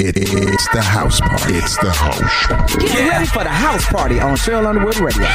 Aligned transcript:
It, 0.00 0.16
it's 0.18 0.68
the 0.74 0.82
house 0.82 1.20
party. 1.20 1.54
It's 1.54 1.76
the 1.78 1.92
house 1.92 2.18
party. 2.48 2.78
Get 2.82 2.98
Yeah. 2.98 3.08
ready 3.14 3.26
for 3.26 3.44
the 3.44 3.48
house 3.54 3.86
party 3.86 4.18
on 4.18 4.34
Cheryl 4.34 4.66
Underwood 4.66 4.96
Radio. 4.98 5.28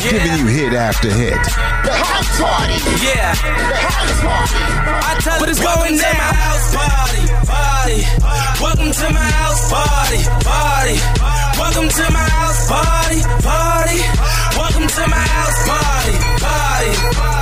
Giving 0.00 0.32
you 0.40 0.46
hit 0.48 0.72
after 0.72 1.10
hit. 1.12 1.36
The 1.84 1.92
house 1.92 2.40
party. 2.40 2.72
Yeah, 3.04 3.34
The 3.36 3.76
house 3.76 4.20
party. 4.24 4.64
I 5.04 5.20
tell 5.20 5.38
But 5.40 5.48
it's 5.50 5.60
welcome 5.60 5.92
going 5.92 5.96
to 5.98 6.02
down. 6.08 6.16
my 6.16 6.32
house 6.40 6.68
party, 6.72 7.22
party. 7.52 8.00
Welcome 8.64 8.92
to 8.96 9.06
my 9.12 9.28
house 9.28 9.68
party, 9.68 10.20
party. 10.40 10.96
Welcome 11.58 11.88
to 11.88 12.12
my 12.12 12.28
house 12.38 12.68
party, 12.68 13.20
party. 13.42 13.98
Welcome 14.56 14.86
to 14.86 15.06
my 15.08 15.16
house 15.16 15.68
party, 15.68 16.14
party. 16.40 17.38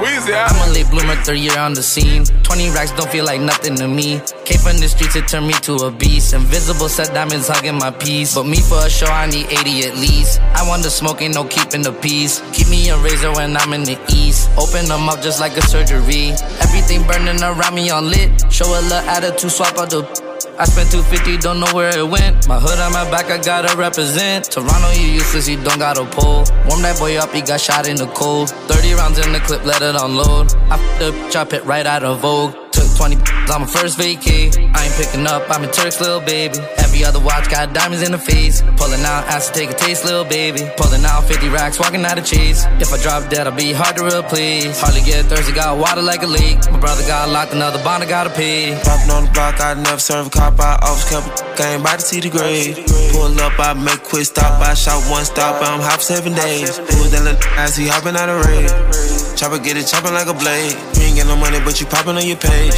Weezy, 0.00 0.32
I'm 0.32 0.56
a 0.66 0.72
late 0.72 0.88
bloomer, 0.88 1.14
third 1.16 1.36
year 1.36 1.58
on 1.58 1.74
the 1.74 1.82
scene. 1.82 2.24
20 2.24 2.70
racks 2.70 2.90
don't 2.92 3.10
feel 3.10 3.26
like 3.26 3.40
nothing 3.42 3.76
to 3.76 3.86
me. 3.86 4.20
Came 4.46 4.58
from 4.58 4.78
the 4.80 4.88
streets, 4.88 5.14
it 5.14 5.28
turned 5.28 5.46
me 5.46 5.52
to 5.60 5.74
a 5.84 5.90
beast. 5.90 6.32
Invisible 6.32 6.88
set 6.88 7.12
diamonds 7.12 7.48
hugging 7.48 7.76
my 7.76 7.90
piece. 7.90 8.34
But 8.34 8.46
me 8.46 8.60
for 8.60 8.78
a 8.78 8.88
show, 8.88 9.06
I 9.06 9.26
need 9.26 9.46
80 9.52 9.88
at 9.88 9.96
least. 9.96 10.40
I 10.56 10.66
want 10.66 10.84
the 10.84 10.90
smoke, 10.90 11.20
ain't 11.20 11.34
no 11.34 11.44
keeping 11.44 11.82
the 11.82 11.92
peace. 11.92 12.40
Keep 12.54 12.68
me 12.68 12.88
a 12.88 12.96
razor 12.96 13.32
when 13.32 13.54
I'm 13.58 13.74
in 13.74 13.84
the 13.84 14.00
east. 14.08 14.48
Open 14.56 14.86
them 14.86 15.06
up 15.08 15.20
just 15.20 15.38
like 15.38 15.56
a 15.58 15.62
surgery. 15.62 16.32
Everything 16.64 17.06
burning 17.06 17.42
around 17.42 17.74
me 17.74 17.90
on 17.90 18.08
lit. 18.08 18.30
Show 18.50 18.66
a 18.66 18.80
little 18.80 19.04
attitude, 19.04 19.50
swap 19.50 19.76
out 19.76 19.90
the. 19.90 20.29
I 20.60 20.64
spent 20.64 20.90
250, 20.90 21.38
don't 21.38 21.58
know 21.58 21.72
where 21.72 21.88
it 21.96 22.06
went. 22.06 22.46
My 22.46 22.60
hood 22.60 22.78
on 22.80 22.92
my 22.92 23.10
back, 23.10 23.30
I 23.30 23.38
gotta 23.42 23.74
represent. 23.78 24.44
Toronto, 24.44 24.90
you 24.90 25.08
useless, 25.08 25.48
you 25.48 25.56
don't 25.56 25.78
got 25.78 25.96
a 25.96 26.04
pole. 26.04 26.44
Warm 26.68 26.82
that 26.82 26.98
boy 26.98 27.16
up, 27.16 27.32
he 27.32 27.40
got 27.40 27.62
shot 27.62 27.88
in 27.88 27.96
the 27.96 28.06
cold. 28.08 28.50
30 28.68 28.92
rounds 28.92 29.18
in 29.18 29.32
the 29.32 29.40
clip, 29.40 29.64
let 29.64 29.80
it 29.80 29.96
unload. 29.96 30.52
I 30.68 30.76
f***ed 30.76 31.14
up, 31.14 31.30
chop 31.32 31.54
it 31.54 31.64
right 31.64 31.86
out 31.86 32.04
of 32.04 32.20
Vogue. 32.20 32.54
Took 32.72 32.88
20 32.96 33.16
on 33.50 33.60
my 33.62 33.66
first 33.66 33.98
vacay. 33.98 34.54
I 34.74 34.84
ain't 34.84 34.94
picking 34.94 35.26
up, 35.26 35.42
I'm 35.50 35.64
a 35.64 35.70
Turk's 35.70 36.00
little 36.00 36.20
baby. 36.20 36.58
Every 36.78 37.04
other 37.04 37.20
watch 37.20 37.50
got 37.50 37.72
diamonds 37.72 38.02
in 38.02 38.12
the 38.12 38.18
face. 38.18 38.62
Pulling 38.76 39.02
out, 39.02 39.26
asked 39.26 39.54
to 39.54 39.60
take 39.60 39.70
a 39.70 39.74
taste, 39.74 40.04
little 40.04 40.24
baby. 40.24 40.62
Pulling 40.76 41.04
out 41.04 41.24
50 41.24 41.48
racks, 41.48 41.78
walking 41.78 42.04
out 42.04 42.18
of 42.18 42.24
cheese. 42.24 42.64
If 42.78 42.92
I 42.92 42.98
drop 43.02 43.28
dead, 43.28 43.46
I'll 43.46 43.56
be 43.56 43.72
hard 43.72 43.96
to 43.96 44.04
replace. 44.06 44.80
Hardly 44.80 45.02
get 45.02 45.26
thirsty, 45.26 45.52
got 45.52 45.78
water 45.78 46.02
like 46.02 46.22
a 46.22 46.26
leak. 46.26 46.58
My 46.70 46.78
brother 46.78 47.02
got 47.06 47.28
locked, 47.28 47.52
another 47.52 47.82
bond 47.82 48.04
I 48.04 48.08
gotta 48.08 48.30
pay. 48.30 48.78
Popping 48.84 49.10
on 49.10 49.24
the 49.24 49.30
block, 49.32 49.60
I 49.60 49.74
never 49.74 50.00
serve 50.00 50.28
a 50.28 50.30
cop. 50.30 50.60
I 50.60 50.78
always 50.82 51.04
kept 51.08 51.42
a 51.42 51.56
game 51.56 51.82
by 51.82 51.96
the 51.96 52.02
see 52.02 52.20
the 52.20 52.30
grave. 52.30 52.76
Pull 53.12 53.38
up, 53.40 53.58
I 53.58 53.74
make 53.74 54.02
quick 54.04 54.26
stop. 54.26 54.60
I 54.60 54.74
shot 54.74 55.02
one 55.10 55.24
stop, 55.24 55.60
I'm 55.62 55.80
hop 55.80 56.00
seven 56.00 56.34
days. 56.34 56.78
Who's 56.78 57.10
that 57.10 57.22
little 57.24 57.50
ass? 57.58 57.76
He 57.76 57.88
hopping 57.88 58.16
out 58.16 58.28
of 58.28 58.44
raid. 58.46 59.29
Chopper 59.40 59.56
get 59.56 59.80
it 59.80 59.88
chopping 59.88 60.12
like 60.12 60.28
a 60.28 60.36
blade. 60.36 60.76
You 61.00 61.08
ain't 61.08 61.16
got 61.16 61.24
no 61.24 61.34
money, 61.34 61.56
but 61.64 61.80
you 61.80 61.86
popping 61.88 62.12
on 62.12 62.28
your 62.28 62.36
page. 62.36 62.76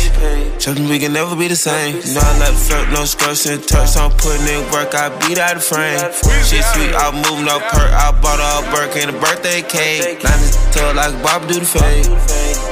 Something 0.62 0.86
we 0.86 1.02
can 1.02 1.12
never 1.12 1.34
be 1.34 1.50
the 1.50 1.58
same. 1.58 1.98
You 1.98 2.14
know 2.14 2.22
I 2.22 2.38
like 2.38 2.54
flirt, 2.54 2.86
no 2.94 3.02
skirts 3.02 3.50
and 3.50 3.58
turks. 3.66 3.98
I'm 3.98 4.14
putting 4.14 4.46
in 4.46 4.62
work, 4.70 4.94
I 4.94 5.10
beat 5.26 5.42
out 5.42 5.58
the 5.58 5.60
frame. 5.60 5.98
Shit 6.46 6.62
sweet, 6.70 6.94
I 6.94 7.10
move 7.10 7.42
no 7.42 7.58
perk. 7.58 7.90
I 7.90 8.14
bought 8.14 8.38
all 8.38 8.62
Burke 8.70 8.94
and 8.94 9.10
a 9.10 9.18
birthday 9.18 9.66
cake. 9.66 10.22
Nine 10.22 10.38
is 10.38 10.54
tall 10.70 10.94
like 10.94 11.10
Bob 11.18 11.50
do 11.50 11.58
the 11.58 11.66
fade. 11.66 12.06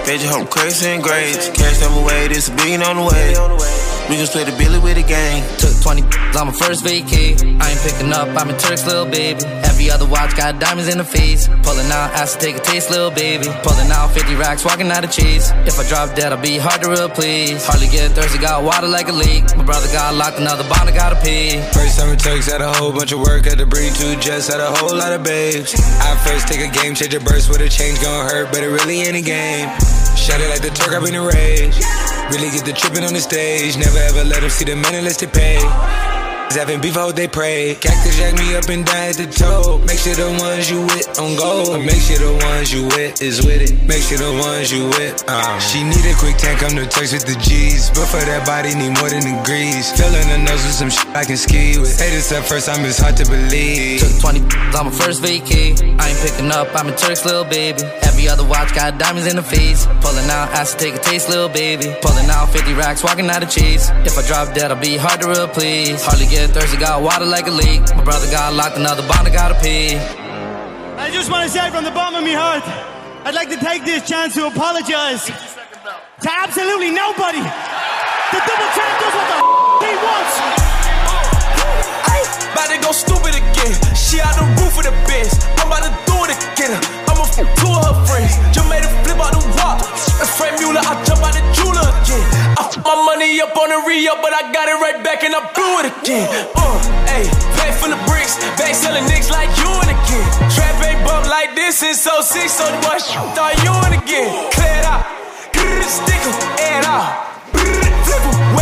Page 0.06 0.22
home 0.22 0.46
crazy 0.46 0.86
and 0.86 1.02
grades. 1.02 1.50
Cash 1.50 1.82
them 1.82 1.90
away, 1.98 2.28
this 2.28 2.46
a 2.46 2.54
billion 2.54 2.86
on 2.86 2.94
the 2.94 3.02
way. 3.10 3.34
We 4.06 4.22
can 4.22 4.26
split 4.30 4.46
the 4.46 4.54
billy 4.54 4.78
with 4.78 5.02
the 5.02 5.02
gang. 5.02 5.42
Took 5.58 5.74
20 5.82 6.06
on 6.38 6.46
my 6.46 6.52
first 6.54 6.86
vacay. 6.86 7.42
I 7.58 7.74
ain't 7.74 7.80
picking 7.82 8.12
up, 8.14 8.30
I'm 8.38 8.54
a 8.54 8.56
Turk's 8.56 8.86
little 8.86 9.10
baby. 9.10 9.42
Every 9.80 9.92
other 9.92 10.04
watch 10.04 10.36
got 10.36 10.60
diamonds 10.60 10.92
in 10.92 10.98
the 10.98 11.08
face. 11.08 11.48
Pulling 11.64 11.88
out, 11.88 12.12
to 12.12 12.38
take 12.38 12.54
a 12.54 12.60
taste, 12.60 12.90
little 12.90 13.10
baby. 13.10 13.48
Pulling 13.64 13.88
out 13.88 14.12
50 14.12 14.34
racks, 14.34 14.62
walking 14.62 14.92
out 14.92 15.04
of 15.04 15.10
cheese. 15.10 15.48
If 15.64 15.80
I 15.80 15.88
drop 15.88 16.14
dead, 16.14 16.34
I'll 16.34 16.42
be 16.42 16.58
hard 16.58 16.82
to 16.82 16.92
replace. 16.92 17.64
Hardly 17.64 17.88
get 17.88 18.12
thirsty, 18.12 18.36
got 18.36 18.62
water 18.62 18.86
like 18.86 19.08
a 19.08 19.12
leak. 19.12 19.56
My 19.56 19.64
brother 19.64 19.88
got 19.88 20.12
locked, 20.12 20.36
another 20.36 20.68
I 20.68 20.92
gotta 20.92 21.16
pay. 21.16 21.64
First 21.72 21.98
time 21.98 22.12
it 22.12 22.20
takes 22.20 22.52
had 22.52 22.60
a 22.60 22.70
whole 22.74 22.92
bunch 22.92 23.12
of 23.12 23.20
work, 23.20 23.46
had 23.46 23.56
to 23.56 23.64
bring 23.64 23.90
two 23.94 24.20
jets, 24.20 24.48
had 24.48 24.60
a 24.60 24.68
whole 24.68 24.94
lot 24.94 25.14
of 25.14 25.24
babes. 25.24 25.72
I 25.72 26.14
first 26.28 26.46
take 26.46 26.60
a 26.60 26.68
game, 26.68 26.94
change 26.94 27.14
a 27.14 27.20
burst 27.20 27.48
with 27.48 27.62
a 27.62 27.68
change, 27.70 28.02
gon' 28.02 28.28
hurt, 28.28 28.52
but 28.52 28.62
it 28.62 28.68
really 28.68 29.00
ain't 29.00 29.16
a 29.16 29.24
game. 29.24 29.64
Shut 30.12 30.42
it 30.42 30.50
like 30.52 30.60
the 30.60 30.76
Turk, 30.76 30.92
I've 30.92 31.02
been 31.02 31.14
enraged. 31.14 31.80
Really 32.28 32.52
get 32.52 32.68
the 32.68 32.76
tripping 32.76 33.04
on 33.04 33.14
the 33.14 33.20
stage, 33.20 33.78
never 33.78 33.96
ever 33.96 34.24
let 34.28 34.42
them 34.42 34.50
see 34.50 34.66
the 34.66 34.76
men 34.76 34.92
unless 34.94 35.16
they 35.16 35.26
pay. 35.26 36.19
Having 36.50 36.80
beef, 36.80 36.96
I 36.96 37.12
they 37.12 37.28
pray. 37.28 37.76
Cactus 37.76 38.18
jack 38.18 38.34
me 38.34 38.56
up 38.56 38.66
and 38.66 38.84
down 38.84 39.14
at 39.14 39.14
the 39.14 39.30
toe. 39.30 39.78
Make 39.86 40.02
sure 40.02 40.18
the 40.18 40.34
ones 40.42 40.66
you 40.66 40.82
with 40.82 41.06
on 41.22 41.38
go. 41.38 41.78
Make 41.78 42.02
sure 42.02 42.18
the 42.18 42.34
ones 42.42 42.74
you 42.74 42.90
with 42.90 43.22
is 43.22 43.46
with 43.46 43.62
it. 43.62 43.78
Make 43.86 44.02
sure 44.02 44.18
the 44.18 44.34
ones 44.34 44.72
you 44.72 44.90
with. 44.90 45.22
Um. 45.30 45.60
She 45.60 45.86
need 45.86 46.02
a 46.10 46.14
quick 46.18 46.36
tank, 46.42 46.58
come 46.58 46.74
to 46.74 46.90
text 46.90 47.14
with 47.14 47.22
the 47.22 47.38
G's. 47.38 47.94
But 47.94 48.10
for 48.10 48.18
that 48.18 48.42
body, 48.42 48.74
need 48.74 48.98
more 48.98 49.06
than 49.06 49.22
degrees. 49.22 49.94
Filling 49.94 50.26
the 50.26 50.42
nose 50.42 50.58
with 50.66 50.74
some 50.74 50.90
shit 50.90 51.06
I 51.14 51.22
can 51.22 51.38
ski 51.38 51.78
with. 51.78 51.94
This 52.02 52.30
the 52.30 52.42
first 52.42 52.66
time, 52.66 52.82
it's 52.84 52.98
hard 52.98 53.16
to 53.22 53.26
believe. 53.30 54.02
Took 54.02 54.34
20 54.34 54.74
on 54.74 54.86
my 54.86 54.90
first 54.90 55.22
vacay. 55.22 55.78
I 56.02 56.10
ain't 56.10 56.18
picking 56.18 56.50
up, 56.50 56.66
I'm 56.74 56.90
a 56.90 56.96
Turk's 56.98 57.24
little 57.24 57.46
baby. 57.46 57.78
Every 58.02 58.26
other 58.26 58.44
watch 58.44 58.74
got 58.74 58.98
diamonds 58.98 59.30
in 59.30 59.36
the 59.36 59.46
face. 59.46 59.86
Pulling 60.02 60.26
out, 60.26 60.50
asked 60.50 60.78
to 60.78 60.84
take 60.84 60.98
a 60.98 60.98
taste, 60.98 61.28
little 61.30 61.48
baby. 61.48 61.94
Pulling 62.02 62.26
out 62.26 62.50
50 62.50 62.74
racks, 62.74 63.04
walking 63.04 63.30
out 63.30 63.42
of 63.42 63.50
cheese. 63.50 63.88
If 64.02 64.18
I 64.18 64.26
drop 64.26 64.52
dead, 64.52 64.72
I'll 64.72 64.80
be 64.80 64.96
hard 64.96 65.20
to 65.22 65.30
replace. 65.30 66.02
Hardly 66.04 66.26
get 66.26 66.39
thirsty, 66.48 66.78
got 66.78 67.02
water 67.02 67.26
like 67.26 67.46
a 67.46 67.50
leak. 67.50 67.82
My 67.94 68.04
brother 68.04 68.30
got 68.30 68.54
locked, 68.54 68.76
another 68.76 69.06
bond 69.06 69.28
I 69.28 69.30
gotta 69.30 69.58
pay. 69.60 69.98
I 70.96 71.10
just 71.10 71.30
want 71.30 71.44
to 71.44 71.50
say 71.50 71.70
from 71.70 71.84
the 71.84 71.90
bottom 71.90 72.16
of 72.16 72.24
my 72.24 72.32
heart, 72.32 72.64
I'd 73.26 73.34
like 73.34 73.50
to 73.50 73.60
take 73.60 73.84
this 73.84 74.06
chance 74.08 74.34
to 74.34 74.46
apologize 74.46 75.26
to 75.26 76.30
absolutely 76.30 76.90
nobody. 76.90 77.40
The 77.40 78.40
double 78.46 78.70
champ 78.76 78.92
does 79.00 79.14
what 79.16 79.26
the 79.28 79.38
f- 79.40 79.80
he 79.84 79.92
wants. 80.00 80.34
Ay, 82.08 82.22
about 82.52 82.68
to 82.72 82.78
go 82.80 82.90
stupid 82.92 83.34
again. 83.36 83.72
She 83.96 84.20
out 84.20 84.36
the 84.36 84.46
roof 84.60 84.76
of 84.78 84.84
the 84.88 84.94
biz. 85.08 85.32
I'm 85.60 85.68
about 85.68 85.84
to 85.88 85.92
do 86.08 86.16
it 86.28 86.32
again. 86.36 86.76
I'ma 87.08 87.24
f 87.26 87.36
two 87.36 87.72
of 87.72 87.84
her 87.84 87.96
friends. 88.06 88.32
Just 88.54 88.68
made 88.68 88.84
a 88.84 88.90
flip 89.02 89.18
out 89.18 89.32
the 89.34 89.42
walk. 89.76 89.86
And 90.18 90.28
Franck 90.28 90.60
Muller, 90.62 90.82
I 90.82 90.94
jump 91.04 91.22
out 91.22 91.34
the 91.34 91.42
jeweler 91.54 91.86
again. 92.02 92.26
put 92.56 92.82
my 92.82 92.96
money 93.06 93.40
up 93.40 93.54
on 93.56 93.70
the 93.70 93.78
re 93.86 94.08
but 94.22 94.32
I 94.32 94.50
got 94.52 94.66
it 94.68 94.78
right 94.80 94.98
back 95.04 95.22
and 95.22 95.34
I 95.34 95.42
blew 95.54 95.84
it 95.84 95.86
again. 95.90 96.26
Uh, 96.56 97.12
ayy, 97.14 97.28
bag 97.58 97.74
full 97.78 97.92
of 97.92 98.00
bricks. 98.06 98.38
Bag 98.58 98.74
selling 98.74 99.06
nicks 99.06 99.30
like 99.30 99.50
you 99.58 99.70
and 99.70 99.90
again. 99.94 100.28
Trap 100.54 100.76
ain't 100.82 101.00
bump 101.06 101.26
like 101.28 101.54
this 101.54 101.78
since 101.78 102.02
06, 102.02 102.50
so 102.50 102.64
the 102.66 102.78
boy 102.82 102.98
thought 103.36 103.54
you 103.62 103.74
and 103.86 103.94
again. 104.02 104.30
Clear 104.52 104.76
it 104.80 104.86
out. 104.86 105.04
Stick 105.90 106.22
it 106.22 106.84
out. 106.86 107.26
Flip 107.50 108.59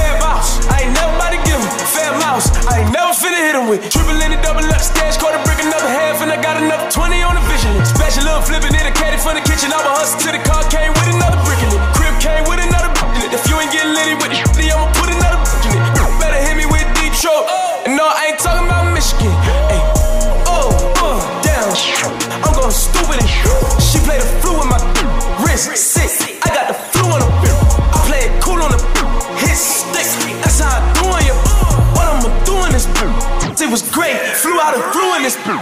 Fair 2.39 2.71
I 2.71 2.87
ain't 2.87 2.93
never 2.95 3.11
finna 3.19 3.41
hit 3.43 3.55
'em 3.59 3.67
with. 3.67 3.83
Triple 3.91 4.15
in 4.23 4.31
the 4.31 4.39
double 4.39 4.63
up, 4.71 4.79
stash, 4.79 5.19
quarter 5.19 5.43
brick, 5.43 5.59
another 5.59 5.91
half, 5.91 6.23
and 6.23 6.31
I 6.31 6.39
got 6.39 6.57
another 6.57 6.87
20 6.87 7.23
on 7.27 7.35
the 7.35 7.43
vision. 7.51 7.75
Special 7.85 8.23
little 8.23 8.43
flipping 8.43 8.75
in 8.79 8.87
a 8.87 8.95
caddy 8.95 9.19
from 9.19 9.35
the 9.35 9.43
kitchen. 9.43 9.73
I 9.75 9.83
was 9.83 10.15
hustle 10.15 10.21
till 10.23 10.35
the 10.39 10.43
car 10.47 10.63
came 10.71 10.93
with 10.95 11.09
another 11.11 11.39
brick 11.43 11.59
in 11.67 11.71
it. 11.75 11.83
Crib 11.99 12.15
came 12.23 12.45
with 12.47 12.63
another 12.63 12.95
brick 12.95 13.11
in 13.19 13.23
it. 13.27 13.35
If 13.35 13.43
you 13.51 13.59
ain't 13.59 13.73
getting 13.75 13.91
litty 13.91 14.15
with 14.15 14.31
the 14.31 14.39
shitty, 14.39 14.71
I'ma 14.71 14.87
put 14.95 15.11
another 15.11 15.41
brick 15.43 15.67
in 15.67 15.83
it. 15.83 15.83
Better 16.23 16.39
hit 16.39 16.55
me 16.55 16.67
with 16.71 16.87
Detroit. 16.95 17.51
And 17.91 17.99
no, 17.99 18.07
I 18.07 18.31
ain't 18.31 18.39
talking 18.39 18.71
about 18.71 18.87
Michigan. 18.95 19.35
Ay, 19.75 19.83
oh, 20.47 20.71
uh, 21.03 21.19
down. 21.43 21.75
I'm 22.47 22.55
going 22.55 22.71
stupid 22.71 23.19
and 23.19 23.31
she 23.83 23.99
played 24.07 24.23
the 24.23 24.31
flu 24.39 24.55
with 24.63 24.71
my 24.71 24.79
wrist. 25.43 25.75
Sick, 25.75 26.39
I 26.47 26.55
got 26.55 26.71
the 26.71 26.77
flu 26.95 27.03
on 27.11 27.19
the 27.19 27.29
I 27.91 27.99
play 28.07 28.31
it 28.31 28.33
cool 28.39 28.63
on 28.63 28.71
the 28.71 28.79
hit 29.43 29.59
stick. 29.59 30.07
That's 30.39 30.63
how 30.63 30.79
I 30.79 30.98
It 33.69 33.71
was 33.71 33.85
great, 33.93 34.17
flew 34.41 34.57
out 34.65 34.73
and 34.73 34.81
flew 34.97 35.13
in 35.21 35.29
this 35.29 35.37
40 35.37 35.61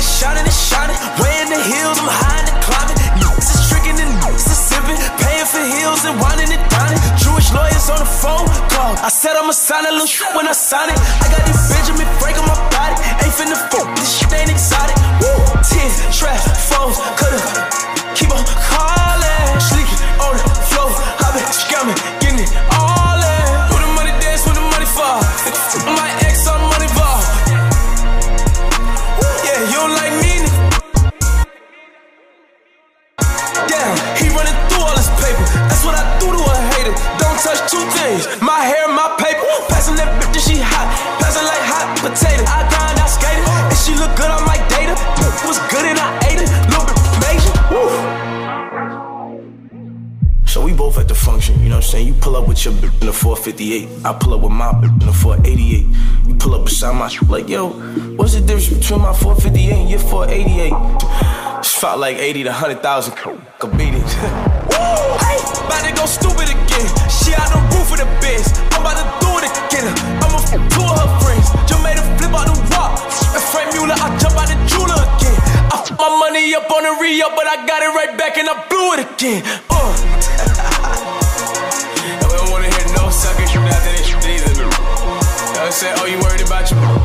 shining 0.00 0.48
and 0.48 0.48
shining, 0.48 0.96
way 1.20 1.28
in 1.44 1.52
the 1.52 1.60
hills, 1.60 2.00
I'm 2.00 2.08
high 2.08 2.40
and 2.40 2.56
climbing. 2.64 2.96
Niggas 3.20 3.52
is 3.52 3.60
tricking 3.68 4.00
and 4.00 4.16
niggas 4.16 4.48
is 4.48 4.56
sipping, 4.56 4.96
paying 5.20 5.44
for 5.44 5.60
heels 5.60 6.08
and 6.08 6.16
whining 6.24 6.48
and 6.48 6.64
dining. 6.72 6.96
Jewish 7.20 7.52
lawyers 7.52 7.92
on 7.92 8.00
the 8.00 8.08
phone 8.08 8.48
call. 8.72 8.96
I 8.96 9.12
said 9.12 9.36
I'ma 9.36 9.52
sign 9.52 9.84
a 9.84 9.92
little 9.92 10.08
shit 10.08 10.32
when 10.32 10.48
I 10.48 10.56
sign 10.56 10.88
it. 10.88 10.96
I 10.96 11.28
got 11.28 11.44
these 11.44 11.60
Benjamin 11.68 12.08
Frank 12.16 12.40
on 12.40 12.48
my 12.48 12.56
body, 12.72 12.96
ain't 13.20 13.36
finna 13.36 13.60
fuck. 13.68 13.92
This 13.92 14.24
shit 14.24 14.32
ain't 14.32 14.48
exotic. 14.48 14.96
Woo, 15.20 15.36
10 15.60 16.16
trap 16.16 16.40
phones, 16.40 16.96
could've 17.20 17.73
touch 37.44 37.60
two 37.70 37.84
things 37.92 38.24
my 38.40 38.64
hair, 38.64 38.88
my 38.88 39.12
paper. 39.20 39.44
Passing 39.68 39.96
that 40.00 40.08
bitch, 40.16 40.32
and 40.32 40.40
she 40.40 40.56
hot. 40.56 40.88
Passing 41.20 41.44
like 41.44 41.64
hot 41.68 41.92
potato. 42.00 42.42
I 42.48 42.64
grind, 42.72 42.96
I 42.96 43.06
skate 43.06 43.36
it. 43.36 43.76
She 43.76 43.92
look 44.00 44.16
good, 44.16 44.32
I 44.32 44.40
might 44.48 44.64
date 44.72 44.88
her. 44.88 44.96
Was 45.46 45.60
good 45.68 45.84
and 45.84 45.98
I 46.00 46.08
ate 46.24 46.40
it. 46.40 46.48
Little 46.72 46.88
bit 46.88 46.96
major. 47.20 47.52
Woo. 47.68 47.92
So 50.46 50.64
we 50.64 50.72
both 50.72 50.96
at 50.98 51.08
the 51.08 51.14
function, 51.14 51.60
you 51.60 51.68
know 51.68 51.76
what 51.76 51.84
I'm 51.84 51.90
saying? 51.90 52.06
You 52.06 52.14
pull 52.14 52.36
up 52.36 52.48
with 52.48 52.64
your 52.64 52.72
bitch 52.74 53.00
in 53.00 53.06
the 53.08 53.12
458. 53.12 53.88
I 54.04 54.12
pull 54.14 54.34
up 54.34 54.40
with 54.40 54.52
my 54.52 54.72
bitch 54.72 55.00
in 55.02 55.06
the 55.06 55.12
488. 55.12 55.86
You 56.28 56.34
pull 56.36 56.54
up 56.54 56.64
beside 56.64 56.96
my 56.96 57.08
shit, 57.08 57.28
like, 57.28 57.48
yo, 57.48 57.70
what's 58.16 58.34
the 58.34 58.40
difference 58.40 58.68
between 58.68 59.02
my 59.02 59.12
458 59.12 59.72
and 59.72 59.90
your 59.90 59.98
488? 59.98 60.72
It's 61.58 61.78
about 61.78 61.98
like 61.98 62.16
80 62.16 62.44
to 62.44 62.50
100,000. 62.50 63.16
Could 63.58 63.76
beat 63.76 63.94
it. 63.94 64.53
Up, 77.24 77.34
but 77.34 77.46
I 77.46 77.64
got 77.66 77.80
it 77.82 77.88
right 77.96 78.16
back 78.18 78.36
and 78.36 78.48
I 78.48 78.54
blew 78.68 78.92
it 78.94 79.00
again. 79.00 79.40
Uh. 79.70 79.96
and 82.20 82.28
we 82.28 82.36
don't 82.36 82.50
wanna 82.50 82.68
hear 82.68 82.86
no 82.92 83.08
sucker 83.08 83.46
shit 83.46 83.62
after 83.64 83.92
this 83.96 84.06
shit 84.06 84.24
either. 84.28 84.52
You 84.60 84.68
I'm 84.68 85.72
saying? 85.72 85.96
Oh, 85.98 86.06
you 86.06 86.18
worried 86.20 86.42
about 86.44 86.70
your. 86.70 87.03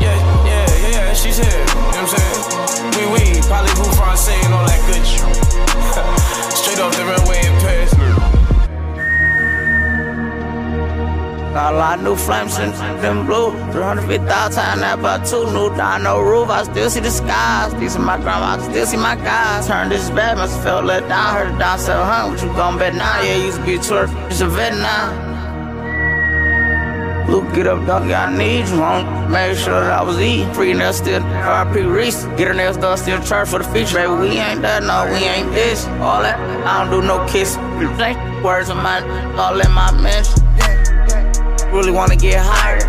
Got 11.52 11.74
a 11.74 11.76
lot 11.76 11.98
of 11.98 12.04
new 12.04 12.14
flames 12.14 12.56
in 12.58 12.70
them 13.02 13.26
blue. 13.26 13.50
350,000 13.72 14.52
time 14.52 14.80
that 14.80 15.02
but 15.02 15.24
two 15.26 15.46
new 15.46 15.74
down 15.76 16.04
no 16.04 16.20
roof. 16.20 16.48
I 16.48 16.62
still 16.62 16.88
see 16.88 17.00
the 17.00 17.10
skies. 17.10 17.74
These 17.74 17.96
are 17.96 17.98
my 17.98 18.18
grandma, 18.18 18.56
I 18.56 18.70
still 18.70 18.86
see 18.86 18.96
my 18.96 19.16
guys. 19.16 19.66
Turned 19.66 19.90
this 19.90 20.10
bad, 20.10 20.38
must 20.38 20.62
felt 20.62 20.84
let 20.84 21.08
down. 21.08 21.34
Heard 21.34 21.58
down 21.58 21.78
700. 21.78 22.30
What 22.30 22.42
you 22.42 22.48
gon' 22.54 22.78
bet 22.78 22.94
now? 22.94 23.20
Yeah, 23.22 23.44
used 23.44 23.58
to 23.58 23.64
be 23.66 23.74
a 23.74 23.78
tour. 23.80 24.06
It's 24.28 24.40
a 24.40 24.46
vet 24.46 24.74
now. 24.74 25.28
Luke, 27.28 27.52
get 27.52 27.66
up, 27.66 27.84
dog. 27.86 28.10
I 28.10 28.36
need 28.36 28.68
you. 28.68 28.82
I 28.82 29.28
make 29.28 29.56
sure 29.58 29.80
that 29.80 29.92
I 29.92 30.02
was 30.02 30.20
eating. 30.20 30.52
Free 30.54 30.72
nails 30.72 30.98
still. 30.98 31.20
RP 31.20 31.92
Reese. 31.92 32.24
Get 32.36 32.48
her 32.48 32.54
nails 32.54 32.76
done, 32.76 32.96
still 32.96 33.20
charge 33.22 33.48
for 33.48 33.58
the 33.58 33.64
feature. 33.64 33.96
Baby, 33.96 34.14
we 34.20 34.38
ain't 34.38 34.62
that, 34.62 34.82
no, 34.82 35.04
we 35.12 35.18
ain't 35.26 35.52
this. 35.52 35.86
All 35.98 36.22
that. 36.22 36.38
I 36.66 36.84
don't 36.84 37.00
do 37.00 37.06
no 37.06 37.26
kiss. 37.26 37.56
Words 38.44 38.68
of 38.68 38.76
mine, 38.76 39.04
all 39.38 39.60
in 39.60 39.70
my 39.72 39.90
mention. 40.00 40.39
Really 41.72 41.92
wanna 41.92 42.16
get 42.16 42.40
higher. 42.42 42.80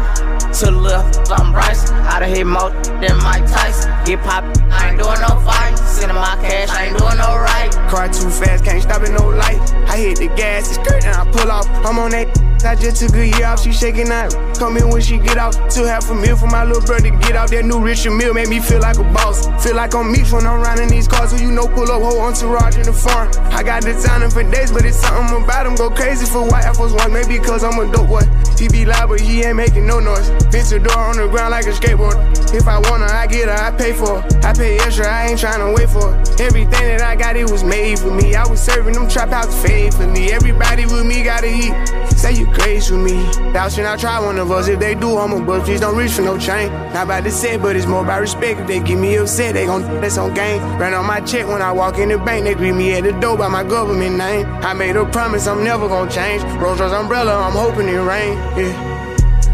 To 0.54 0.66
the 0.66 0.72
left, 0.72 1.31
I'm 1.31 1.51
Bryce. 1.54 1.92
Out 1.92 2.24
of 2.24 2.30
here 2.30 2.45
more 2.45 2.72
than 3.00 3.16
Mike 3.24 3.45
Tyson. 3.45 3.94
Get 4.06 4.22
pop, 4.22 4.44
I 4.72 4.89
ain't 4.89 5.00
doing 5.00 5.22
no 5.22 5.39
fight. 5.45 5.78
Sending 5.78 6.18
my 6.18 6.36
cash, 6.42 6.69
I 6.69 6.86
ain't 6.86 6.98
doing 6.98 7.18
no 7.18 7.38
right. 7.38 7.72
Car 7.89 8.10
too 8.10 8.30
fast, 8.30 8.66
can't 8.66 8.81
stop 8.81 9.04
at 9.04 9.12
no 9.12 9.30
light. 9.30 9.62
I 9.88 9.98
hit 9.98 10.18
the 10.18 10.28
gas, 10.36 10.68
it's 10.68 10.75
skirt, 10.75 11.06
and 11.06 11.16
I 11.16 11.31
pull 11.31 11.51
off. 11.51 11.68
I'm 11.86 12.00
on 12.00 12.12
that. 12.12 12.50
I 12.63 12.75
just 12.75 13.02
took 13.02 13.16
a 13.16 13.25
year 13.25 13.46
off, 13.46 13.62
she 13.62 13.72
shaking 13.72 14.10
that. 14.10 14.34
Come 14.58 14.78
in 14.78 14.90
when 14.90 15.02
she 15.02 15.18
get 15.18 15.38
out. 15.38 15.54
Two 15.72 15.84
half 15.84 16.10
a 16.10 16.16
meal 16.16 16.38
for 16.38 16.48
my 16.48 16.63
little 16.63 16.81
brother 16.81 17.10
to 17.10 17.18
get 17.19 17.36
out. 17.36 17.50
That 17.50 17.66
new 17.66 17.80
Richard 17.81 18.12
Mille 18.12 18.34
made 18.34 18.50
me 18.50 18.60
feel 18.60 18.80
like 18.80 18.98
a 18.98 19.04
boss. 19.04 19.48
Feel 19.63 19.75
like 19.75 19.96
I'm 19.96 20.12
Meech 20.12 20.31
when 20.31 20.46
I'm 20.46 20.62
riding 20.62 20.90
these 20.90 21.08
cars. 21.08 21.31
So 21.31 21.38
you 21.38 21.52
know, 21.52 21.68
pull 21.68 21.90
up, 21.90 22.02
whole 22.02 22.22
entourage 22.22 22.78
in 22.78 22.84
the 22.84 22.94
farm. 22.94 23.31
I 23.52 23.63
got 23.63 23.84
designing 23.84 24.30
for 24.30 24.44
days, 24.44 24.72
but 24.72 24.86
it's 24.86 24.98
something 24.98 25.44
about 25.44 25.66
him. 25.66 25.75
Go 25.75 25.90
crazy 25.90 26.25
for 26.25 26.48
white 26.48 26.66
Air 26.66 26.74
Force 26.74 26.94
One, 26.94 27.13
maybe 27.13 27.40
cause 27.40 27.63
I'm 27.63 27.80
a 27.80 27.92
dope 27.92 28.08
boy. 28.08 28.25
He 28.58 28.68
be 28.69 28.86
loud, 28.86 29.10
but 29.10 29.19
he 29.19 29.42
ain't 29.44 29.58
making 29.58 29.88
no 29.88 30.00
noise. 30.00 30.30
Bitch, 30.54 30.69
the 30.69 30.80
door 30.80 30.98
on 30.98 31.18
the 31.18 31.28
ground 31.28 31.52
like 31.52 31.66
a 31.66 31.72
skateboard. 31.72 32.13
If 32.54 32.68
I 32.68 32.78
want 32.78 33.02
her, 33.02 33.10
I 33.10 33.25
get 33.25 33.50
her, 33.50 33.58
I 33.58 33.72
pay 33.72 33.94
for 33.94 34.22
her. 34.22 34.40
I 34.46 34.54
pay 34.54 34.78
extra, 34.78 35.08
I 35.08 35.28
ain't 35.28 35.40
trying 35.40 35.60
to 35.60 35.74
wait 35.74 35.90
for 35.90 36.12
her. 36.12 36.19
Everything 36.40 36.86
that 36.94 37.02
I 37.02 37.16
got, 37.16 37.36
it 37.36 37.50
was 37.50 37.63
made 37.63 37.98
for 37.98 38.12
me. 38.12 38.36
I 38.36 38.46
was 38.48 38.62
serving 38.62 38.94
them 38.94 39.10
trap 39.10 39.30
house 39.30 39.50
faithfully. 39.63 40.31
Everybody 40.31 40.86
with 40.86 41.06
me 41.06 41.24
gotta 41.24 41.48
eat. 41.48 41.74
Say 42.21 42.33
you 42.33 42.45
crazy 42.45 42.94
with 42.94 43.03
me. 43.03 43.18
Thou 43.51 43.68
should 43.68 43.81
not 43.81 43.97
try 43.97 44.19
one 44.19 44.38
of 44.38 44.51
us. 44.51 44.68
If 44.68 44.79
they 44.79 44.94
do, 44.94 45.18
I'm 45.18 45.33
a 45.33 45.44
bust. 45.44 45.65
Please 45.65 45.79
don't 45.79 45.97
reach 45.97 46.12
for 46.12 46.21
no 46.21 46.38
chain. 46.38 46.71
Not 46.94 47.06
about 47.06 47.23
to 47.23 47.31
say, 47.31 47.57
but 47.57 47.75
it's 47.75 47.88
more 47.88 48.03
about 48.03 48.21
respect. 48.21 48.59
If 48.59 48.68
they 48.68 48.79
give 48.79 49.00
me 49.00 49.15
upset, 49.15 49.56
they 49.56 49.65
gon' 49.65 49.81
that's 50.00 50.19
on 50.19 50.35
game. 50.35 50.62
Ran 50.77 50.94
on 50.94 51.07
my 51.07 51.21
check 51.21 51.47
when 51.47 51.63
I 51.63 51.71
walk 51.71 51.97
in 51.97 52.09
the 52.09 52.19
bank. 52.19 52.44
They 52.44 52.53
greet 52.53 52.73
me 52.73 52.94
at 52.94 53.06
the 53.06 53.13
door 53.13 53.39
by 53.39 53.47
my 53.47 53.63
government 53.63 54.18
name. 54.18 54.45
I 54.62 54.73
made 54.73 54.97
a 54.97 55.06
promise 55.06 55.47
I'm 55.47 55.63
never 55.63 55.88
gon' 55.88 56.12
change. 56.12 56.44
Rolls 56.62 56.79
Royce 56.79 56.91
umbrella, 56.91 57.41
I'm 57.41 57.53
hoping 57.53 57.88
it 57.88 57.97
rain. 57.97 58.38
Yeah. 58.56 58.90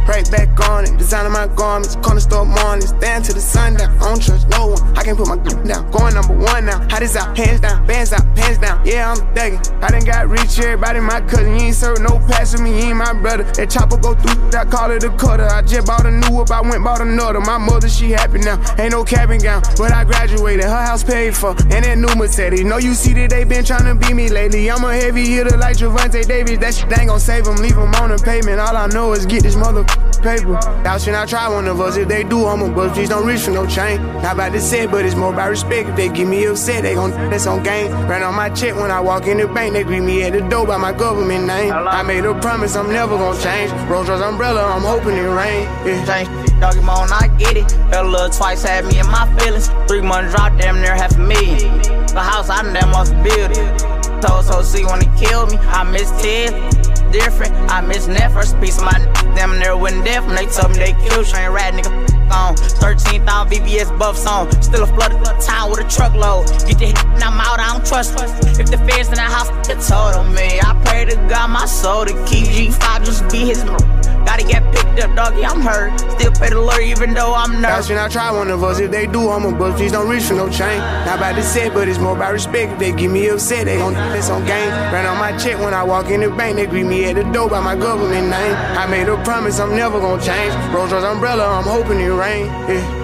Right 0.08 0.32
back 0.32 0.70
on 0.70 0.86
it, 0.86 0.98
designing 0.98 1.34
my 1.34 1.48
garments, 1.48 1.98
corner 1.98 2.22
store 2.22 2.46
mornings, 2.46 2.90
stand 2.90 3.26
to 3.26 3.34
the 3.34 3.42
sundown. 3.42 3.92
I 3.98 4.08
don't 4.08 4.22
trust 4.24 4.48
no 4.48 4.68
one, 4.68 4.98
I 4.98 5.04
can't 5.04 5.18
put 5.18 5.28
my 5.28 5.36
down. 5.36 5.92
Going 5.92 6.14
number 6.14 6.34
one 6.34 6.66
now, 6.66 6.80
how 6.90 7.00
this 7.00 7.18
out, 7.18 7.38
hands 7.38 7.60
down, 7.60 7.86
bands 7.86 8.14
out, 8.14 8.24
pants 8.34 8.58
down. 8.58 8.86
Yeah, 8.86 9.12
I'm 9.12 9.18
thugging. 9.36 9.60
I 9.84 9.90
done 9.90 10.06
got 10.06 10.30
rich, 10.30 10.58
everybody 10.60 11.02
my 11.02 11.20
cousin. 11.22 11.60
You 11.60 11.68
ain't 11.68 11.76
serve 11.76 12.00
no 12.00 12.20
pass 12.20 12.54
with 12.54 12.62
me, 12.62 12.72
you 12.80 12.88
ain't 12.88 12.98
my 12.98 13.12
brother. 13.14 13.44
That 13.44 13.70
chopper 13.70 13.98
go 13.98 14.16
through, 14.16 14.58
I 14.58 14.64
call 14.64 14.92
it 14.92 15.04
a 15.04 15.10
cutter. 15.10 15.44
I 15.44 15.62
just 15.62 15.86
bought 15.86 16.06
a 16.06 16.12
new 16.12 16.38
whip, 16.38 16.52
I 16.52 16.62
went 16.62 16.86
bought 16.86 17.02
another. 17.02 17.42
My 17.42 17.58
mother, 17.58 17.90
she 17.90 18.12
happy 18.12 18.40
now, 18.40 18.64
ain't 18.80 18.92
no 18.92 19.04
cabin 19.04 19.42
gown, 19.42 19.62
but 19.78 19.92
I 19.92 20.06
graduated, 20.06 20.64
her 20.64 20.86
house 20.88 21.04
paid 21.04 21.36
for, 21.36 21.52
and 21.52 21.84
that 21.84 21.98
new 21.98 22.16
Mercedes. 22.16 22.64
Know 22.64 22.78
you 22.78 22.94
see 22.94 23.12
that 23.20 23.30
they 23.30 23.44
been 23.44 23.66
trying 23.66 23.84
to 23.84 23.94
beat 23.94 24.16
me 24.16 24.30
lately. 24.30 24.72
I'm 24.72 24.86
a 24.86 24.96
heavy 24.96 25.26
hitter 25.28 25.58
like 25.58 25.76
Gervonta 25.76 26.26
Davis, 26.26 26.60
that 26.60 26.74
shit 26.76 26.98
ain't 26.98 27.10
gon' 27.10 27.20
save 27.20 27.46
him, 27.46 27.58
leave 27.58 27.76
him 27.76 27.94
on 27.96 28.10
the 28.10 28.18
pavement. 28.18 28.62
All 28.62 28.78
I 28.78 28.88
know 28.88 29.12
is 29.12 29.26
get 29.26 29.44
this 29.44 29.58
mother 29.58 29.84
paper. 30.22 30.60
Thou 30.84 30.98
should 30.98 31.14
not 31.14 31.28
try 31.28 31.48
one 31.48 31.68
of 31.68 31.80
us. 31.80 31.98
If 31.98 32.08
they 32.08 32.24
do, 32.24 32.46
I'ma 32.46 32.74
bust. 32.74 32.96
Please 32.96 33.10
don't 33.10 33.26
reach 33.26 33.42
for 33.42 33.52
no 33.52 33.66
chain. 33.66 34.02
Not 34.22 34.34
about 34.34 34.52
to 34.54 34.62
say, 34.62 34.86
but 34.86 35.06
it's 35.06 35.16
more 35.16 35.34
about 35.34 35.50
respect. 35.50 35.90
If 35.90 35.96
they 35.96 36.10
give 36.10 36.28
me 36.28 36.46
upset, 36.46 36.84
they 36.84 36.96
gon' 36.96 37.12
that's 37.30 37.48
on 37.48 37.64
game. 37.64 37.92
Ran 38.08 38.24
on 38.24 38.36
my 38.36 38.50
check 38.50 38.76
when 38.76 38.92
I 38.92 39.00
walk 39.00 39.28
in 39.28 39.38
the 39.38 39.48
bank. 39.48 39.74
They 39.74 39.84
greet 39.84 40.02
me 40.02 40.24
at 40.24 40.34
the 40.34 40.42
door 40.42 40.66
by 40.66 40.78
my 40.78 40.94
government 40.94 41.46
name. 41.46 41.72
I 41.72 42.04
made 42.04 42.26
a 42.26 42.34
promise 42.40 42.76
I'm 42.76 42.92
never 42.92 43.18
gon' 43.18 43.40
change. 43.42 43.72
Rolls 43.90 44.10
Royce 44.10 44.22
umbrella, 44.22 44.64
I'm 44.64 44.82
hoping 44.82 45.18
it 45.18 45.22
rain. 45.22 45.64
Yeah. 45.86 46.06
Change 46.06 46.48
doggy 46.60 46.82
moan, 46.82 47.12
I 47.12 47.28
get 47.38 47.58
it. 47.58 47.70
Fell 47.92 48.06
little 48.06 48.30
twice, 48.30 48.64
had 48.64 48.86
me 48.86 49.00
in 49.00 49.08
my 49.08 49.28
feelings. 49.38 49.70
Three 49.88 50.02
months 50.02 50.34
drop, 50.34 50.58
damn 50.58 50.82
near 50.82 50.96
half 50.96 51.16
a 51.16 51.20
million. 51.20 51.82
The 52.08 52.22
house, 52.22 52.50
I 52.50 52.62
damn 52.74 52.94
off 52.94 53.10
build 53.24 53.52
it. 53.52 53.98
Told 54.22 54.46
so 54.46 54.62
see 54.64 54.84
when 54.86 55.02
he 55.02 55.26
killed 55.26 55.52
me, 55.52 55.58
I 55.58 55.84
miss 55.84 56.10
Ted. 56.22 56.77
Different, 57.12 57.54
I 57.72 57.82
miss 57.82 58.06
that 58.08 58.32
first 58.34 58.60
piece 58.60 58.78
of 58.78 58.84
my 58.84 59.00
damn 59.36 59.58
near 59.60 59.78
went 59.78 60.04
deaf 60.06 60.26
when 60.26 60.36
they 60.36 60.46
told 60.46 60.72
me 60.72 60.78
they 60.78 60.94
killed 60.94 61.26
train 61.26 61.50
rat 61.52 61.74
nigga 61.74 62.08
on 62.32 62.56
13,000 62.56 63.24
VBS 63.52 63.98
buffs 63.98 64.26
on. 64.26 64.52
Still 64.62 64.84
a 64.84 64.88
flooded 64.88 65.24
town 65.42 65.70
with 65.72 65.80
a 65.80 65.90
truckload. 65.90 66.48
Get 66.68 66.80
the 66.80 66.88
hit, 66.88 67.06
and 67.06 67.24
I'm 67.24 67.40
out, 67.40 67.60
I 67.60 67.74
don't 67.74 67.86
trust. 67.86 68.14
If 68.60 68.70
the 68.70 68.78
feds 68.78 69.10
in 69.10 69.16
the 69.16 69.22
house, 69.22 69.50
they 69.68 69.76
told 69.76 70.16
on 70.16 70.34
me. 70.34 70.60
I 70.60 70.80
pray 70.86 71.06
to 71.06 71.16
God 71.30 71.50
my 71.50 71.66
soul 71.66 72.06
to 72.06 72.14
keep 72.26 72.48
G5 72.48 73.06
just 73.06 73.30
be 73.32 73.40
his. 73.40 73.64
Gotta 74.28 74.44
get 74.44 74.62
picked 74.76 75.00
up, 75.00 75.16
doggy, 75.16 75.46
I'm 75.46 75.62
hurt. 75.62 75.98
Still 76.20 76.34
pay 76.34 76.50
the 76.50 76.60
lawyer 76.60 76.82
even 76.82 77.14
though 77.14 77.34
I'm 77.34 77.62
nervous. 77.62 77.88
should 77.88 77.96
not 77.96 78.12
try 78.12 78.30
one 78.30 78.52
of 78.52 78.62
us. 78.62 78.78
If 78.78 78.92
they 78.92 79.08
do, 79.08 79.30
I'm 79.30 79.46
a 79.46 79.58
bust. 79.58 79.78
Please 79.78 79.94
don't 79.94 80.10
reach 80.10 80.24
for 80.24 80.34
no 80.34 80.50
chain. 80.50 80.80
Not 81.08 81.20
about 81.20 81.36
to 81.36 81.44
say, 81.44 81.70
but 81.70 81.88
it's 81.88 81.98
more 81.98 82.14
about 82.14 82.34
respect. 82.34 82.74
If 82.74 82.80
they 82.80 82.92
give 82.92 83.10
me 83.10 83.30
upset, 83.30 83.68
they 83.68 83.78
gon' 83.78 83.94
that's 83.94 84.30
on 84.30 84.46
game. 84.46 84.70
Ran 84.92 85.06
on 85.06 85.18
my 85.18 85.32
check 85.38 85.58
when 85.60 85.74
I 85.74 85.82
walk 85.82 86.10
in 86.10 86.20
the 86.20 86.30
bank. 86.30 86.58
They 86.58 86.68
greet 86.68 86.86
me 86.86 87.06
at 87.06 87.16
the 87.16 87.24
door 87.32 87.50
by 87.50 87.62
my 87.62 87.78
government 87.78 88.28
name. 88.28 88.56
I 88.78 88.86
made 88.86 89.08
a 89.08 89.16
promise 89.24 89.62
I'm 89.62 89.74
never 89.78 89.98
gon' 89.98 90.20
change. 90.20 90.54
Rolls 90.74 90.92
Royce 90.92 91.06
umbrella, 91.06 91.48
I'm 91.48 91.64
hoping 91.64 92.02
it 92.02 92.10
rain. 92.10 92.48
Yeah. 92.68 92.97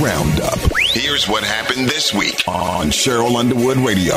Roundup. 0.00 0.58
Here's 0.92 1.28
what 1.28 1.44
happened 1.44 1.86
this 1.88 2.14
week 2.14 2.42
on 2.48 2.86
Cheryl 2.86 3.36
Underwood 3.36 3.76
Radio. 3.76 4.16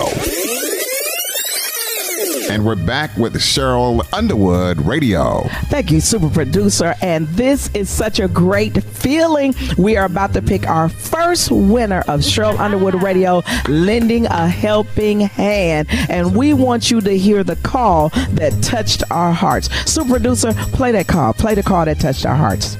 And 2.50 2.66
we're 2.66 2.76
back 2.76 3.16
with 3.18 3.34
Cheryl 3.36 4.06
Underwood 4.14 4.80
Radio. 4.86 5.42
Thank 5.66 5.92
you, 5.92 6.00
super 6.00 6.30
producer. 6.30 6.96
And 7.02 7.28
this 7.30 7.70
is 7.74 7.90
such 7.90 8.20
a 8.20 8.28
great 8.28 8.82
feeling. 8.84 9.56
We 9.78 9.98
are 9.98 10.06
about 10.06 10.34
to 10.34 10.42
pick 10.42 10.68
our 10.68 10.88
first 10.88 11.52
winner 11.52 12.00
of 12.02 12.22
Cheryl 12.22 12.58
Underwood 12.60 13.02
Radio, 13.02 13.44
lending 13.68 14.26
a 14.28 14.48
helping 14.48 15.22
hand. 15.22 15.88
And 16.10 16.36
we 16.36 16.54
want 16.54 16.92
you 16.92 17.02
to 17.02 17.18
hear 17.18 17.44
the 17.44 17.56
call 17.58 18.10
that 18.32 18.58
touched 18.62 19.04
our 19.12 19.34
hearts. 19.34 19.70
Super 19.90 20.12
producer, 20.12 20.54
play 20.54 20.92
that 20.94 21.08
call. 21.08 21.34
Play 21.34 21.56
the 21.56 21.64
call 21.64 21.86
that 21.86 22.00
touched 22.00 22.26
our 22.26 22.36
hearts. 22.36 22.78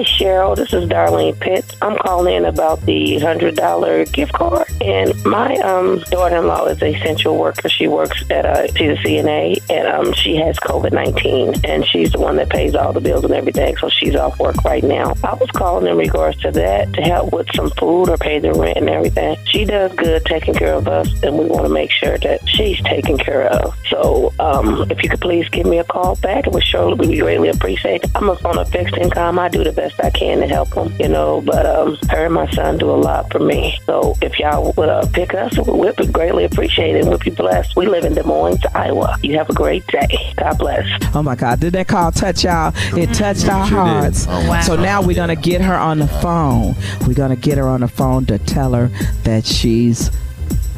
Hi, 0.00 0.04
Cheryl. 0.04 0.56
This 0.56 0.72
is 0.72 0.88
Darlene 0.88 1.38
Pitts. 1.38 1.76
I'm 1.82 1.94
calling 1.98 2.34
in 2.34 2.46
about 2.46 2.80
the 2.86 3.18
$100 3.20 4.12
gift 4.14 4.32
card. 4.32 4.66
And 4.80 5.22
my 5.26 5.56
um, 5.56 5.98
daughter-in-law 6.10 6.68
is 6.68 6.80
a 6.80 6.94
essential 6.94 7.36
worker. 7.36 7.68
She 7.68 7.86
works 7.86 8.24
at 8.30 8.46
a, 8.46 8.68
she's 8.68 8.92
a 8.92 9.02
CNA, 9.02 9.60
and 9.68 9.86
um, 9.88 10.14
she 10.14 10.36
has 10.36 10.58
COVID-19, 10.60 11.68
and 11.68 11.86
she's 11.86 12.12
the 12.12 12.18
one 12.18 12.36
that 12.36 12.48
pays 12.48 12.74
all 12.74 12.94
the 12.94 13.00
bills 13.02 13.24
and 13.24 13.34
everything, 13.34 13.76
so 13.76 13.90
she's 13.90 14.16
off 14.16 14.38
work 14.38 14.56
right 14.64 14.82
now. 14.82 15.12
I 15.22 15.34
was 15.34 15.50
calling 15.50 15.86
in 15.86 15.98
regards 15.98 16.38
to 16.38 16.50
that 16.52 16.94
to 16.94 17.02
help 17.02 17.34
with 17.34 17.48
some 17.54 17.68
food 17.72 18.08
or 18.08 18.16
pay 18.16 18.38
the 18.38 18.54
rent 18.54 18.78
and 18.78 18.88
everything. 18.88 19.36
She 19.44 19.66
does 19.66 19.92
good 19.92 20.24
taking 20.24 20.54
care 20.54 20.72
of 20.72 20.88
us, 20.88 21.08
and 21.22 21.38
we 21.38 21.44
want 21.44 21.66
to 21.66 21.72
make 21.72 21.90
sure 21.90 22.16
that 22.16 22.48
she's 22.48 22.80
taken 22.84 23.18
care 23.18 23.48
of. 23.48 23.76
So 23.90 24.32
um, 24.38 24.90
if 24.90 25.02
you 25.02 25.10
could 25.10 25.20
please 25.20 25.46
give 25.50 25.66
me 25.66 25.78
a 25.78 25.84
call 25.84 26.16
back, 26.16 26.46
it 26.46 26.54
would 26.54 26.64
surely 26.64 27.06
be 27.06 27.18
greatly 27.18 27.50
appreciated. 27.50 28.10
I'm 28.14 28.30
on 28.30 28.58
a 28.58 28.64
fixed 28.64 28.96
income. 28.96 29.38
I 29.38 29.48
do 29.48 29.62
the 29.62 29.72
best 29.72 29.89
I 29.98 30.10
can 30.10 30.40
to 30.40 30.46
help 30.46 30.70
them, 30.70 30.94
you 30.98 31.08
know, 31.08 31.40
but 31.40 31.66
um, 31.66 31.98
her 32.10 32.26
and 32.26 32.34
my 32.34 32.50
son 32.52 32.78
do 32.78 32.90
a 32.90 32.92
lot 32.92 33.30
for 33.32 33.38
me. 33.38 33.78
So 33.86 34.16
if 34.22 34.38
y'all 34.38 34.72
would 34.76 34.88
uh, 34.88 35.06
pick 35.12 35.34
us, 35.34 35.56
we'd 35.66 35.96
be 35.96 36.06
greatly 36.06 36.44
appreciated. 36.44 37.06
We'd 37.06 37.20
be 37.20 37.30
blessed. 37.30 37.76
We 37.76 37.86
live 37.86 38.04
in 38.04 38.14
Des 38.14 38.22
Moines, 38.22 38.60
Iowa. 38.74 39.18
You 39.22 39.36
have 39.38 39.50
a 39.50 39.54
great 39.54 39.86
day. 39.86 40.32
God 40.36 40.58
bless. 40.58 40.86
Oh 41.14 41.22
my 41.22 41.34
God, 41.34 41.60
did 41.60 41.72
that 41.72 41.88
call 41.88 42.12
touch 42.12 42.44
y'all? 42.44 42.72
It 42.96 43.12
touched 43.14 43.48
our 43.48 43.66
Sure 43.66 43.78
hearts. 43.78 44.26
Oh, 44.28 44.48
wow. 44.48 44.60
So 44.62 44.76
now 44.76 45.02
we're 45.02 45.16
gonna 45.16 45.36
get 45.36 45.60
her 45.60 45.74
on 45.74 45.98
the 45.98 46.08
phone. 46.08 46.74
We're 47.06 47.14
gonna 47.14 47.36
get 47.36 47.58
her 47.58 47.68
on 47.68 47.80
the 47.80 47.88
phone 47.88 48.26
to 48.26 48.38
tell 48.38 48.72
her 48.74 48.88
that 49.24 49.44
she's 49.44 50.10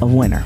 a 0.00 0.06
winner. 0.06 0.44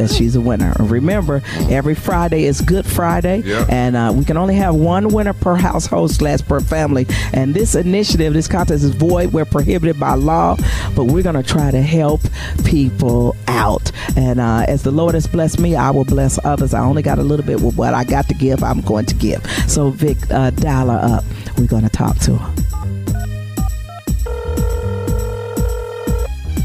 That 0.00 0.10
she's 0.10 0.34
a 0.34 0.40
winner. 0.40 0.72
Remember, 0.78 1.42
every 1.68 1.94
Friday 1.94 2.44
is 2.44 2.62
Good 2.62 2.86
Friday, 2.86 3.42
Yeah. 3.44 3.66
and 3.68 3.94
uh, 3.96 4.12
we 4.16 4.24
can 4.24 4.38
only 4.38 4.54
have 4.54 4.74
one 4.74 5.08
winner 5.08 5.34
per 5.34 5.56
household 5.56 6.10
slash 6.10 6.40
per 6.40 6.60
family. 6.60 7.06
And 7.34 7.52
this 7.54 7.74
initiative, 7.74 8.32
this 8.32 8.48
contest 8.48 8.82
is 8.82 8.94
void. 8.94 9.34
We're 9.34 9.44
prohibited 9.44 10.00
by 10.00 10.14
law, 10.14 10.56
but 10.96 11.04
we're 11.04 11.22
gonna 11.22 11.42
try 11.42 11.70
to 11.70 11.82
help 11.82 12.22
people 12.64 13.36
out. 13.46 13.92
And 14.16 14.40
uh, 14.40 14.64
as 14.66 14.82
the 14.84 14.90
Lord 14.90 15.12
has 15.14 15.26
blessed 15.26 15.58
me, 15.58 15.76
I 15.76 15.90
will 15.90 16.06
bless 16.06 16.42
others. 16.46 16.72
I 16.72 16.80
only 16.80 17.02
got 17.02 17.18
a 17.18 17.22
little 17.22 17.44
bit 17.44 17.60
with 17.60 17.76
what 17.76 17.92
I 17.92 18.04
got 18.04 18.26
to 18.28 18.34
give. 18.34 18.62
I'm 18.64 18.80
going 18.80 19.04
to 19.06 19.14
give. 19.14 19.44
So 19.68 19.90
Vic, 19.90 20.16
uh, 20.30 20.48
dial 20.50 20.88
her 20.88 20.98
up. 21.18 21.24
We're 21.58 21.66
gonna 21.66 21.90
talk 21.90 22.18
to 22.20 22.36
her. 22.36 22.54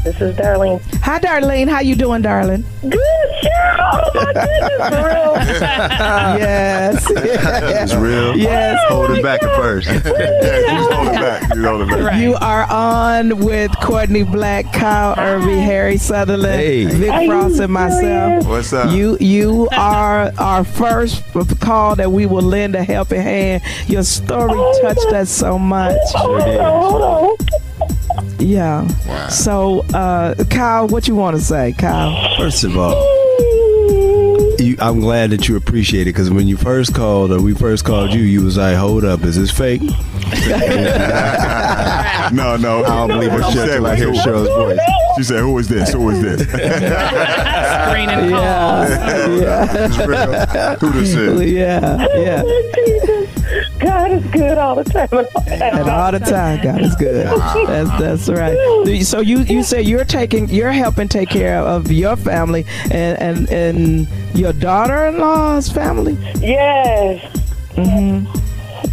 This 0.06 0.20
is 0.20 0.36
Darlene. 0.36 0.80
Hi, 1.02 1.18
Darlene. 1.18 1.68
How 1.68 1.80
you 1.80 1.96
doing, 1.96 2.22
darling? 2.22 2.64
Good, 2.82 2.92
Cheryl. 2.92 3.76
Oh, 3.80 4.10
my 4.14 4.32
goodness, 4.32 4.88
for 4.88 5.06
real. 5.08 5.34
yes. 6.38 7.10
It's 7.86 7.94
real. 7.94 8.36
Yes. 8.36 8.78
Hold 8.88 9.10
it 9.10 9.18
oh, 9.18 9.22
back 9.22 9.42
at 9.42 9.56
first. 9.56 9.88
yeah, 9.88 9.98
just 9.98 10.92
hold 10.92 11.08
it 11.08 11.14
back. 11.14 11.40
Just 11.42 11.60
hold 11.60 11.82
it 11.82 11.88
back. 11.88 12.20
You 12.20 12.36
are 12.36 12.70
on 12.70 13.44
with 13.44 13.72
Courtney 13.80 14.22
Black, 14.22 14.72
Kyle 14.72 15.18
Irby, 15.18 15.56
Harry 15.56 15.96
Sutherland, 15.96 16.60
Hey. 16.60 16.84
Vic 16.84 17.10
Are 17.10 17.22
you 17.22 17.30
Frost, 17.30 17.60
and 17.60 17.72
myself. 17.72 18.46
What's 18.46 18.72
up? 18.72 18.92
You 18.92 19.18
you 19.18 19.68
are 19.72 20.30
our 20.38 20.62
first 20.62 21.24
call 21.60 21.96
that 21.96 22.12
we 22.12 22.26
will 22.26 22.42
lend 22.42 22.76
a 22.76 22.84
helping 22.84 23.22
hand. 23.22 23.62
Your 23.88 24.04
story 24.04 24.52
oh, 24.54 24.80
touched 24.82 25.12
us 25.12 25.30
so 25.30 25.58
much. 25.58 25.98
Hold 26.14 26.42
on, 26.42 26.90
hold 26.90 27.02
on. 27.02 27.55
Yeah. 28.38 28.86
So, 29.28 29.80
uh, 29.94 30.34
Kyle, 30.50 30.88
what 30.88 31.08
you 31.08 31.14
want 31.14 31.36
to 31.36 31.42
say, 31.42 31.72
Kyle? 31.72 32.36
First 32.36 32.64
of 32.64 32.76
all, 32.76 32.94
you, 34.58 34.76
I'm 34.78 35.00
glad 35.00 35.30
that 35.30 35.48
you 35.48 35.56
appreciate 35.56 36.02
it 36.02 36.12
because 36.12 36.30
when 36.30 36.46
you 36.48 36.56
first 36.56 36.94
called 36.94 37.30
or 37.32 37.40
we 37.40 37.54
first 37.54 37.84
called 37.84 38.12
you, 38.12 38.22
you 38.22 38.42
was 38.42 38.56
like, 38.56 38.76
"Hold 38.76 39.04
up, 39.04 39.22
is 39.22 39.36
this 39.36 39.50
fake?" 39.50 39.82
no, 42.32 42.56
no, 42.56 42.82
I 42.84 43.06
don't 43.06 43.08
believe 43.08 43.32
what 43.32 43.52
she 43.52 43.58
said. 43.58 43.84
I 43.84 43.96
hear 43.96 44.12
Cheryl's 44.12 44.48
voice. 44.48 44.78
She 45.16 45.22
said, 45.24 45.40
"Who 45.40 45.58
is 45.58 45.68
this? 45.68 45.92
Who 45.92 46.10
is 46.10 46.20
this?" 46.20 46.40
Screening 46.48 48.30
yeah. 48.30 49.86
It's 49.86 49.98
real. 49.98 50.76
Who 50.80 50.90
this 50.98 51.14
is? 51.14 51.52
Yeah. 51.52 52.06
Yeah. 52.16 52.42
God 53.86 54.10
is 54.12 54.24
good 54.32 54.58
all 54.58 54.74
the 54.74 54.84
time. 54.84 55.08
And 55.46 55.88
all 55.88 56.10
the 56.12 56.18
time, 56.18 56.60
God 56.62 56.80
is 56.82 56.94
good. 56.96 57.26
That's 57.66 57.90
that's 58.00 58.28
right. 58.28 58.56
So 59.04 59.20
you 59.20 59.38
you 59.40 59.62
say 59.62 59.80
you're 59.80 60.04
taking 60.04 60.48
you're 60.48 60.72
helping 60.72 61.08
take 61.08 61.28
care 61.28 61.58
of 61.60 61.90
your 61.92 62.16
family 62.16 62.64
and 62.90 63.14
and 63.22 63.48
and 63.50 64.08
your 64.34 64.52
daughter-in-law's 64.52 65.70
family. 65.70 66.16
Yes. 66.40 67.22
Mhm. 67.76 68.26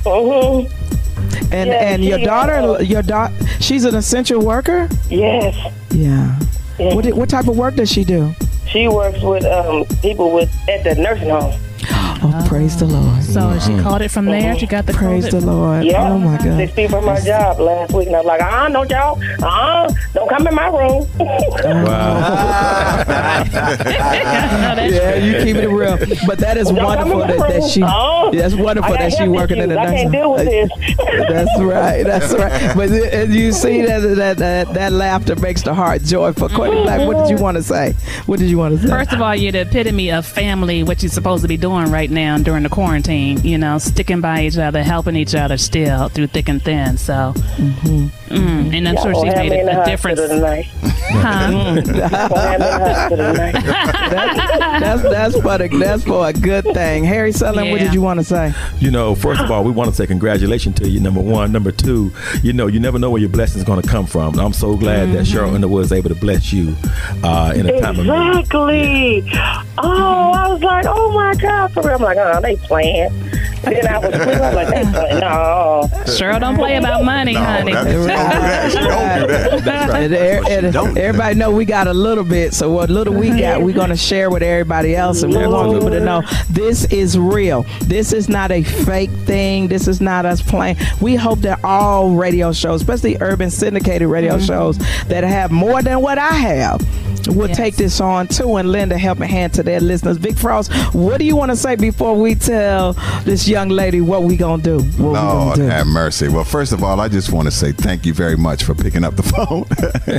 Mhm. 0.04 0.72
And 1.52 1.68
Yes, 1.70 1.84
and 1.94 2.04
your 2.06 2.20
daughter 2.20 2.84
your 2.84 3.02
daughter 3.02 3.34
she's 3.60 3.86
an 3.86 3.96
essential 3.96 4.40
worker. 4.46 4.88
Yes. 5.10 5.56
Yeah. 5.92 6.38
Yes. 6.80 6.94
What 6.96 7.06
what 7.14 7.30
type 7.30 7.48
of 7.48 7.58
work 7.58 7.76
does 7.76 7.90
she 7.92 8.04
do? 8.04 8.34
She 8.68 8.88
works 8.88 9.22
with 9.22 9.46
um, 9.46 9.86
people 10.02 10.32
with 10.34 10.52
at 10.70 10.84
the 10.84 10.96
nursing 10.96 11.30
home. 11.30 11.54
Oh, 12.26 12.46
praise 12.48 12.78
the 12.78 12.86
Lord. 12.86 13.22
So 13.24 13.60
she 13.60 13.78
called 13.82 14.02
it 14.02 14.10
from 14.10 14.26
there. 14.26 14.58
She 14.58 14.66
got 14.66 14.86
the 14.86 14.94
Praise 14.94 15.26
COVID. 15.26 15.32
the 15.32 15.42
Lord. 15.42 15.84
Yeah. 15.84 16.10
Oh 16.10 16.18
my 16.18 16.38
God. 16.38 16.58
Six 16.58 16.74
people 16.74 17.00
from 17.00 17.06
my 17.06 17.20
job 17.20 17.60
last 17.60 17.94
week, 17.94 18.08
and 18.08 18.16
I 18.16 18.20
was 18.20 18.26
like, 18.28 18.42
uh, 18.42 18.68
no, 18.70 18.84
y'all, 18.84 19.20
uh, 19.44 19.94
don't 20.14 20.30
come 20.30 20.48
in 20.48 20.56
my 20.56 20.68
room. 20.68 21.08
yeah, 23.94 25.16
you 25.16 25.44
keep 25.44 25.56
it 25.58 25.68
real. 25.70 25.98
But 26.28 26.40
that 26.40 26.58
is 26.58 26.68
Don't 26.68 26.84
wonderful 26.84 27.20
that, 27.20 27.38
that 27.38 27.70
she. 27.70 27.82
Oh, 27.84 28.32
that's 28.34 28.56
wonderful 28.56 28.94
that 28.94 29.12
she 29.12 29.18
health 29.20 29.30
working 29.30 29.58
in 29.60 29.70
the 29.70 29.80
I 29.80 29.84
nursing 29.86 29.98
can't 29.98 30.12
deal 30.12 30.32
with 30.34 30.46
this. 30.48 30.70
That's 31.34 31.60
right. 31.62 32.04
That's 32.04 32.34
right. 32.34 32.76
But 32.76 32.92
it- 32.92 33.14
and 33.14 33.34
you 33.34 33.52
see 33.52 33.82
that 33.84 34.00
that 34.02 34.38
that, 34.38 34.74
that 34.74 34.92
laughter 34.92 35.36
makes 35.36 35.62
the 35.62 35.74
heart 35.74 36.04
joyful. 36.04 36.50
Courtney 36.50 36.82
Black, 36.84 37.08
what 37.08 37.28
did 37.28 37.30
you 37.38 37.42
want 37.44 37.58
to 37.58 37.64
say? 37.64 37.94
What 38.26 38.40
did 38.40 38.50
you 38.50 38.58
want 38.58 38.76
to 38.76 38.82
say? 38.82 38.90
First 38.90 39.14
of 39.14 39.22
all, 39.22 39.36
you're 39.36 39.52
the 39.52 39.62
epitome 39.62 40.12
of 40.12 40.26
family, 40.26 40.84
what 40.84 41.02
you're 41.04 41.10
supposed 41.12 41.42
to 41.44 41.48
be 41.48 41.58
doing 41.58 41.92
right 41.92 42.10
now 42.10 42.38
during 42.38 42.64
the 42.64 42.70
quarantine. 42.70 43.40
You 43.44 43.58
know, 43.58 43.78
sticking 43.78 44.22
by 44.22 44.44
each 44.46 44.58
other, 44.58 44.84
helping 44.84 45.16
each 45.16 45.36
other 45.36 45.58
still 45.58 46.10
through 46.10 46.28
thick 46.28 46.50
and 46.50 46.62
thin. 46.64 46.98
So, 46.98 47.34
mm, 47.36 48.10
and 48.30 48.88
I'm 48.88 48.96
Y'all 48.96 49.04
sure 49.04 49.14
gonna 49.14 49.26
she's 49.32 49.36
made 49.36 49.50
me 49.52 49.60
in 49.60 49.66
the 49.68 49.80
a, 49.80 49.84
a 49.84 49.86
difference. 49.86 50.20
tonight. 50.20 50.66
Huh? 51.16 51.82
Gonna 52.84 52.94
have 52.94 53.12
me 53.12 53.18
in 53.18 53.66
the 53.66 53.74
hospital 53.74 54.14
tonight. 54.14 54.80
that's 54.80 55.02
that's 55.04 55.36
for 55.42 55.58
the, 55.58 55.68
that's 55.80 56.04
for 56.04 56.28
a 56.28 56.34
good 56.34 56.64
thing. 56.74 57.04
Harry 57.04 57.32
Sutherland, 57.32 57.72
what 57.72 57.80
did 57.80 57.94
you 57.94 58.02
want 58.02 58.20
to 58.20 58.24
say? 58.24 58.54
You 58.80 58.92
know, 58.92 59.16
first 59.16 59.42
of 59.42 59.52
all, 59.52 59.64
we 59.64 59.72
want 59.72 59.90
to 59.90 59.96
say 59.96 60.08
congratulations 60.08 60.76
to 60.80 60.90
you. 60.90 61.00
Number 61.00 61.22
one, 61.22 61.52
number 61.52 61.72
two, 61.72 62.12
you 62.42 62.54
know, 62.54 62.68
you 62.68 62.80
never 62.80 63.00
know 63.00 63.10
where 63.10 63.20
your 63.22 63.30
blessing 63.30 63.60
is 63.60 63.64
going 63.66 63.82
to 63.82 63.88
come 63.88 64.06
from. 64.06 64.40
I'm 64.40 64.54
so 64.54 64.76
glad 64.78 65.12
that 65.14 65.26
Cheryl 65.26 65.54
Underwood 65.54 65.80
was 65.82 65.92
able 65.92 66.10
to 66.10 66.16
bless 66.16 66.54
you 66.54 66.76
uh, 67.24 67.54
in 67.56 67.66
a 67.68 67.80
time 67.80 68.00
of 68.00 68.06
need. 68.06 68.40
Exactly. 68.40 69.24
Oh, 69.78 70.32
I 70.34 70.48
was 70.50 70.62
like, 70.62 70.86
oh 70.88 71.12
my 71.12 71.34
God, 71.36 71.74
for 71.74 71.82
real. 71.82 71.96
I'm 71.96 72.02
like, 72.02 72.18
oh, 72.18 72.42
they 72.42 72.56
playing. 72.58 73.12
Then 73.64 73.88
I 73.88 73.98
was, 73.98 74.14
I 74.14 74.26
was 74.28 74.56
like, 74.56 74.68
they 74.68 74.84
playing. 74.92 75.20
No. 75.20 75.88
Cheryl 76.06 76.40
don't 76.40 76.56
play 76.56 76.76
about 76.76 77.04
money, 77.06 77.34
honey. 77.34 77.74
And, 77.74 77.88
er- 80.14 80.44
and 80.50 80.76
everybody 80.98 81.36
know 81.36 81.52
we 81.52 81.66
got 81.66 81.88
a 81.88 81.94
little 81.94 82.24
bit, 82.24 82.54
so 82.54 82.72
what 82.74 82.90
little 82.90 83.14
we 83.14 83.30
got, 83.30 83.62
we're 83.62 83.76
gonna 83.76 83.96
share 83.96 84.30
with 84.30 84.44
everybody 84.44 84.96
else, 84.96 85.24
and 85.24 85.34
we 85.34 85.46
want 85.48 85.74
people 85.74 85.90
to 85.90 86.00
know 86.00 86.24
this 86.50 86.86
is 86.86 87.18
real. 87.18 87.66
This 87.82 88.14
is 88.14 88.28
not 88.28 88.52
a 88.52 88.64
fake 88.64 89.12
thing. 89.12 89.68
This 89.68 89.88
is 89.88 90.02
not 90.02 90.26
us 90.26 90.42
playing. 90.42 90.78
We 91.00 91.16
hope 91.16 91.40
that 91.40 91.64
all 91.64 92.16
radio 92.16 92.52
shows, 92.52 92.82
especially 92.82 93.18
urban 93.22 93.50
syndicated 93.50 94.08
radio 94.08 94.38
mm-hmm. 94.38 94.46
shows, 94.46 94.78
that 95.08 95.24
have 95.24 95.52
more 95.52 95.82
than 95.82 96.02
what 96.02 96.18
I 96.18 96.32
have. 96.32 96.82
Will 97.30 97.48
take 97.48 97.76
this 97.76 98.02
on 98.02 98.28
too 98.28 98.56
and 98.58 98.72
lend 98.72 98.92
a 98.92 98.98
helping 98.98 99.30
hand 99.30 99.54
to 99.56 99.64
their 99.64 99.80
listeners. 99.80 100.18
Big 100.18 100.38
Frost, 100.38 100.72
what 100.94 101.20
do 101.20 101.26
you 101.26 101.36
want 101.36 101.52
to 101.52 101.56
say 101.56 101.76
before 101.76 102.16
we 102.20 102.36
tell 102.36 102.94
this 103.24 103.48
young 103.48 103.70
lady 103.70 104.02
what 104.02 104.24
we 104.24 104.36
gonna 104.36 104.62
do? 104.62 104.80
What 104.80 104.98
we 104.98 105.04
Lord 105.06 105.16
gonna 105.18 105.56
do? 105.56 105.62
have 105.64 105.88
mercy. 105.88 106.28
Well, 106.28 106.44
first 106.44 106.74
of 106.74 106.84
all, 106.84 107.00
I 107.00 107.08
just 107.08 107.32
want 107.32 107.46
to 107.48 107.52
say 107.52 107.72
thank 107.72 108.06
you 108.06 108.14
very 108.14 108.36
much 108.38 108.64
for 108.64 108.76
picking 108.76 109.04
up 109.04 109.16
the 109.16 109.24
phone. 109.34 109.66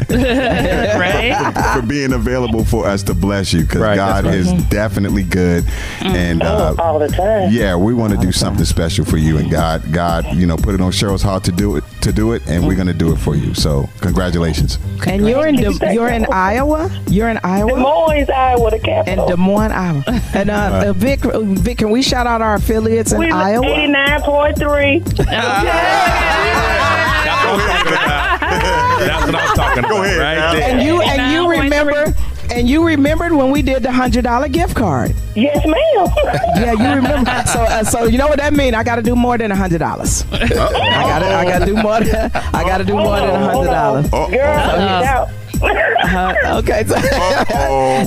right? 0.99 1.75
for 1.81 1.87
being 1.87 2.13
available 2.13 2.65
for 2.65 2.87
us 2.87 3.03
to 3.05 3.15
bless 3.15 3.53
you 3.53 3.63
because 3.63 3.81
Right, 3.81 3.97
God 3.97 4.25
that's 4.25 4.37
is 4.49 4.53
definitely 4.65 5.25
good. 5.25 5.65
And 6.01 6.43
uh, 6.43 6.75
all 6.79 6.99
the 6.99 7.09
time. 7.09 7.51
yeah, 7.53 7.77
we 7.77 7.93
want 7.95 8.13
to 8.15 8.19
do 8.19 8.33
something 8.33 8.65
special 8.65 9.05
for 9.05 9.17
you. 9.17 9.39
And 9.39 9.51
God, 9.51 9.93
God, 9.93 10.25
you 10.35 10.47
know, 10.47 10.57
put 10.57 10.75
it 10.75 10.81
on 10.81 10.93
Cheryl's 10.93 11.23
heart 11.23 11.45
to 11.45 11.53
do 11.53 11.77
it, 11.77 11.85
to 12.03 12.13
do 12.13 12.33
it, 12.33 12.47
and 12.49 12.67
we're 12.67 12.75
going 12.77 12.87
to 12.87 12.95
do 12.95 13.13
it 13.13 13.17
for 13.17 13.35
you. 13.35 13.55
So 13.55 13.89
congratulations. 14.01 14.79
And 15.07 15.27
you're 15.29 15.47
in 15.47 15.57
Des- 15.57 15.93
you're 15.93 16.09
in 16.09 16.27
Iowa. 16.33 16.91
You're 17.09 17.29
in 17.29 17.39
Iowa. 17.45 17.71
Des 17.71 17.75
Iowa. 17.75 17.81
Moines, 17.81 18.31
Iowa, 18.31 18.71
the 18.71 18.77
In 18.77 18.83
capital. 18.83 19.27
Des 19.29 19.37
Moines, 19.37 19.73
Iowa. 19.73 20.05
And 20.35 20.51
uh, 20.51 20.55
uh, 20.87 20.93
Vic, 20.95 21.21
Vic, 21.23 21.79
can 21.79 21.91
we 21.91 22.03
shout 22.03 22.27
out 22.27 22.43
our 22.43 22.55
affiliates 22.57 23.13
in 23.13 23.19
we 23.19 23.31
Iowa? 23.31 23.65
89.3. 23.65 25.05
That's 25.17 25.29
what 27.45 27.57
I'm 27.57 27.61
talking 27.61 27.93
about. 27.93 28.41
That's 29.01 29.27
what 29.27 29.35
I'm 29.35 29.57
talking 29.57 29.79
about. 29.81 29.91
Go 29.91 30.03
ahead, 30.03 30.19
right 30.21 30.53
there. 30.59 30.71
And 30.71 30.83
you 30.83 31.01
and 31.03 31.33
you 31.33 31.51
remember 31.51 32.15
and 32.51 32.69
you 32.69 32.87
remembered 32.87 33.33
when 33.33 33.51
we 33.51 33.63
did 33.63 33.83
the 33.83 33.93
hundred 33.93 34.25
dollar 34.25 34.49
gift 34.49 34.77
card. 34.77 35.15
Yes, 35.35 35.65
ma'am. 35.67 36.09
Yeah, 36.57 36.73
you 36.73 36.97
remember. 36.97 37.31
So, 37.47 37.61
uh, 37.63 37.85
so 37.85 38.05
you 38.05 38.19
know 38.19 38.29
what 38.29 38.39
that 38.39 38.53
means? 38.53 38.75
I 38.75 38.85
got 38.85 38.97
to 38.97 39.03
do 39.03 39.17
more 39.17 39.37
than 39.37 39.51
a 39.51 39.57
hundred 39.57 39.79
dollars. 39.79 40.25
I 40.33 40.49
got 40.49 41.19
to, 41.19 41.27
I 41.27 41.45
got 41.45 41.59
to 41.61 41.67
do 41.67 41.75
more. 41.75 42.01
Than, 42.01 42.31
I 42.35 42.65
got 42.65 42.79
to 42.79 42.85
do 42.85 42.95
more 42.95 43.17
than 43.17 43.31
a 43.31 43.39
hundred 43.39 43.71
dollars. 43.71 44.11
Girl, 44.11 44.31
get 44.31 45.44
out. 45.63 46.37
Uh, 46.45 46.59
okay, 46.59 46.85
so, 46.85 46.95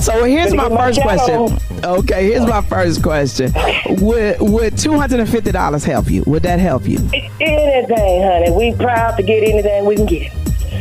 so 0.00 0.24
here's 0.24 0.54
my 0.54 0.68
first 0.68 1.00
question. 1.00 1.58
Okay, 1.84 2.26
here's 2.26 2.46
my 2.46 2.62
first 2.62 3.02
question. 3.02 3.52
Would 4.00 4.40
would 4.40 4.78
two 4.78 4.92
hundred 4.98 5.20
and 5.20 5.28
fifty 5.28 5.52
dollars 5.52 5.84
help 5.84 6.10
you? 6.10 6.22
Would 6.26 6.42
that 6.44 6.58
help 6.58 6.86
you? 6.86 6.98
Anything, 7.40 8.22
honey. 8.22 8.50
We 8.50 8.74
proud 8.74 9.16
to 9.16 9.22
get 9.22 9.42
anything 9.42 9.84
we 9.84 9.96
can 9.96 10.06
get. 10.06 10.32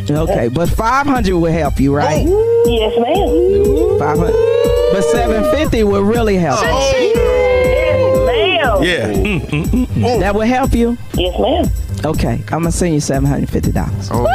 Okay, 0.10 0.48
but 0.48 0.70
five 0.70 1.06
hundred 1.06 1.36
would 1.38 1.52
help 1.52 1.80
you, 1.80 1.94
right? 1.96 2.26
Yes, 2.66 2.94
ma'am. 3.00 4.00
Five 4.00 4.18
hundred, 4.18 4.94
but 4.94 5.02
seven 5.12 5.44
fifty 5.56 5.84
would 5.84 6.04
really 6.04 6.38
help. 6.38 6.62
Yes, 6.62 7.18
ma'am. 7.18 8.84
Yeah. 8.84 9.12
Mm, 9.12 9.42
mm, 9.42 9.66
mm, 9.66 9.86
mm. 9.88 10.20
That 10.20 10.36
would 10.36 10.48
help 10.48 10.74
you. 10.74 10.98
Yes, 11.16 11.40
ma'am. 11.40 11.66
Okay, 12.06 12.34
I'm 12.52 12.60
gonna 12.62 12.72
send 12.72 12.94
you 12.94 13.00
seven 13.00 13.26
hundred 13.28 13.50
fifty 13.50 13.72
dollars. 13.72 14.10
Woo! 14.12 14.28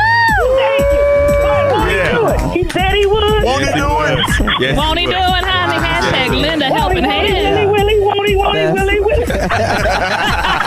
Won't 3.44 3.64
he 3.64 3.72
do 3.72 3.88
it? 4.02 4.18
Yes, 4.60 4.76
Won't 4.76 4.98
he 4.98 5.06
do 5.06 5.12
it, 5.12 5.44
honey? 5.44 5.78
Hashtag 5.78 6.40
Linda 6.40 6.66
helping 6.66 7.02
Willy, 7.04 7.08
hand. 7.08 7.70
Willy, 7.70 7.98
Willy, 8.00 8.36
Willy, 8.36 8.72
Willy, 8.72 9.00
Willy. 9.00 9.26
Hey, 9.26 10.58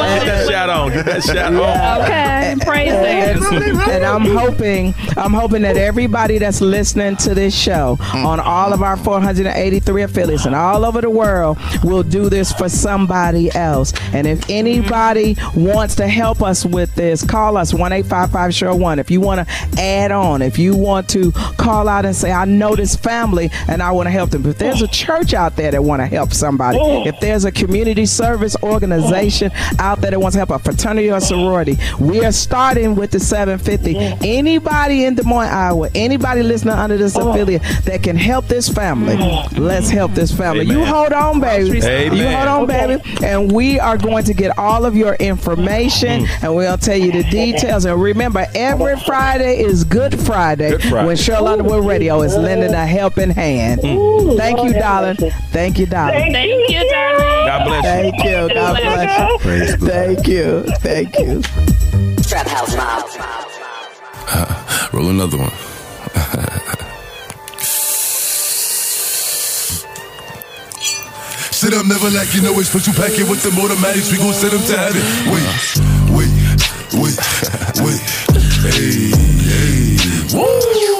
get 0.00 0.24
that 0.24 0.50
shot 0.50 0.70
on. 0.70 0.92
Get 0.92 1.06
that 1.06 1.22
shot 1.22 1.54
on. 1.54 2.02
Okay, 2.02 2.56
praise 2.64 2.92
and, 2.92 3.42
them. 3.42 3.80
and 3.90 4.04
I'm 4.04 4.24
hoping, 4.24 4.94
I'm 5.16 5.32
hoping 5.32 5.62
that 5.62 5.76
everybody 5.76 6.38
that's 6.38 6.60
listening 6.60 7.16
to 7.16 7.34
this 7.34 7.54
show 7.54 7.96
mm. 8.00 8.24
on 8.24 8.40
all 8.40 8.72
of 8.72 8.82
our 8.82 8.96
483 8.96 10.02
affiliates 10.02 10.46
and 10.46 10.54
all 10.54 10.84
over 10.84 11.00
the 11.00 11.10
world 11.10 11.58
will 11.84 12.02
do 12.02 12.28
this 12.28 12.52
for 12.52 12.68
somebody 12.68 13.54
else. 13.54 13.92
And 14.12 14.26
if 14.26 14.48
anybody 14.48 15.36
wants 15.54 15.94
to 15.96 16.08
help 16.08 16.42
us 16.42 16.64
with 16.64 16.94
this, 16.94 17.24
call 17.24 17.56
us 17.56 17.74
one 17.74 17.92
eight 17.92 18.06
five 18.06 18.30
five 18.30 18.50
Cheryl 18.52 18.78
One. 18.78 18.98
If 18.98 19.10
you 19.10 19.20
want 19.20 19.46
to 19.46 19.80
add 19.80 20.12
on, 20.12 20.42
if 20.42 20.58
you 20.58 20.76
want 20.76 21.08
to 21.10 21.32
call 21.32 21.88
out 21.88 22.04
and 22.04 22.14
say, 22.14 22.32
I 22.32 22.44
know 22.44 22.76
this 22.76 22.96
family 22.96 23.50
and 23.68 23.82
I 23.82 23.90
want 23.92 24.06
to 24.06 24.10
help 24.10 24.30
them. 24.30 24.46
If 24.46 24.58
there's 24.58 24.82
a 24.82 24.88
church 24.88 25.34
out 25.34 25.56
there 25.56 25.70
that 25.70 25.82
want 25.82 26.00
to 26.00 26.06
help 26.06 26.32
somebody, 26.32 26.78
oh. 26.80 27.06
if 27.06 27.18
there's 27.20 27.44
a 27.44 27.52
community 27.52 28.06
service 28.06 28.56
organization 28.62 29.50
out 29.78 29.89
there 29.98 30.10
that 30.10 30.20
wants 30.20 30.34
to 30.34 30.38
help 30.38 30.50
a 30.50 30.58
fraternity 30.58 31.10
or 31.10 31.20
sorority, 31.20 31.76
we 31.98 32.24
are 32.24 32.32
starting 32.32 32.94
with 32.94 33.10
the 33.10 33.20
750. 33.20 33.96
Anybody 34.26 35.04
in 35.04 35.14
Des 35.14 35.22
Moines, 35.22 35.48
Iowa, 35.48 35.90
anybody 35.94 36.42
listening 36.42 36.74
under 36.74 36.96
this 36.96 37.16
affiliate 37.16 37.62
that 37.84 38.02
can 38.02 38.16
help 38.16 38.46
this 38.46 38.68
family, 38.68 39.16
let's 39.58 39.90
help 39.90 40.12
this 40.12 40.32
family. 40.32 40.66
You 40.66 40.84
hold 40.84 41.12
on, 41.12 41.40
baby. 41.40 41.78
Amen. 41.78 42.16
You 42.16 42.36
hold 42.36 42.48
on, 42.48 42.66
baby. 42.66 43.02
And 43.24 43.52
we 43.52 43.78
are 43.80 43.96
going 43.96 44.24
to 44.24 44.34
get 44.34 44.58
all 44.58 44.84
of 44.84 44.96
your 44.96 45.14
information 45.14 46.24
mm-hmm. 46.24 46.44
and 46.44 46.54
we'll 46.54 46.78
tell 46.78 46.96
you 46.96 47.12
the 47.12 47.24
details. 47.24 47.84
And 47.84 48.00
remember, 48.00 48.46
every 48.54 48.98
Friday 49.00 49.60
is 49.60 49.84
Good 49.84 50.18
Friday, 50.20 50.70
Good 50.70 50.82
Friday. 50.82 51.06
when 51.06 51.16
Cheryl 51.16 51.48
Underwood 51.48 51.84
Radio 51.84 52.22
is 52.22 52.36
lending 52.36 52.74
a 52.74 52.86
helping 52.86 53.30
hand. 53.30 53.80
Mm. 53.80 54.36
Thank 54.36 54.62
you, 54.62 54.72
darling. 54.72 55.16
Thank 55.50 55.78
you, 55.78 55.86
darling. 55.86 56.32
Thank 56.32 56.70
you, 56.70 56.90
darling. 56.90 57.20
God 57.46 57.64
bless 57.64 57.84
you. 57.84 58.10
Thank 58.10 58.24
you. 58.24 58.54
God 58.54 58.76
bless 58.76 59.69
you. 59.69 59.69
Praise 59.70 59.80
the 59.80 59.86
Lord. 59.86 60.16
Thank 60.16 60.28
you. 60.28 60.62
Thank 60.78 61.18
you. 61.18 61.42
Trap 62.24 62.46
House 62.46 62.76
Mob. 62.76 63.04
Uh, 64.32 64.88
roll 64.92 65.10
another 65.10 65.38
one. 65.38 65.50
Sit 71.52 71.74
up, 71.74 71.84
never 71.86 72.08
like 72.10 72.34
you 72.34 72.42
know 72.42 72.58
it's 72.58 72.70
put 72.72 72.86
you 72.86 72.92
back 72.94 73.18
in 73.18 73.28
with 73.28 73.42
the 73.42 73.50
automatics. 73.60 74.10
We 74.10 74.18
gon' 74.18 74.32
send 74.32 74.52
them 74.52 74.62
to 74.62 74.78
heaven. 74.78 75.02
Wait, 75.30 75.44
wait, 76.16 76.32
wait, 76.94 77.18
wait. 77.84 78.00
Hey, 78.72 79.12
hey, 79.44 80.36
woo! 80.36 80.99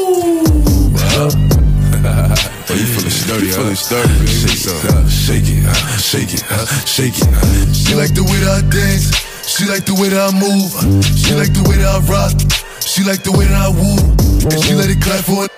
Oh, 2.71 2.75
you 2.79 2.87
feeling 2.87 3.11
sturdy, 3.11 3.47
you 3.47 3.53
feeling 3.53 3.75
sturdy, 3.75 4.15
baby. 4.15 4.31
Shake 4.31 4.62
it, 4.62 4.87
uh, 4.95 5.03
shake 5.11 5.50
it, 5.50 5.67
uh, 5.67 5.75
shake 5.99 6.31
it, 6.39 6.45
uh, 6.55 6.67
shake 6.87 7.19
it. 7.19 7.27
uh. 7.27 7.73
She 7.75 7.99
like 7.99 8.15
the 8.15 8.23
way 8.23 8.39
that 8.47 8.62
I 8.62 8.71
dance. 8.71 9.11
She 9.43 9.67
like 9.67 9.83
the 9.91 9.99
way 9.99 10.07
that 10.15 10.23
I 10.23 10.31
move. 10.31 10.71
She 11.19 11.35
like 11.35 11.50
the 11.50 11.67
way 11.67 11.83
that 11.83 11.91
I 11.91 11.99
rock. 12.07 12.31
She 12.79 13.03
like 13.03 13.27
the 13.27 13.35
way 13.35 13.50
that 13.50 13.59
I 13.59 13.75
woo. 13.75 13.99
And 14.47 14.59
she 14.62 14.79
let 14.79 14.87
it 14.87 15.03
clap 15.03 15.27
for 15.27 15.50
it. 15.50 15.53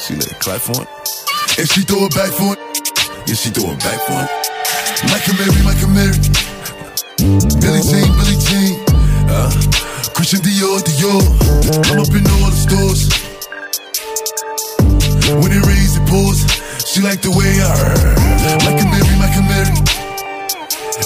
She 0.00 0.16
let 0.16 0.32
it 0.32 0.40
clap 0.40 0.64
for 0.64 0.80
it. 0.80 0.88
And 1.60 1.68
she 1.68 1.84
throw 1.84 2.08
it 2.08 2.14
back 2.16 2.32
for 2.32 2.56
it. 2.56 2.60
Yeah, 3.28 3.36
she 3.36 3.52
throw 3.52 3.76
it 3.76 3.80
back 3.84 4.00
for 4.08 4.16
it. 4.16 4.32
Michael 5.12 5.36
Mary, 5.36 5.60
Michael 5.60 5.92
Mary. 5.92 6.16
Billie 7.60 7.84
Jean, 7.84 8.08
Billie 8.16 8.40
Jean. 8.40 8.80
Uh, 9.28 9.52
Christian 10.16 10.40
Dior, 10.40 10.80
Dior. 10.88 11.20
I'm 11.92 12.00
up 12.00 12.08
in 12.16 12.24
all 12.40 12.48
the 12.48 12.56
stores. 12.56 13.29
When 15.38 15.52
it 15.54 15.62
rains, 15.62 15.94
it 15.94 16.02
pours. 16.10 16.42
She 16.82 17.00
like 17.00 17.22
the 17.22 17.30
way 17.30 17.62
I 17.62 17.70
Michael 18.66 18.90
Mary, 18.90 19.14
Michael 19.14 19.46
Mary. 19.46 19.78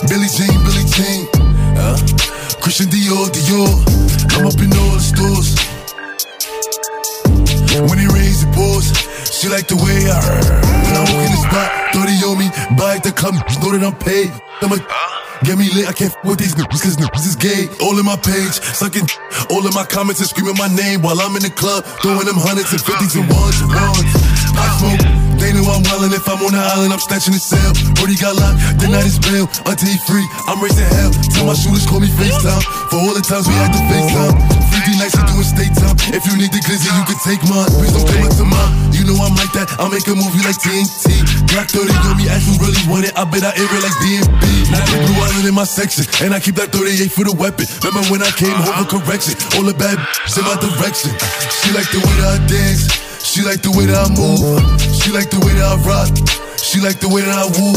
Billie 0.09 0.33
Jean, 0.33 0.57
Billie 0.65 0.89
Jean. 0.89 1.29
Uh, 1.77 2.01
Christian 2.65 2.89
Dior, 2.89 3.29
Dior. 3.29 3.69
I'm 4.33 4.49
up 4.49 4.57
in 4.65 4.73
all 4.73 4.97
the 4.97 5.05
stores. 5.05 5.53
When 7.85 7.99
it 8.01 8.09
rains, 8.17 8.45
it 8.45 8.53
pours. 8.57 8.89
She 9.29 9.49
like 9.49 9.69
the 9.69 9.77
way 9.77 10.09
I 10.09 10.17
When 10.89 10.95
I 10.97 11.05
walk 11.05 11.21
in 11.21 11.33
the 11.37 11.43
spot, 11.45 11.69
30 11.93 12.25
on 12.25 12.39
me. 12.39 12.49
Buy 12.81 12.99
the 13.05 13.13
club, 13.13 13.35
know 13.61 13.77
that 13.77 13.85
I'm 13.85 13.99
paid. 14.01 14.33
I'm 14.63 14.73
a 14.73 15.24
Get 15.43 15.59
me 15.59 15.69
lit, 15.75 15.89
I 15.89 15.93
can't 15.93 16.15
f 16.15 16.25
with 16.25 16.39
these 16.39 16.55
niggas, 16.55 16.81
cause 16.83 16.97
niggas 16.97 17.27
is 17.27 17.37
gay. 17.37 17.69
All 17.83 17.99
in 17.99 18.05
my 18.07 18.17
page, 18.17 18.63
sucking 18.63 19.09
all 19.51 19.67
in 19.67 19.75
my 19.75 19.85
comments 19.85 20.21
and 20.21 20.29
screaming 20.29 20.57
my 20.57 20.69
name 20.69 21.03
while 21.03 21.21
I'm 21.21 21.35
in 21.37 21.43
the 21.43 21.51
club, 21.51 21.85
throwing 22.01 22.27
them 22.27 22.37
hundreds 22.37 22.71
and 22.73 22.81
fifties 22.81 23.17
and 23.17 23.29
ones 23.29 23.61
and 23.61 23.69
ones. 23.69 24.15
I 24.55 24.67
smoke, 24.79 25.24
they 25.45 25.53
know 25.53 25.69
I'm 25.69 25.85
wildin'. 25.85 26.17
If 26.17 26.25
I'm 26.25 26.41
on 26.41 26.57
the 26.57 26.63
island, 26.65 26.97
I'm 26.97 27.03
snatching 27.05 27.37
the 27.37 27.43
cell. 27.43 27.73
Brody 28.01 28.17
got 28.17 28.41
locked, 28.41 28.81
the 28.81 28.89
night 28.89 29.05
is 29.05 29.21
bail. 29.21 29.45
Until 29.69 29.93
he 29.93 30.01
free, 30.09 30.25
I'm 30.49 30.57
raising 30.65 30.89
hell. 30.97 31.13
Tell 31.37 31.45
my 31.45 31.53
shooters 31.53 31.85
call 31.85 32.01
me 32.01 32.09
FaceTime. 32.09 32.65
For 32.89 32.97
all 33.05 33.13
the 33.13 33.21
times 33.21 33.45
we 33.45 33.55
had 33.61 33.69
to 33.77 33.81
FaceTime. 33.93 34.33
50 34.73 34.97
nights 34.97 35.15
we 35.15 35.23
doing 35.29 35.45
state 35.45 35.75
time. 35.77 35.97
If 36.17 36.25
you 36.25 36.35
need 36.41 36.49
the 36.49 36.65
glizzy, 36.65 36.89
you 36.89 37.05
can 37.05 37.21
take 37.21 37.43
mine. 37.45 37.69
Please 37.77 37.93
don't 37.93 38.09
come 38.09 38.25
up 38.25 38.33
to 38.41 38.47
mine. 38.49 38.73
You 38.97 39.05
know 39.05 39.21
I'm 39.21 39.37
like 39.37 39.53
that. 39.53 39.69
I'll 39.77 39.93
make 39.93 40.07
a 40.09 40.17
movie 40.17 40.41
like 40.41 40.57
TNT. 40.57 41.13
Black 41.53 41.69
30 41.69 41.93
on 41.93 42.17
me, 42.17 42.25
ask 42.33 42.49
who 42.49 42.57
really 42.57 42.81
want 42.89 43.05
it. 43.05 43.13
I 43.13 43.29
bet 43.29 43.45
I 43.45 43.53
air 43.53 43.69
it 43.69 43.83
like 43.85 43.97
DMB. 44.01 44.45
Now 44.73 44.81
the 44.89 44.97
blue 45.05 45.49
in 45.49 45.55
my 45.55 45.69
section. 45.69 46.09
And 46.25 46.33
I 46.33 46.41
keep 46.41 46.57
that 46.57 46.73
38 46.73 47.13
for 47.13 47.25
the 47.29 47.37
weapon. 47.37 47.69
Remember 47.85 48.09
when 48.09 48.25
I 48.25 48.33
came 48.33 48.57
home 48.57 48.89
for 48.89 48.97
correction? 48.97 49.37
All 49.61 49.65
the 49.67 49.77
bad 49.77 50.01
in 50.01 50.43
my 50.49 50.57
direction. 50.57 51.13
She 51.53 51.69
like 51.77 51.89
the 51.93 52.01
way 52.01 52.15
that 52.25 52.41
I 52.41 52.47
dance. 52.49 53.14
She 53.25 53.41
like 53.41 53.65
the 53.65 53.73
way 53.73 53.89
that 53.89 53.97
I 53.97 54.09
move. 54.13 54.37
She 55.01 55.09
like 55.09 55.33
the 55.33 55.41
way 55.41 55.57
that 55.57 55.65
I 55.65 55.81
rock. 55.89 56.13
She 56.61 56.77
like 56.85 57.01
the 57.01 57.09
way 57.09 57.25
that 57.25 57.33
I 57.33 57.49
woo. 57.57 57.73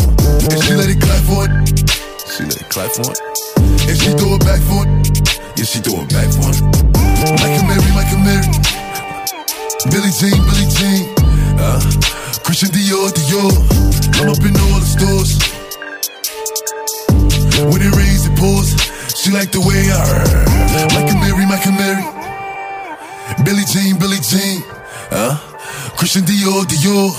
And 0.51 0.59
she 0.59 0.75
let 0.75 0.91
it 0.91 0.99
clap 0.99 1.23
for 1.23 1.47
it. 1.47 1.51
She 2.27 2.43
let 2.43 2.59
it 2.59 2.67
clap 2.67 2.91
for 2.91 3.07
it. 3.15 3.19
And 3.87 3.95
she 3.95 4.11
throw 4.19 4.35
it 4.35 4.43
back 4.43 4.59
for 4.67 4.83
it. 4.83 4.91
Yeah, 5.55 5.63
she 5.63 5.79
throw 5.79 6.03
it 6.03 6.11
back 6.11 6.27
for 6.35 6.51
it. 6.51 6.59
Michael 7.39 7.63
Mary, 7.63 7.89
Michael 7.95 8.21
Mary. 8.27 8.43
Billie 9.87 10.11
Jean, 10.19 10.35
Billie 10.35 10.67
Jean. 10.67 11.15
Uh, 11.55 11.79
Christian 12.43 12.69
Dior, 12.75 13.07
Dior. 13.15 13.55
I'm 14.19 14.27
up 14.27 14.43
in 14.43 14.51
all 14.51 14.77
the 14.83 14.89
stores. 14.91 15.39
When 17.71 17.81
it 17.81 17.95
rains, 17.95 18.27
it 18.27 18.35
pours. 18.35 18.75
She 19.15 19.31
like 19.31 19.55
the 19.55 19.63
way 19.63 19.79
I 19.95 20.03
Michael 20.91 21.17
Mary, 21.23 21.47
Michael 21.47 21.71
Mary. 21.79 22.03
Billie 23.47 23.65
Jean, 23.71 23.97
Billie 23.97 24.19
Jean. 24.19 24.61
Uh, 25.09 25.37
Christian 25.97 26.23
Dior, 26.23 26.63
Dior. 26.65 27.11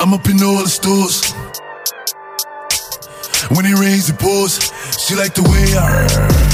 I'm 0.00 0.12
up 0.12 0.26
in 0.28 0.42
all 0.42 0.62
the 0.62 0.68
stores. 0.68 1.32
When 3.56 3.64
it 3.64 3.78
rains, 3.78 4.10
it 4.10 4.18
pours. 4.18 4.58
She 4.98 5.14
like 5.14 5.34
the 5.34 5.42
way 5.42 5.76
I 5.76 6.47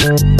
Trap 0.00 0.39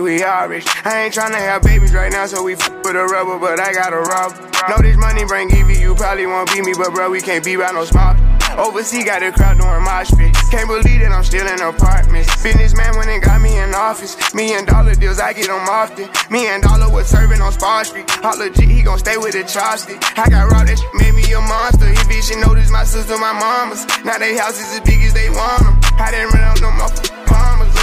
we 0.00 0.22
all 0.22 0.48
rich. 0.48 0.66
I 0.84 1.04
ain't 1.04 1.14
tryna 1.14 1.36
have 1.36 1.62
babies 1.62 1.94
right 1.94 2.10
now, 2.10 2.26
so 2.26 2.42
we 2.42 2.54
f 2.54 2.68
with 2.84 2.96
a 2.96 3.04
rubber, 3.04 3.38
but 3.38 3.60
I 3.60 3.72
got 3.72 3.92
a 3.92 4.00
rob. 4.00 4.32
Know 4.68 4.78
this 4.82 4.96
money 4.96 5.24
bring 5.24 5.50
Evie, 5.50 5.78
you 5.78 5.94
probably 5.94 6.26
won't 6.26 6.52
beat 6.52 6.64
me, 6.64 6.74
but 6.76 6.92
bro, 6.92 7.10
we 7.10 7.20
can't 7.20 7.44
be 7.44 7.56
by 7.56 7.70
no 7.72 7.84
small. 7.84 8.16
Overseas 8.58 9.04
got 9.04 9.22
a 9.22 9.30
crowd 9.32 9.58
doing 9.58 9.84
mosh 9.84 10.10
pit. 10.16 10.34
Can't 10.50 10.66
believe 10.66 11.00
that 11.00 11.12
I'm 11.12 11.24
still 11.24 11.46
in 11.46 11.60
apartments. 11.60 12.30
Businessman 12.42 12.96
went 12.96 13.10
and 13.10 13.22
got 13.22 13.40
me 13.40 13.58
in 13.58 13.74
office. 13.74 14.16
Me 14.34 14.54
and 14.54 14.66
Dollar 14.66 14.94
deals, 14.94 15.20
I 15.20 15.34
get 15.34 15.48
them 15.48 15.68
often. 15.68 16.08
Me 16.30 16.48
and 16.48 16.62
Dollar 16.62 16.90
was 16.90 17.06
serving 17.06 17.40
on 17.40 17.52
Spar 17.52 17.84
Street. 17.84 18.08
All 18.24 18.38
legit, 18.38 18.68
he 18.68 18.82
gon' 18.82 18.98
stay 18.98 19.18
with 19.18 19.32
the 19.32 19.44
chopstick. 19.44 20.02
I 20.16 20.28
got 20.28 20.50
raw, 20.50 20.64
that 20.64 20.80
made 20.94 21.14
me 21.14 21.30
a 21.32 21.40
monster. 21.40 21.86
He 21.86 22.00
bitch, 22.08 22.32
she 22.32 22.40
noticed 22.40 22.72
my 22.72 22.84
sister, 22.84 23.16
my 23.18 23.32
mamas. 23.32 23.84
Now 24.04 24.18
they 24.18 24.36
houses 24.36 24.72
as 24.72 24.80
big 24.80 25.02
as 25.02 25.12
they 25.12 25.28
want 25.30 25.62
them. 25.62 25.78
I 26.00 26.10
didn't 26.10 26.32
run 26.32 26.44
out 26.44 26.60
no 26.60 26.70
more 26.72 27.15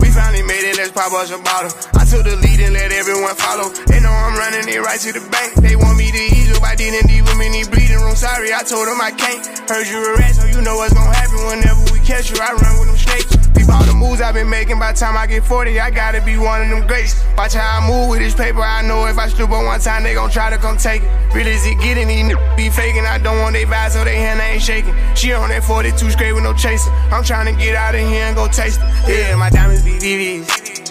We 0.00 0.08
finally 0.10 0.42
made 0.42 0.64
it, 0.66 0.76
let's 0.76 0.92
pop 0.92 1.12
us 1.12 1.30
a 1.30 1.38
bottle. 1.38 1.72
I 1.94 2.04
took 2.04 2.24
the 2.24 2.36
lead 2.36 2.60
and 2.60 2.74
let 2.74 2.90
everyone 2.92 3.36
follow. 3.36 3.70
They 3.86 4.00
know 4.00 4.10
I'm 4.10 4.34
running 4.36 4.66
it 4.66 4.80
right 4.80 5.00
to 5.00 5.12
the 5.12 5.24
bank. 5.30 5.54
They 5.62 5.76
want 5.76 5.96
me 5.96 6.10
to 6.10 6.22
ease 6.34 6.50
up, 6.56 6.64
I 6.64 6.74
didn't 6.74 7.10
them 7.30 7.40
in 7.40 7.52
the 7.52 7.70
bleeding 7.70 8.00
room. 8.00 8.16
Sorry, 8.16 8.52
I 8.52 8.62
told 8.62 8.88
them 8.88 9.00
I 9.00 9.12
can't. 9.12 9.40
Heard 9.68 9.86
you 9.86 9.98
a 10.02 10.18
rat, 10.18 10.34
so 10.34 10.46
you 10.46 10.60
know 10.62 10.76
what's 10.76 10.92
gonna 10.92 11.14
happen 11.14 11.40
whenever 11.46 11.82
we 11.92 12.00
catch 12.00 12.30
you. 12.30 12.36
I 12.40 12.52
run 12.52 12.80
with 12.80 12.88
them 12.88 12.98
snakes. 12.98 13.49
Peep 13.54 13.68
all 13.68 13.84
the 13.84 13.92
moves 13.94 14.20
I've 14.20 14.34
been 14.34 14.48
making. 14.48 14.78
By 14.78 14.92
time 14.92 15.16
I 15.16 15.26
get 15.26 15.44
40, 15.44 15.80
I 15.80 15.90
gotta 15.90 16.20
be 16.22 16.36
one 16.36 16.62
of 16.62 16.68
them 16.68 16.86
greats. 16.86 17.22
Watch 17.36 17.54
how 17.54 17.80
I 17.80 17.86
move 17.86 18.10
with 18.10 18.20
this 18.20 18.34
paper. 18.34 18.60
I 18.60 18.82
know 18.82 19.06
if 19.06 19.18
I 19.18 19.28
stoop 19.28 19.50
on 19.50 19.64
one 19.64 19.80
time, 19.80 20.02
they 20.02 20.14
gon' 20.14 20.30
try 20.30 20.50
to 20.50 20.58
come 20.58 20.76
take 20.76 21.02
it. 21.02 21.34
Really, 21.34 21.52
is 21.52 21.66
it 21.66 21.80
getting 21.80 22.08
these 22.08 22.24
niggas 22.24 22.56
be 22.56 22.70
faking? 22.70 23.06
I 23.06 23.18
don't 23.18 23.38
want 23.38 23.54
they 23.54 23.64
vibe, 23.64 23.90
so 23.90 24.04
they 24.04 24.16
hand 24.16 24.40
ain't 24.40 24.62
shaking. 24.62 24.94
She 25.14 25.32
on 25.32 25.48
that 25.50 25.64
42 25.64 26.10
straight 26.10 26.32
with 26.32 26.44
no 26.44 26.54
chaser. 26.54 26.90
I'm 27.10 27.24
trying 27.24 27.52
to 27.52 27.60
get 27.60 27.74
out 27.76 27.94
of 27.94 28.00
here 28.00 28.24
and 28.24 28.36
go 28.36 28.48
taste 28.48 28.80
it. 28.82 29.28
Yeah, 29.30 29.36
my 29.36 29.50
diamonds 29.50 29.84
be 29.84 29.92
VVs. 29.98 30.69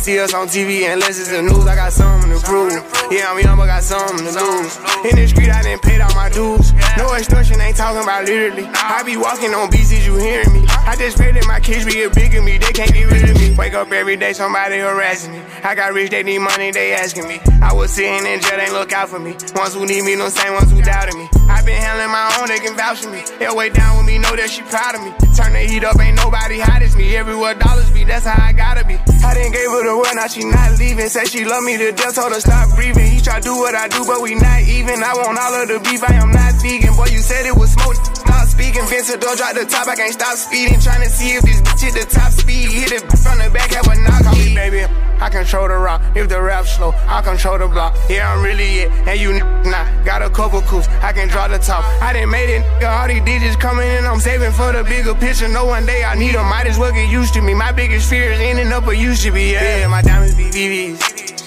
See 0.00 0.18
us 0.18 0.32
on 0.32 0.48
TV 0.48 0.90
unless 0.90 1.20
it's 1.20 1.28
the 1.28 1.42
news. 1.42 1.66
I 1.66 1.76
got 1.76 1.92
something 1.92 2.32
to 2.32 2.40
prove. 2.40 2.72
Yeah, 3.12 3.28
I'm 3.28 3.38
young, 3.38 3.58
but 3.58 3.66
got 3.66 3.82
something 3.82 4.24
to 4.24 4.32
lose. 4.32 4.72
In 5.04 5.12
the 5.12 5.28
street, 5.28 5.50
I 5.50 5.60
didn't 5.60 5.82
pay 5.82 6.00
all 6.00 6.14
my 6.14 6.30
dues. 6.30 6.72
No 6.96 7.12
extortion, 7.12 7.60
ain't 7.60 7.76
talking 7.76 8.02
about 8.02 8.24
literally. 8.24 8.64
I 8.72 9.02
be 9.04 9.18
walking 9.18 9.52
on 9.52 9.68
is 9.74 10.06
you 10.06 10.16
hearing 10.16 10.54
me? 10.54 10.64
I 10.68 10.96
just 10.96 11.18
pray 11.18 11.32
that 11.32 11.44
my 11.46 11.60
kids 11.60 11.84
be 11.84 12.00
a 12.00 12.08
bigger 12.08 12.40
me. 12.40 12.56
They 12.56 12.72
can't 12.72 12.94
get 12.94 13.12
rid 13.12 13.28
of 13.28 13.36
me. 13.36 13.54
Wake 13.56 13.74
up 13.74 13.92
every 13.92 14.16
day, 14.16 14.32
somebody 14.32 14.78
harassing 14.78 15.32
me. 15.32 15.42
I 15.62 15.74
got 15.74 15.92
rich, 15.92 16.10
they 16.10 16.22
need 16.22 16.38
money, 16.38 16.70
they 16.70 16.94
asking 16.94 17.28
me. 17.28 17.38
I 17.60 17.74
was 17.74 17.92
sitting 17.92 18.24
in 18.24 18.40
jail, 18.40 18.56
they 18.56 18.72
look 18.72 18.94
out 18.94 19.10
for 19.10 19.20
me. 19.20 19.36
Ones 19.54 19.74
who 19.74 19.84
need 19.84 20.04
me, 20.04 20.16
no 20.16 20.30
same 20.30 20.54
ones 20.54 20.72
who 20.72 20.80
doubted 20.80 21.14
me. 21.14 21.28
I 21.50 21.62
been 21.66 21.74
handling 21.74 22.14
my 22.14 22.30
own, 22.38 22.46
they 22.46 22.62
can 22.62 22.76
vouch 22.78 23.02
for 23.02 23.10
me. 23.10 23.22
They'll 23.38 23.58
down 23.74 23.98
with 23.98 24.06
me, 24.06 24.18
know 24.18 24.34
that 24.38 24.48
she 24.48 24.62
proud 24.62 24.94
of 24.94 25.02
me. 25.02 25.10
Turn 25.34 25.52
the 25.52 25.66
heat 25.66 25.82
up, 25.82 25.98
ain't 25.98 26.16
nobody 26.16 26.62
hot 26.62 26.82
as 26.82 26.94
me. 26.94 27.16
Everywhere 27.16 27.54
dollars 27.58 27.90
be, 27.90 28.04
that's 28.04 28.24
how 28.24 28.38
I 28.38 28.52
gotta 28.52 28.86
be. 28.86 28.94
I 28.94 29.34
didn't 29.34 29.52
gave 29.52 29.68
her 29.68 29.82
the 29.82 29.96
word, 29.98 30.14
now 30.14 30.30
she 30.30 30.46
not 30.46 30.78
leaving. 30.78 31.10
Said 31.10 31.26
she 31.28 31.44
love 31.44 31.62
me 31.64 31.76
to 31.76 31.90
death, 31.92 32.14
told 32.14 32.32
her 32.32 32.40
stop 32.40 32.70
breathing. 32.76 33.10
He 33.10 33.20
try 33.20 33.40
do 33.40 33.56
what 33.58 33.74
I 33.74 33.88
do, 33.88 34.06
but 34.06 34.22
we 34.22 34.34
not 34.34 34.62
even. 34.62 35.02
I 35.02 35.12
want 35.18 35.36
all 35.36 35.54
of 35.58 35.66
the 35.68 35.78
beef, 35.82 36.02
I 36.06 36.14
am 36.14 36.30
not 36.30 36.54
vegan. 36.62 36.94
Boy, 36.94 37.10
you 37.10 37.18
said 37.18 37.44
it 37.46 37.56
was 37.56 37.74
smoke. 37.74 37.98
Stop 38.50 38.60
speaking, 38.60 38.86
Vincent, 38.88 39.22
don't 39.22 39.36
drop 39.36 39.54
the 39.54 39.64
top. 39.64 39.86
I 39.86 39.94
can't 39.94 40.12
stop 40.12 40.34
speeding. 40.36 40.80
Trying 40.80 41.02
to 41.02 41.08
see 41.10 41.36
if 41.36 41.42
this 41.42 41.60
bitch 41.62 41.82
hit 41.82 41.94
the 41.94 42.04
top 42.10 42.32
speed. 42.32 42.70
Hit 42.70 42.90
it 42.90 43.00
from 43.18 43.38
the 43.38 43.48
back, 43.52 43.70
have 43.70 43.86
a 43.86 43.94
knock 43.94 44.26
on 44.26 44.36
me, 44.38 44.54
baby. 44.54 44.82
I 45.20 45.28
control 45.30 45.68
the 45.68 45.76
rock. 45.76 46.02
If 46.16 46.28
the 46.28 46.42
rap 46.42 46.66
slow, 46.66 46.92
I 47.06 47.22
control 47.22 47.58
the 47.58 47.68
block. 47.68 47.94
Yeah, 48.08 48.32
I'm 48.32 48.42
really 48.42 48.80
it, 48.80 48.90
and 49.06 49.20
you 49.20 49.32
n- 49.32 49.70
not. 49.70 50.04
Got 50.04 50.22
a 50.22 50.30
couple 50.30 50.62
coups, 50.62 50.88
I 51.00 51.12
can 51.12 51.28
draw 51.28 51.46
the 51.46 51.58
top. 51.58 51.84
I 52.02 52.12
done 52.12 52.28
made 52.30 52.50
it, 52.50 52.64
all 52.82 53.06
these 53.06 53.22
digits 53.22 53.54
coming 53.54 53.86
in. 53.86 54.04
I'm 54.04 54.18
saving 54.18 54.52
for 54.52 54.72
the 54.72 54.82
bigger 54.82 55.14
picture. 55.14 55.46
No 55.48 55.66
one 55.66 55.86
day 55.86 56.02
I 56.02 56.16
need 56.16 56.34
them. 56.34 56.46
Might 56.48 56.66
as 56.66 56.76
well 56.78 56.92
get 56.92 57.08
used 57.08 57.34
to 57.34 57.42
me. 57.42 57.54
My 57.54 57.70
biggest 57.70 58.10
fear 58.10 58.32
is 58.32 58.40
ending 58.40 58.72
up 58.72 58.84
where 58.84 58.96
used 58.96 59.22
to 59.22 59.30
be. 59.30 59.52
Yeah, 59.52 59.86
my 59.86 60.02
diamonds 60.02 60.34
be 60.34 60.50
VVs. 60.50 61.29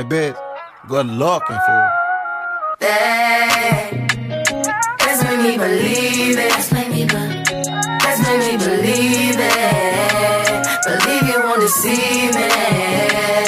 Hey, 0.00 0.06
bitch, 0.06 0.36
good 0.88 1.06
looking 1.08 1.58
fool. 1.66 1.88
Hey, 2.80 4.06
let's 4.98 5.22
me 5.24 5.58
believe 5.58 6.38
it. 6.38 6.52
Believe. 6.72 7.44
Let's 8.02 8.20
me 8.26 8.56
believe 8.56 9.36
it. 9.36 10.66
Believe 10.86 11.28
you 11.28 11.42
won't 11.44 11.60
deceive 11.60 12.34
me. 12.34 13.39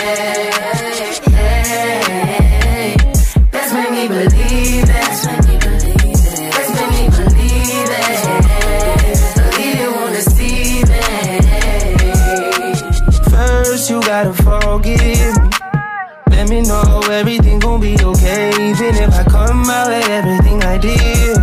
Know 16.72 17.00
everything 17.10 17.58
gon' 17.58 17.80
be 17.80 17.94
okay. 18.02 18.48
Even 18.50 18.94
if 19.04 19.14
I 19.14 19.24
come 19.24 19.68
out 19.68 19.88
like 19.90 20.08
everything 20.08 20.62
I 20.62 20.78
did, 20.78 21.36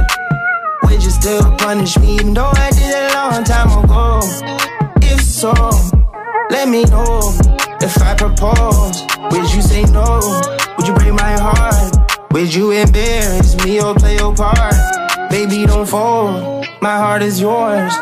would 0.83 1.03
you 1.03 1.11
still 1.11 1.43
punish 1.57 1.97
me? 1.99 2.15
Even 2.15 2.33
though 2.33 2.51
I 2.65 2.69
did 2.71 2.89
it 2.89 3.11
a 3.11 3.15
long 3.17 3.43
time 3.43 3.71
ago. 3.83 4.19
If 5.01 5.21
so, 5.21 5.53
let 6.49 6.67
me 6.67 6.83
know. 6.85 7.19
If 7.81 8.01
I 8.01 8.15
propose, 8.15 8.97
would 9.31 9.47
you 9.53 9.61
say 9.61 9.83
no? 9.83 10.19
Would 10.77 10.87
you 10.87 10.93
break 10.95 11.13
my 11.13 11.33
heart? 11.45 11.95
Would 12.31 12.53
you 12.53 12.71
embarrass 12.71 13.55
me 13.63 13.81
or 13.81 13.93
play 13.95 14.17
your 14.17 14.35
part? 14.35 14.75
Baby, 15.29 15.65
don't 15.65 15.87
fold. 15.87 16.65
My 16.81 16.97
heart 16.97 17.21
is 17.21 17.39
yours. 17.39 17.93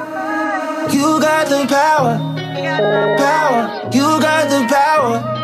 You 0.93 1.19
got 1.19 1.47
the 1.49 1.65
power, 1.67 2.13
power. 3.17 3.89
You 3.93 4.07
got 4.21 4.49
the 4.49 4.65
power 4.73 5.37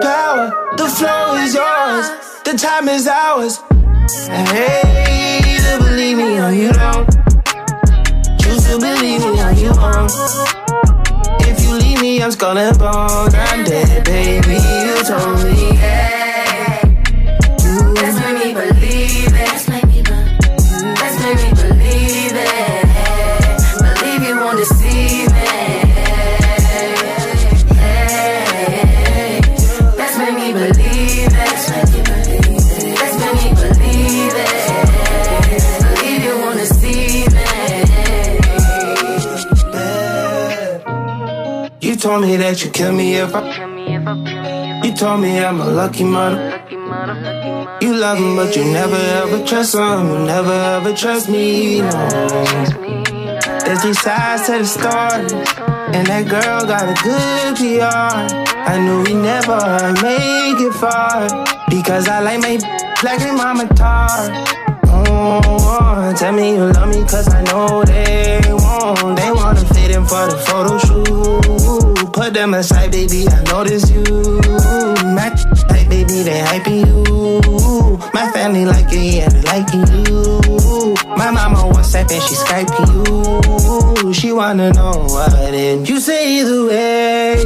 power. 0.00 0.65
The 0.76 0.88
flow 0.88 1.34
is 1.36 1.54
yours, 1.54 2.06
the 2.44 2.52
time 2.56 2.88
is 2.88 3.06
ours. 3.08 3.60
I 4.28 4.44
hate 4.52 5.60
to 5.64 5.78
believe 5.82 6.18
me 6.18 6.38
or 6.38 6.50
you 6.52 6.70
don't. 6.72 7.06
Choose 8.40 8.64
to 8.68 8.78
believe 8.78 9.22
down. 9.36 10.08
If 11.40 11.62
you 11.62 11.74
leave 11.78 12.00
me, 12.00 12.22
I'm 12.22 12.30
skull 12.30 12.58
and 12.58 12.78
bones. 12.78 13.34
I'm 13.34 13.64
dead, 13.64 14.04
baby. 14.04 14.58
You 14.86 15.02
told 15.02 15.42
me. 15.44 15.65
You 41.96 42.02
told 42.02 42.20
me 42.20 42.36
that 42.36 42.62
you'd 42.62 42.74
kill 42.74 42.92
me 42.92 43.14
if 43.14 43.34
I. 43.34 44.84
You 44.84 44.94
told 44.94 45.22
me 45.22 45.42
I'm 45.42 45.62
a 45.62 45.64
lucky 45.64 46.04
mother. 46.04 46.62
You 47.80 47.96
love 47.96 48.18
him, 48.18 48.36
but 48.36 48.54
you 48.54 48.64
never 48.64 48.96
ever 48.96 49.42
trust 49.46 49.74
him. 49.74 50.06
You 50.10 50.18
never 50.26 50.52
ever 50.52 50.92
trust 50.92 51.30
me. 51.30 51.80
No. 51.80 51.88
There's 53.64 53.80
three 53.80 53.94
sides 53.94 54.44
to 54.44 54.58
the 54.58 54.66
story, 54.66 55.40
and 55.96 56.06
that 56.06 56.28
girl 56.28 56.66
got 56.68 56.84
a 56.84 56.96
good 57.00 57.56
PR. 57.56 57.88
I 57.88 58.76
knew 58.76 59.02
we 59.02 59.14
never 59.14 59.56
make 60.04 60.60
it 60.60 60.74
far 60.74 61.24
because 61.70 62.08
I 62.08 62.20
like 62.20 62.40
my 62.40 62.58
black 63.00 63.22
and 63.22 63.38
mama 63.38 63.66
tar. 63.68 64.44
Oh, 64.84 66.14
tell 66.14 66.32
me 66.32 66.56
you 66.56 66.66
love 66.72 66.90
me 66.90 67.04
cause 67.04 67.32
I 67.32 67.40
know 67.44 67.84
they 67.84 68.42
won't. 68.52 69.16
They 69.16 69.32
wanna 69.32 69.64
fit 69.64 69.92
in 69.92 70.04
for 70.04 70.26
the 70.26 70.36
photo 70.36 70.76
shoot. 70.76 71.85
Put 72.26 72.34
them 72.34 72.54
aside, 72.54 72.90
baby, 72.90 73.24
I 73.28 73.40
notice 73.44 73.88
you. 73.88 74.02
My 75.14 75.30
like, 75.70 75.88
baby, 75.88 76.24
they 76.24 76.42
hyping 76.42 76.84
you. 76.84 77.98
My 78.12 78.28
family 78.32 78.64
like 78.64 78.86
it, 78.90 79.14
yeah, 79.14 79.28
they 79.28 79.42
liking 79.42 79.86
you. 79.86 80.96
My 81.16 81.30
mama 81.30 81.58
WhatsApp 81.72 82.10
and 82.10 82.22
she 82.24 82.34
Skyping 82.34 84.02
you. 84.02 84.12
She 84.12 84.32
wanna 84.32 84.72
know 84.72 85.06
what 85.06 85.30
did 85.52 85.88
you 85.88 86.00
say 86.00 86.40
either 86.40 86.66
way. 86.66 87.44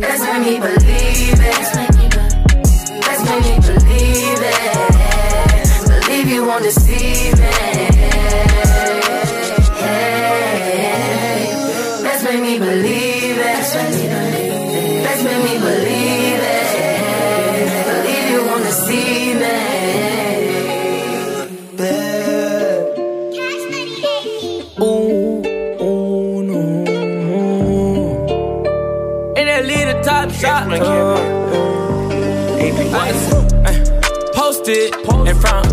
Let's 0.00 0.22
make 0.22 0.40
me 0.40 0.58
believe 0.58 0.81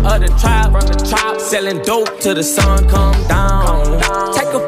in 0.00 0.06
front 0.06 0.90
of 0.90 0.98
the 0.98 1.06
tribe, 1.08 1.40
selling 1.40 1.82
dope 1.82 2.20
till 2.20 2.34
the 2.34 2.42
sun 2.42 2.88
come 2.88 3.12
down. 3.28 4.00
Take 4.32 4.48
a 4.54 4.60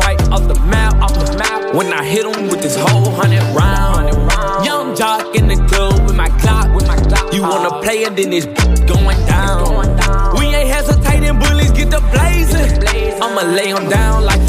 right 0.00 0.20
off 0.32 0.48
the 0.48 0.58
map, 0.66 0.94
off 1.02 1.12
the 1.12 1.36
map. 1.36 1.74
When 1.74 1.92
I 1.92 2.04
hit 2.04 2.24
him 2.24 2.48
with 2.48 2.62
this 2.62 2.76
whole 2.76 3.10
hundred 3.10 3.42
round. 3.54 4.14
Young 4.64 4.96
jock 4.96 5.34
in 5.36 5.48
the 5.48 5.56
club 5.68 6.06
with 6.06 6.16
my 6.16 6.28
clock, 6.40 6.74
with 6.74 6.86
my 6.86 6.96
clock. 6.96 7.32
You 7.34 7.42
wanna 7.42 7.82
play 7.82 8.04
it, 8.04 8.16
then 8.16 8.32
it's 8.32 8.46
going 8.90 9.20
down. 9.26 9.94
We 10.38 10.46
ain't 10.46 10.68
hesitating, 10.68 11.38
bullies 11.38 11.72
get 11.72 11.90
the 11.90 12.00
blazing. 12.12 12.66
I'ma 13.22 13.42
lay 13.42 13.68
him 13.68 13.88
down 13.88 14.24
like 14.24 14.45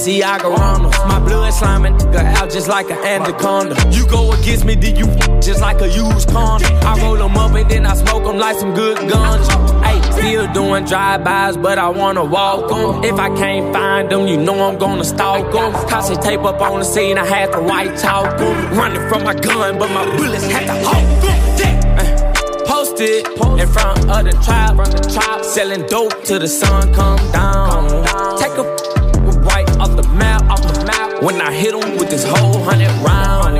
Balenciaga 0.00 0.56
Ronalds. 0.56 1.08
My 1.08 1.18
blood 1.20 1.52
sliming 1.52 1.98
nigga 1.98 2.24
out 2.36 2.50
just 2.50 2.68
like 2.68 2.90
an 2.90 2.98
anaconda. 2.98 3.74
You 3.90 4.06
go 4.06 4.32
against 4.32 4.64
me, 4.64 4.74
then 4.74 4.96
you 4.96 5.06
just 5.40 5.60
like 5.60 5.80
a 5.80 5.88
used 5.88 6.28
condom. 6.30 6.72
I 6.82 6.98
roll 7.02 7.16
them 7.16 7.36
up 7.36 7.52
and 7.52 7.70
then 7.70 7.86
I 7.86 7.94
smoke 7.94 8.24
them 8.24 8.38
like 8.38 8.56
some 8.56 8.74
good 8.74 8.96
guns. 9.10 9.46
Hey, 9.84 10.00
still 10.12 10.52
doing 10.52 10.84
drive-bys, 10.84 11.56
but 11.58 11.78
I 11.78 11.88
wanna 11.88 12.24
walk 12.24 12.68
them. 12.70 13.04
If 13.04 13.18
I 13.18 13.28
can't 13.36 13.72
find 13.74 14.10
them, 14.10 14.26
you 14.26 14.38
know 14.38 14.68
I'm 14.68 14.78
gonna 14.78 15.04
stalk 15.04 15.52
them. 15.52 15.72
Cause 15.88 16.16
tape 16.18 16.44
up 16.44 16.60
on 16.60 16.78
the 16.78 16.84
scene, 16.84 17.18
I 17.18 17.26
had 17.26 17.52
to 17.52 17.60
white 17.60 17.96
talk. 17.98 18.38
Running 18.72 19.06
from 19.08 19.24
my 19.24 19.34
gun, 19.34 19.78
but 19.78 19.90
my 19.90 20.04
bullets 20.16 20.46
had 20.46 20.66
to 20.66 20.88
hold 20.88 21.22
them. 21.22 21.40
Posted 22.66 23.26
in 23.58 23.68
front 23.68 23.98
of 24.08 24.24
the 24.24 24.32
tribe, 24.44 25.44
selling 25.44 25.84
dope 25.86 26.24
till 26.24 26.38
the 26.38 26.48
sun 26.48 26.94
come 26.94 27.18
down. 27.32 28.04
Take 28.38 28.52
a 28.52 28.79
When 31.22 31.38
I 31.40 31.52
hit 31.52 31.74
him 31.74 31.98
with 31.98 32.08
this 32.08 32.24
whole 32.24 32.62
hundred 32.64 32.90
round. 33.04 33.56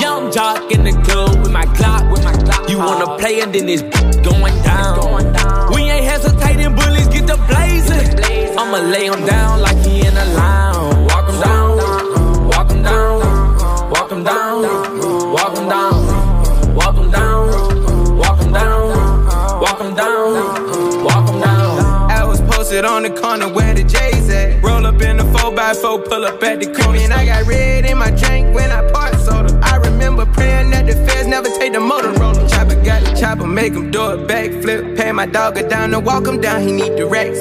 Young 0.00 0.30
jock 0.30 0.70
in 0.70 0.84
the 0.84 0.92
club 1.02 1.40
with 1.40 1.50
my 1.50 1.64
clock, 1.76 2.10
with 2.12 2.22
my. 2.22 2.32
You 2.68 2.78
wanna 2.78 3.16
play 3.16 3.40
and 3.40 3.52
then 3.54 3.66
it's 3.66 3.82
going 4.28 4.62
down. 4.62 5.72
We 5.72 5.82
ain't 5.88 6.04
hesitating, 6.04 6.74
bullies 6.74 7.08
get 7.08 7.26
the 7.26 7.36
blazing. 7.48 8.58
I'ma 8.58 8.78
lay 8.92 9.06
him 9.06 9.24
down 9.24 9.62
like 9.62 9.78
he 9.86 10.06
in 10.06 10.14
a 10.16 10.24
lounge. 10.34 11.10
Walk 11.10 11.28
him 11.30 11.40
down, 11.40 11.76
walk 12.48 12.70
him 12.70 12.82
down, 12.82 13.20
walk 13.90 14.10
him 14.12 14.22
down, 14.22 14.62
walk 15.32 15.56
him 15.56 15.68
down, 15.68 15.94
walk 16.76 16.94
down, 17.10 17.46
walk 18.16 18.46
down, 19.96 21.40
down. 21.40 22.10
I 22.10 22.24
was 22.28 22.40
posted 22.42 22.84
on 22.84 23.02
the 23.02 23.10
corner 23.10 23.48
where 23.48 23.72
the 23.72 23.84
J's 23.84 24.17
at. 24.28 24.62
Roll 24.62 24.86
up 24.86 25.00
in 25.02 25.16
the 25.16 25.24
4x4, 25.24 26.08
pull 26.08 26.24
up 26.24 26.42
at 26.42 26.60
the 26.60 26.66
crib. 26.66 26.96
And 26.96 27.12
I 27.12 27.24
got 27.26 27.46
red 27.46 27.84
in 27.84 27.98
my 27.98 28.10
drink 28.10 28.54
when 28.54 28.70
I 28.70 28.90
part 28.90 29.14
soda. 29.20 29.58
I 29.62 29.76
remember 29.76 30.26
praying 30.26 30.70
that 30.70 30.86
the 30.86 30.94
feds 31.06 31.26
never 31.26 31.48
take 31.48 31.72
the 31.72 31.78
Motorola. 31.78 32.48
Chopper 32.50 32.76
got 32.84 33.04
the 33.04 33.16
chopper, 33.18 33.46
make 33.46 33.72
him 33.72 33.90
do 33.90 34.00
a 34.00 34.16
backflip. 34.16 34.96
Pay 34.96 35.12
my 35.12 35.26
dog 35.26 35.58
a 35.58 35.68
down 35.68 35.90
to 35.90 36.00
walk 36.00 36.26
him 36.26 36.40
down, 36.40 36.62
he 36.62 36.72
need 36.72 36.96
the 36.96 37.06
racks. 37.06 37.40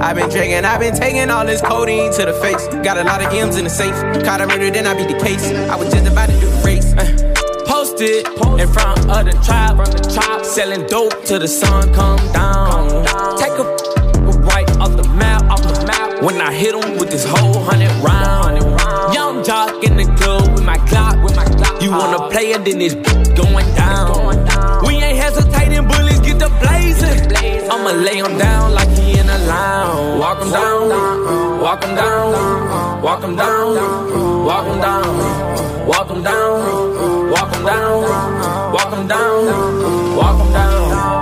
I've 0.00 0.16
been 0.16 0.28
drinking, 0.28 0.64
I've 0.64 0.80
been 0.80 0.94
taking 0.94 1.30
all 1.30 1.46
this 1.46 1.62
codeine 1.62 2.12
to 2.14 2.26
the 2.26 2.34
face. 2.34 2.66
Got 2.84 2.98
a 2.98 3.04
lot 3.04 3.24
of 3.24 3.32
M's 3.32 3.56
in 3.56 3.64
the 3.64 3.70
safe. 3.70 3.94
Caught 4.24 4.42
a 4.42 4.46
murder, 4.46 4.70
then 4.70 4.86
I 4.86 4.94
beat 4.94 5.08
the 5.08 5.24
case. 5.24 5.50
I 5.70 5.76
was 5.76 5.92
just 5.92 6.06
about 6.06 6.28
to 6.28 6.38
do 6.38 6.46
the 6.46 6.62
race. 6.64 6.92
Uh. 6.94 7.32
Posted 7.66 8.26
in 8.60 8.68
front 8.72 9.00
of 9.10 9.24
the 9.24 9.32
tribe, 9.44 10.44
selling 10.44 10.86
dope 10.86 11.24
till 11.24 11.40
the 11.40 11.48
sun 11.48 11.92
come 11.92 12.18
down. 12.32 13.04
Take 13.38 13.52
a 13.52 13.95
When 16.26 16.40
I 16.40 16.52
hit 16.52 16.74
him 16.74 16.98
with 16.98 17.08
this 17.08 17.24
whole 17.24 17.62
hundred 17.62 17.92
round. 18.02 18.58
Young 19.14 19.44
jock 19.44 19.84
in 19.84 19.96
the 19.96 20.06
club 20.18 20.52
with 20.54 20.64
my 20.64 20.76
clock. 20.90 21.14
You 21.80 21.92
wanna 21.92 22.28
play 22.30 22.50
it, 22.50 22.64
then 22.64 22.80
it's 22.80 22.96
going 23.40 23.68
down. 23.76 24.34
We 24.84 24.96
ain't 24.96 25.18
hesitating, 25.22 25.86
bullies 25.86 26.18
get 26.18 26.40
the 26.40 26.50
blazing. 26.58 27.30
I'ma 27.70 27.92
lay 27.92 28.18
him 28.18 28.36
down 28.38 28.74
like 28.74 28.88
he 28.98 29.20
in 29.20 29.28
a 29.28 29.38
lounge. 29.46 30.18
Walk 30.18 30.42
him 30.42 30.50
down, 30.50 31.60
walk 31.62 31.84
him 31.84 31.94
down, 31.94 33.02
walk 33.04 33.22
him 33.22 33.36
down, 33.36 34.44
walk 34.44 34.66
him 34.66 34.80
down, 34.80 35.86
walk 35.86 36.10
him 36.10 36.22
down. 36.24 36.96
Walk 37.30 37.54
him 37.54 37.64
down, 37.64 38.02
walk 38.72 38.94
him 38.94 39.06
down, 39.06 40.16
walk 40.16 40.44
him 40.44 40.52
down. 40.52 41.15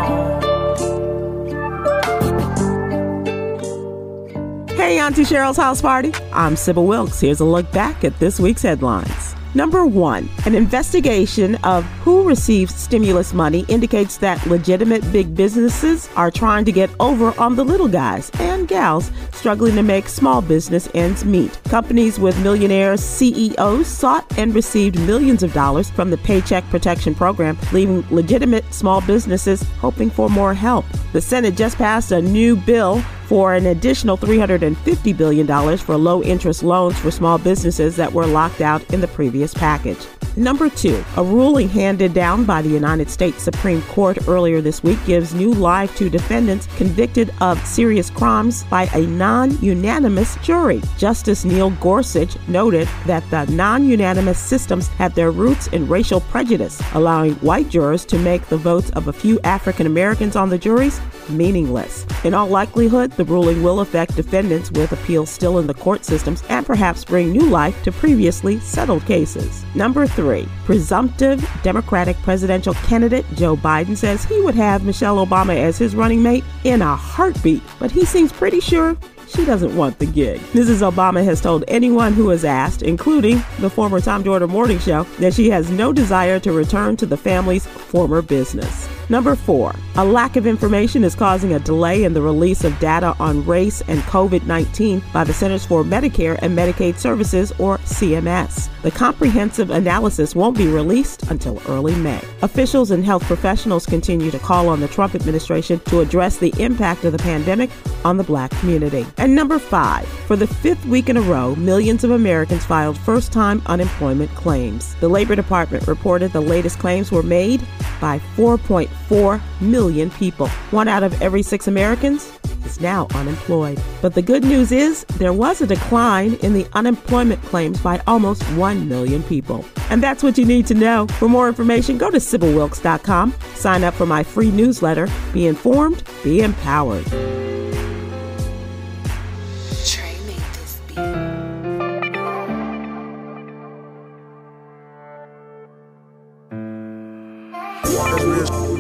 Hey, 4.85 4.99
Auntie 4.99 5.23
Cheryl's 5.23 5.57
House 5.57 5.81
Party. 5.81 6.13
I'm 6.31 6.57
Sybil 6.57 6.85
Wilkes. 6.85 7.19
Here's 7.19 7.41
a 7.41 7.45
look 7.47 7.73
back 7.73 8.05
at 8.05 8.19
this 8.21 8.39
week's 8.39 8.61
headlines. 8.61 9.35
Number 9.55 9.87
one, 9.87 10.29
an 10.45 10.55
investigation 10.55 11.55
of 11.65 11.85
who 12.03 12.29
receives 12.29 12.75
stimulus 12.75 13.33
money 13.33 13.65
indicates 13.69 14.19
that 14.19 14.45
legitimate 14.47 15.11
big 15.11 15.35
businesses 15.35 16.11
are 16.17 16.31
trying 16.31 16.67
to 16.67 16.73
get 16.73 16.91
over 17.01 17.33
on 17.41 17.57
the 17.57 17.65
little 17.65 17.89
guys 17.89 18.31
and 18.41 18.69
gals 18.69 19.11
struggling 19.33 19.75
to 19.77 19.83
make 19.83 20.07
small 20.07 20.43
business 20.43 20.87
ends 20.93 21.25
meet. 21.25 21.59
Companies 21.65 22.19
with 22.19 22.39
millionaire 22.43 22.99
CEOs 22.99 23.87
sought 23.87 24.27
and 24.37 24.55
received 24.55 25.01
millions 25.01 25.43
of 25.43 25.55
dollars 25.55 25.89
from 25.89 26.11
the 26.11 26.19
Paycheck 26.19 26.69
Protection 26.69 27.15
Program, 27.15 27.57
leaving 27.73 28.05
legitimate 28.11 28.71
small 28.75 29.01
businesses 29.01 29.63
hoping 29.81 30.11
for 30.11 30.29
more 30.29 30.53
help. 30.53 30.85
The 31.15 31.23
Senate 31.23 31.57
just 31.57 31.79
passed 31.79 32.13
a 32.13 32.21
new 32.21 32.55
bill 32.55 33.03
for 33.27 33.55
an 33.55 33.67
additional 33.67 34.17
$350 34.19 35.17
billion 35.17 35.79
for 35.79 35.97
low 35.97 36.23
interest 36.23 36.63
loans 36.63 36.99
for 36.99 37.11
small 37.11 37.39
businesses 37.39 37.97
that 37.97 38.13
were 38.13 38.27
locked 38.27 38.61
out 38.61 38.83
in 38.93 39.01
the 39.01 39.09
previous 39.09 39.55
package. 39.55 40.07
Number 40.37 40.69
two, 40.69 41.05
a 41.17 41.23
ruling 41.23 41.69
handed 41.69 42.13
down 42.13 42.45
by 42.45 42.61
the 42.61 42.69
United 42.69 43.09
States 43.09 43.41
Supreme 43.41 43.83
Court 43.83 44.27
earlier 44.27 44.61
this 44.61 44.83
week 44.83 44.99
gives 45.07 45.33
new 45.33 45.55
life 45.55 45.95
to 45.97 46.11
defendants 46.11 46.67
convicted 46.77 47.33
of 47.41 47.65
serious 47.65 48.11
crimes 48.11 48.65
by 48.65 48.87
a 48.95 49.07
non 49.07 49.57
unanimous 49.63 50.35
jury. 50.39 50.83
Justice 50.99 51.45
Neil 51.45 51.71
Gorsuch 51.71 52.37
noted 52.49 52.89
that 53.07 53.29
the 53.31 53.45
non 53.53 53.85
unanimous 53.85 54.39
systems 54.41 54.89
have 54.89 55.15
their 55.15 55.31
roots 55.31 55.69
in 55.69 55.87
racial 55.87 56.21
prejudice, 56.21 56.83
allowing 56.95 57.35
white 57.35 57.69
jurors 57.69 58.05
to 58.07 58.19
make 58.19 58.45
the 58.47 58.57
votes 58.57 58.91
of 58.91 59.07
a 59.07 59.13
few 59.13 59.39
African 59.45 59.87
Americans 59.87 60.35
on 60.35 60.49
the 60.49 60.59
juries 60.59 61.01
meaningless. 61.31 62.05
In 62.25 62.35
all 62.35 62.49
likelihood, 62.49 63.13
the 63.13 63.25
ruling 63.25 63.63
will 63.63 63.81
affect 63.81 64.17
defendants 64.17 64.71
with 64.73 64.93
appeals 64.93 65.31
still 65.31 65.59
in 65.59 65.67
the 65.67 65.75
court 65.75 66.05
systems 66.05 66.43
and 66.49 66.67
perhaps 66.67 67.05
bring 67.05 67.33
new 67.33 67.47
life 67.47 67.83
to 67.85 67.93
previously 67.93 68.61
settled 68.61 69.07
cases. 69.07 69.65
Number 69.75 70.07
three, 70.07 70.24
presumptive 70.65 71.49
Democratic 71.63 72.17
presidential 72.19 72.75
candidate 72.75 73.25
Joe 73.35 73.57
Biden 73.57 73.97
says 73.97 74.25
he 74.25 74.41
would 74.41 74.55
have 74.55 74.85
Michelle 74.85 75.25
Obama 75.25 75.57
as 75.57 75.79
his 75.79 75.95
running 75.95 76.23
mate 76.23 76.45
in 76.65 76.83
a 76.83 76.97
heartbeat, 76.97 77.63
but 77.79 77.91
he 77.91 78.05
seems 78.05 78.33
pretty 78.33 78.61
sure 78.61 78.97
she 79.35 79.45
doesn't 79.45 79.77
want 79.77 79.99
the 79.99 80.07
gig. 80.07 80.41
Mrs. 80.53 80.89
Obama 80.89 81.25
has 81.25 81.41
told 81.41 81.65
anyone 81.69 82.13
who 82.13 82.29
has 82.29 82.45
asked, 82.45 82.83
including 82.83 83.43
the 83.59 83.71
former 83.71 84.01
Tom 84.01 84.23
Joyner 84.23 84.47
Morning 84.47 84.79
Show, 84.79 85.05
that 85.19 85.35
she 85.35 85.51
has 85.51 85.71
no 85.71 85.93
desire 85.93 86.39
to 86.41 86.53
return 86.53 86.97
to 86.97 87.07
the 87.07 87.17
family's 87.17 87.67
former 87.67 88.23
business. 88.23 88.89
Number 89.11 89.35
four, 89.35 89.75
a 89.97 90.05
lack 90.05 90.37
of 90.37 90.47
information 90.47 91.05
is 91.05 91.15
causing 91.15 91.53
a 91.53 91.59
delay 91.59 92.05
in 92.05 92.15
the 92.15 92.23
release 92.23 92.65
of 92.65 92.79
data 92.79 93.15
on 93.21 93.45
race 93.45 93.83
and 93.83 94.01
COVID 94.01 94.47
19 94.47 95.03
by 95.13 95.25
the 95.25 95.35
Centers 95.35 95.67
for 95.67 95.85
Medicare 95.85 96.39
and 96.41 96.57
Medicaid 96.57 96.97
Services, 96.97 97.53
or 97.59 97.79
CMS. 97.79 98.71
The 98.83 98.91
comprehensive 98.91 99.71
analysis 99.71 100.35
won't 100.35 100.57
be 100.57 100.69
released 100.69 101.25
until 101.31 101.61
early 101.69 101.95
May. 101.97 102.21
Officials 102.43 102.91
and 102.91 103.05
health 103.05 103.25
professionals 103.25 103.87
continue 103.87 104.31
to 104.31 104.39
call 104.39 104.69
on 104.69 104.81
the 104.81 104.89
Trump 104.89 105.15
administration 105.15 105.81
to 105.81 106.01
address 106.01 106.39
the 106.39 106.55
impact 106.59 107.05
of 107.05 107.13
the 107.13 107.19
pandemic 107.19 107.71
on 108.05 108.17
the 108.17 108.25
black 108.25 108.51
community. 108.53 109.07
And 109.25 109.35
number 109.35 109.59
five, 109.59 110.07
for 110.07 110.37
the 110.37 110.47
fifth 110.47 110.85
week 110.85 111.09
in 111.09 111.17
a 111.17 111.23
row, 111.23 111.55
millions 111.55 112.05
of 112.05 112.11
Americans 112.11 112.67
filed 112.67 112.99
first 112.99 113.33
time 113.33 113.63
unemployment 113.65 114.31
claims. 114.35 114.95
The 114.97 115.09
Labor 115.09 115.35
Department 115.35 115.87
reported 115.87 116.33
the 116.33 116.43
latest 116.43 116.79
claims 116.79 117.11
were 117.11 117.23
made 117.23 117.67
by 118.03 118.19
4.4 118.37 119.41
million 119.63 120.11
people. 120.11 120.49
One 120.73 120.89
out 120.89 121.03
of 121.03 121.23
every 121.23 121.41
six 121.41 121.67
Americans 121.67 122.39
is 122.67 122.83
now 122.83 123.07
unemployed. 123.15 123.81
But 124.03 124.13
the 124.13 124.21
good 124.21 124.45
news 124.45 124.71
is 124.73 125.07
there 125.17 125.33
was 125.33 125.63
a 125.63 125.67
decline 125.67 126.35
in 126.43 126.53
the 126.53 126.67
unemployment 126.75 127.43
claims 127.45 127.81
by 127.81 128.03
almost 128.07 128.43
1 128.59 128.87
million 128.87 129.23
people. 129.23 129.65
And 129.89 130.03
that's 130.03 130.23
what 130.23 130.37
you 130.37 130.45
need 130.45 130.67
to 130.67 130.75
know. 130.75 131.07
For 131.07 131.31
more 131.31 131.49
information, 131.49 131.97
go 131.97 132.11
to 132.11 132.19
SybilWilkes.com. 132.19 133.35
Sign 133.55 133.85
up 133.85 133.95
for 133.95 134.05
my 134.05 134.23
free 134.23 134.51
newsletter. 134.51 135.09
Be 135.33 135.47
informed, 135.47 136.05
be 136.23 136.43
empowered. 136.43 137.07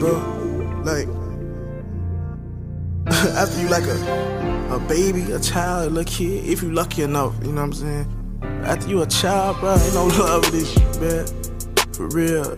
Bro. 0.04 0.82
Like, 0.84 1.08
after 3.36 3.60
you 3.60 3.68
like 3.68 3.84
a 3.84 3.96
a 4.70 4.78
baby, 4.80 5.30
a 5.32 5.38
child, 5.38 5.86
a 5.86 5.90
little 5.90 6.12
kid, 6.12 6.44
if 6.44 6.62
you 6.62 6.72
lucky 6.72 7.02
enough, 7.02 7.34
you 7.42 7.52
know 7.52 7.62
what 7.62 7.66
I'm 7.66 7.72
saying. 7.72 8.40
After 8.64 8.88
you 8.88 9.02
a 9.02 9.06
child, 9.06 9.58
bro, 9.60 9.76
ain't 9.76 9.94
no 9.94 10.06
love 10.18 10.44
in 10.46 10.50
this 10.52 10.72
shit, 10.72 11.00
man. 11.00 11.26
For 11.94 12.08
real. 12.08 12.52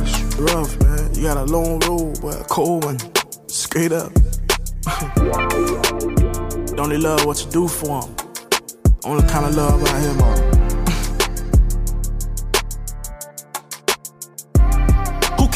It's 0.00 0.36
rough, 0.36 0.80
man. 0.80 1.14
You 1.14 1.22
got 1.22 1.36
a 1.36 1.44
long 1.44 1.80
road, 1.80 2.20
but 2.22 2.40
a 2.40 2.44
cold 2.44 2.84
one. 2.84 2.98
Straight 3.48 3.92
up. 3.92 4.12
the 4.84 6.76
only 6.78 6.98
love 6.98 7.26
what 7.26 7.44
you 7.44 7.50
do 7.50 7.68
for 7.68 8.02
them. 8.02 8.14
Only 9.04 9.26
kind 9.28 9.46
of 9.46 9.56
love 9.56 9.82
I 9.84 10.00
hear, 10.00 10.14
man. 10.14 10.51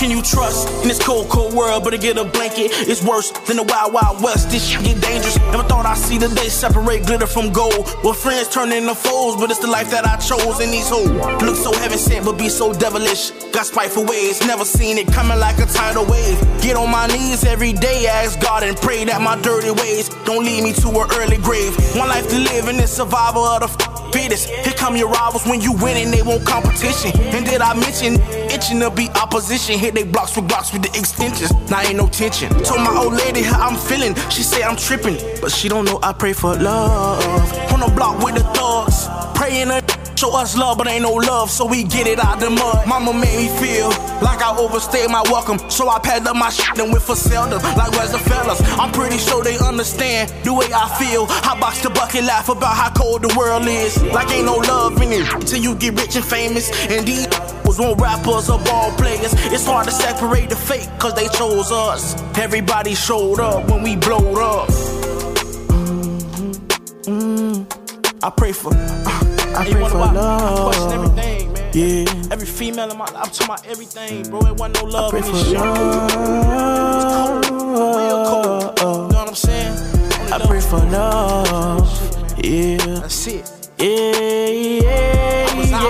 Can 0.07 0.17
you 0.17 0.23
trust 0.23 0.69
in 0.83 0.89
this 0.89 1.03
cold, 1.03 1.29
cold 1.29 1.53
world? 1.53 1.83
But 1.83 1.91
to 1.91 1.99
get 1.99 2.17
a 2.17 2.25
blanket 2.25 2.71
it's 2.87 3.03
worse 3.03 3.33
than 3.49 3.57
the 3.57 3.65
wild, 3.65 3.93
wild 3.93 4.23
west. 4.23 4.51
This 4.51 4.65
shit 4.65 4.85
get 4.85 5.03
dangerous. 5.03 5.37
Never 5.51 5.65
thought 5.65 5.85
I'd 5.85 5.99
see 5.99 6.17
the 6.17 6.29
day 6.29 6.49
separate 6.49 7.07
glitter 7.07 7.27
from 7.27 7.53
gold. 7.53 7.91
Well, 8.05 8.13
friends 8.15 8.49
turn 8.49 8.71
into 8.71 8.95
foes, 8.95 9.35
but 9.35 9.51
it's 9.51 9.59
the 9.59 9.67
life 9.67 9.91
that 9.91 10.07
I 10.07 10.17
chose 10.19 10.61
in 10.61 10.71
these 10.71 10.89
hoes. 10.89 11.11
Look 11.43 11.57
so 11.57 11.73
heaven 11.73 11.99
sent, 11.99 12.25
but 12.25 12.39
be 12.39 12.49
so 12.49 12.73
devilish. 12.73 13.33
Got 13.51 13.67
spiteful 13.67 14.05
ways, 14.05 14.41
never 14.47 14.65
seen 14.65 14.97
it 14.97 15.09
coming 15.09 15.41
like 15.41 15.59
a 15.59 15.67
tidal 15.67 16.07
wave. 16.07 16.39
Get 16.63 16.77
on 16.77 16.91
my 16.91 17.09
knees 17.09 17.43
every 17.45 17.73
day, 17.73 18.07
ask 18.07 18.39
God 18.41 18.63
and 18.63 18.77
pray 18.77 19.05
that 19.07 19.21
my 19.21 19.35
dirty 19.43 19.73
ways 19.73 20.09
don't 20.25 20.45
lead 20.45 20.63
me 20.63 20.73
to 20.75 20.89
an 20.89 21.11
early 21.19 21.39
grave. 21.39 21.75
One 21.97 22.09
life 22.09 22.29
to 22.29 22.39
live 22.39 22.69
in 22.69 22.77
this 22.77 22.95
survival 22.97 23.43
of 23.43 23.61
the 23.61 23.83
f- 23.83 23.96
fittest. 24.17 24.49
Here 24.49 24.73
come 24.73 24.97
your 24.97 25.09
rivals 25.09 25.47
when 25.47 25.61
you 25.61 25.73
winning, 25.73 26.11
they 26.11 26.23
want 26.23 26.47
competition. 26.47 27.13
And 27.35 27.45
did 27.45 27.61
I 27.61 27.75
mention 27.75 28.21
itching 28.51 28.81
to 28.81 28.91
be 28.91 29.09
opposition? 29.11 29.79
Hit 29.79 29.95
they 29.95 30.05
blocks 30.05 30.35
with 30.37 30.49
blocks 30.49 30.73
with 30.73 30.83
the 30.83 30.93
extensions. 30.99 31.53
Now 31.71 31.81
ain't 31.81 31.97
no 31.97 32.09
tension. 32.09 32.49
Told 32.65 32.81
my 32.81 32.97
old 32.97 33.15
lady 33.15 33.43
how 33.43 33.69
I'm 33.69 33.77
feeling. 33.77 34.15
She 34.31 34.43
say 34.43 34.63
I'm 34.63 34.77
tripping, 34.77 35.19
but 35.41 35.51
she 35.51 35.69
don't 35.69 35.85
know 35.85 35.99
I 36.03 36.13
pray 36.13 36.33
for 36.33 36.55
love. 36.55 37.53
On 37.73 37.81
the 37.81 37.93
block 37.95 38.23
with 38.25 38.35
the 38.37 38.45
thugs, 38.55 39.09
praying 39.39 39.69
her. 39.69 39.86
Show 40.17 40.35
us 40.35 40.57
love, 40.57 40.79
but 40.79 40.89
ain't 40.89 41.03
no 41.03 41.13
love, 41.13 41.51
so 41.51 41.67
we 41.67 41.85
get 41.85 42.07
it 42.07 42.19
out 42.19 42.41
the 42.41 42.49
mud. 42.49 42.89
Mama 42.89 43.13
made 43.13 43.37
me 43.37 43.49
feel 43.61 43.89
like 44.25 44.41
I 44.41 44.57
overstayed 44.57 45.11
my 45.11 45.23
welcome, 45.29 45.59
so 45.69 45.91
I 45.91 45.99
packed 45.99 46.27
up 46.27 46.35
my 46.35 46.49
shit 46.49 46.79
and 46.79 46.91
went 46.91 47.05
for 47.05 47.15
seldom. 47.15 47.61
Like 47.77 47.91
where's 47.93 48.13
the 48.13 48.19
fellas? 48.19 48.59
I'm 48.79 48.91
pretty 48.93 49.19
sure 49.19 49.45
they 49.45 49.59
understand 49.59 50.33
the 50.43 50.55
way 50.55 50.69
I 50.75 50.89
feel. 50.99 51.27
I 51.29 51.61
box 51.61 51.83
the 51.83 51.91
bucket, 51.91 52.25
laugh 52.25 52.49
about 52.49 52.75
how 52.75 52.91
cold 52.95 53.23
the 53.23 53.35
world 53.37 53.67
is. 53.67 54.03
Like 54.05 54.31
ain't 54.31 54.47
no 54.47 54.57
love 54.57 55.01
in 55.03 55.13
it 55.13 55.35
until 55.35 55.61
you 55.61 55.75
get 55.75 56.01
rich 56.01 56.17
and 56.17 56.25
famous. 56.25 56.71
And 56.89 57.07
these 57.07 57.29
was 57.67 57.79
one 57.79 57.99
rappers 57.99 58.49
or 58.49 58.59
ball 58.61 58.93
players. 58.93 59.35
It's 59.53 59.67
hard 59.67 59.85
to 59.85 59.93
separate 59.93 60.49
the 60.49 60.57
fake, 60.57 60.89
cause 60.99 61.13
they 61.15 61.29
chose 61.29 61.71
us. 61.71 62.15
Everybody 62.39 62.95
showed 62.95 63.39
up 63.39 63.69
when 63.69 63.83
we 63.83 63.97
blowed 63.97 64.39
up. 64.39 64.69
Mm-hmm. 65.69 66.51
Mm-hmm. 67.05 68.25
I 68.25 68.31
pray 68.31 68.53
for. 68.53 68.73
Uh, 68.75 69.36
I 69.59 69.71
pray 69.71 69.89
for 69.89 69.99
love. 69.99 70.73
question 70.75 70.93
everything, 70.93 71.53
man. 71.53 71.71
Yeah. 71.73 72.33
Every 72.33 72.47
female 72.47 72.91
in 72.91 72.99
my 72.99 73.05
life, 73.07 73.17
I'm 73.17 73.31
talking 73.31 73.47
about 73.47 73.67
everything, 73.67 74.23
bro. 74.31 74.41
It 74.41 74.57
wasn't 74.57 74.75
no 74.83 74.85
love 74.89 75.11
pray 75.11 75.21
in 75.21 75.25
for 75.27 75.33
this 75.33 75.47
shit. 75.47 75.57
It 75.57 75.61
was 75.61 77.05
cold, 77.15 77.45
real 77.97 78.25
cold. 78.27 78.63
You 78.77 78.79
know 78.79 79.09
what 79.09 79.29
I'm 79.29 79.35
saying? 79.35 79.75
Only 80.21 80.33
I 80.33 80.47
pray 80.47 80.61
for 80.61 80.79
love. 80.79 81.89
Yeah. 82.43 82.77
That's 83.01 83.27
it. 83.27 83.53
Yeah, 83.79 83.87
yeah, 84.49 85.47
I 85.51 85.55
was 85.59 85.73
out. 85.73 85.83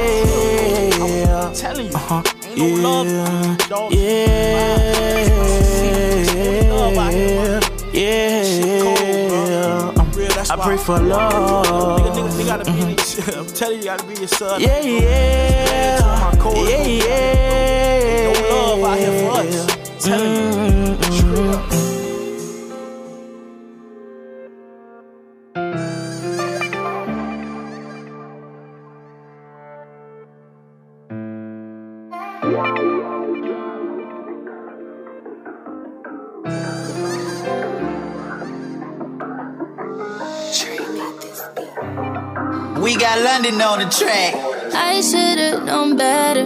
yeah. 1.08 1.52
Telling 1.54 1.86
you, 1.86 1.94
Uh-huh. 1.94 2.22
ain't 2.56 2.82
no 2.82 3.02
love, 3.02 3.58
dog. 3.68 3.92
Yeah. 3.92 4.95
I 10.48 10.56
pray 10.56 10.76
for 10.76 10.98
love. 11.00 11.66
Nigga, 12.00 12.12
nigga, 12.14 12.30
nigga 12.30 12.46
gotta 12.46 12.64
be 12.64 12.70
mm-hmm. 12.70 12.94
this. 12.94 13.36
I'm 13.36 13.46
telling 13.46 13.76
you, 13.76 13.82
you 13.82 13.84
gotta 13.84 14.06
be 14.06 14.14
your 14.14 14.28
son. 14.28 14.60
Yeah, 14.60 14.80
yeah. 14.80 16.32
Yeah, 16.54 16.86
yeah. 16.86 18.32
No 18.32 18.76
love 18.76 18.84
out 18.84 18.98
here 18.98 19.14
for 19.24 19.40
us. 19.40 19.66
Mm-hmm. 19.66 19.98
Telling 19.98 20.32
you. 20.86 21.66
Straight 21.66 21.85
We 42.86 42.94
got 42.94 43.20
London 43.20 43.60
on 43.60 43.80
the 43.80 43.86
track. 43.86 44.32
I 44.72 45.00
should've 45.00 45.64
known 45.64 45.96
better. 45.96 46.44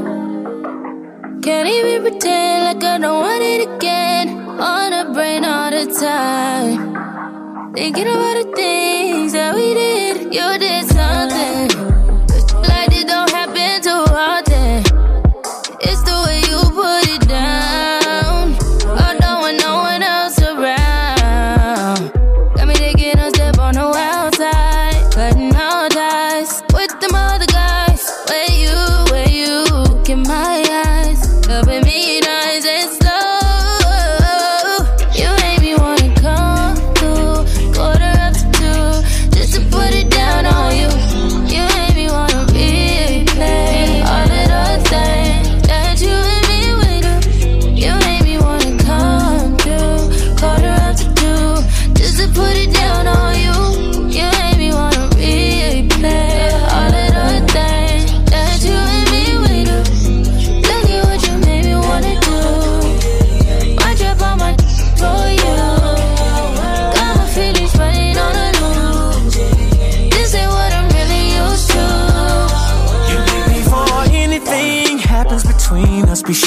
Can't 1.42 1.68
even 1.68 2.00
pretend 2.00 2.64
like 2.64 2.82
I 2.82 2.96
don't 2.96 3.20
want 3.20 3.42
it 3.42 3.68
again. 3.68 4.28
On 4.58 4.90
the 4.90 5.12
brain 5.12 5.44
all 5.44 5.70
the 5.70 5.84
time. 5.92 7.74
Thinking 7.74 8.06
about 8.06 8.36
the 8.42 8.52
things 8.56 9.34
that 9.34 9.54
we 9.54 9.74
did. 9.74 9.99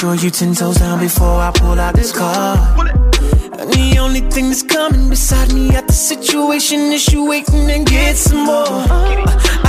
Sure 0.04 0.14
you 0.16 0.30
ten 0.30 0.54
toes 0.54 0.76
down 0.76 0.98
before 1.00 1.40
I 1.40 1.50
pull 1.54 1.80
out 1.80 1.94
this 1.94 2.12
car. 2.12 2.56
And 3.58 3.72
the 3.72 3.96
only 3.98 4.20
thing 4.20 4.48
that's 4.50 4.62
coming 4.62 5.08
beside 5.08 5.52
me 5.54 5.70
at 5.70 5.86
the 5.86 5.94
situation 5.94 6.92
is 6.92 7.10
you 7.12 7.26
waiting 7.26 7.70
and 7.70 7.86
get 7.86 8.16
some 8.16 8.44
more. 8.44 8.84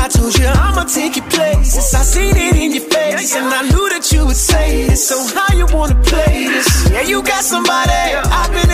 I 0.04 0.08
told 0.12 0.38
you 0.38 0.48
I'ma 0.48 0.84
take 0.84 1.16
your 1.16 1.28
places. 1.30 1.94
I 1.94 2.02
seen 2.02 2.36
it 2.36 2.56
in 2.56 2.74
your 2.74 2.84
face, 2.84 3.36
and 3.36 3.48
I 3.48 3.62
knew 3.70 3.88
that 3.94 4.12
you 4.12 4.26
would 4.26 4.36
say 4.36 4.88
this. 4.88 5.08
So 5.08 5.16
how 5.36 5.56
you 5.56 5.68
wanna 5.68 5.96
play 6.04 6.48
this? 6.48 6.68
Yeah, 6.92 7.02
you 7.02 7.24
got 7.24 7.44
somebody. 7.44 7.92
I've 8.40 8.52
been 8.52 8.72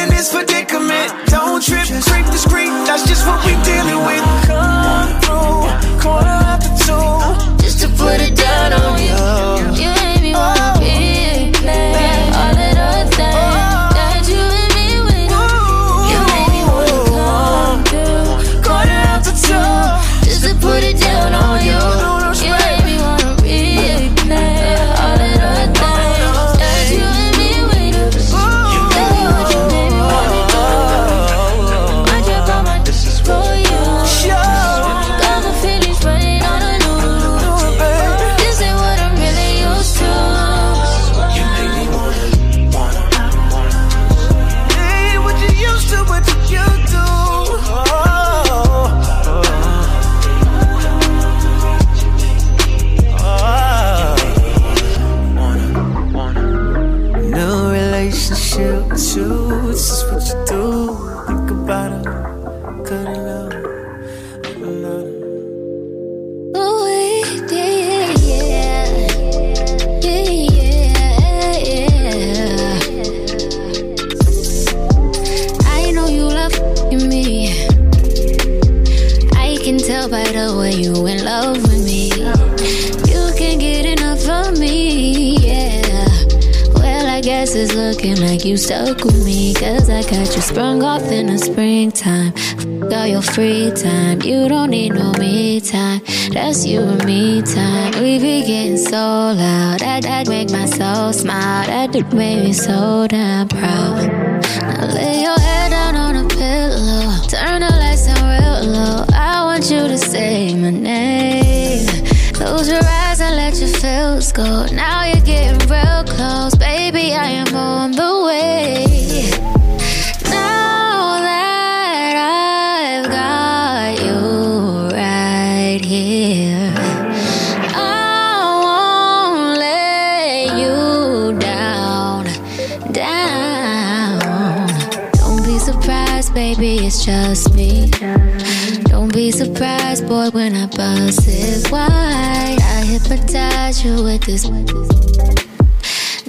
you 143.84 144.04
with 144.04 144.22
this. 144.24 144.48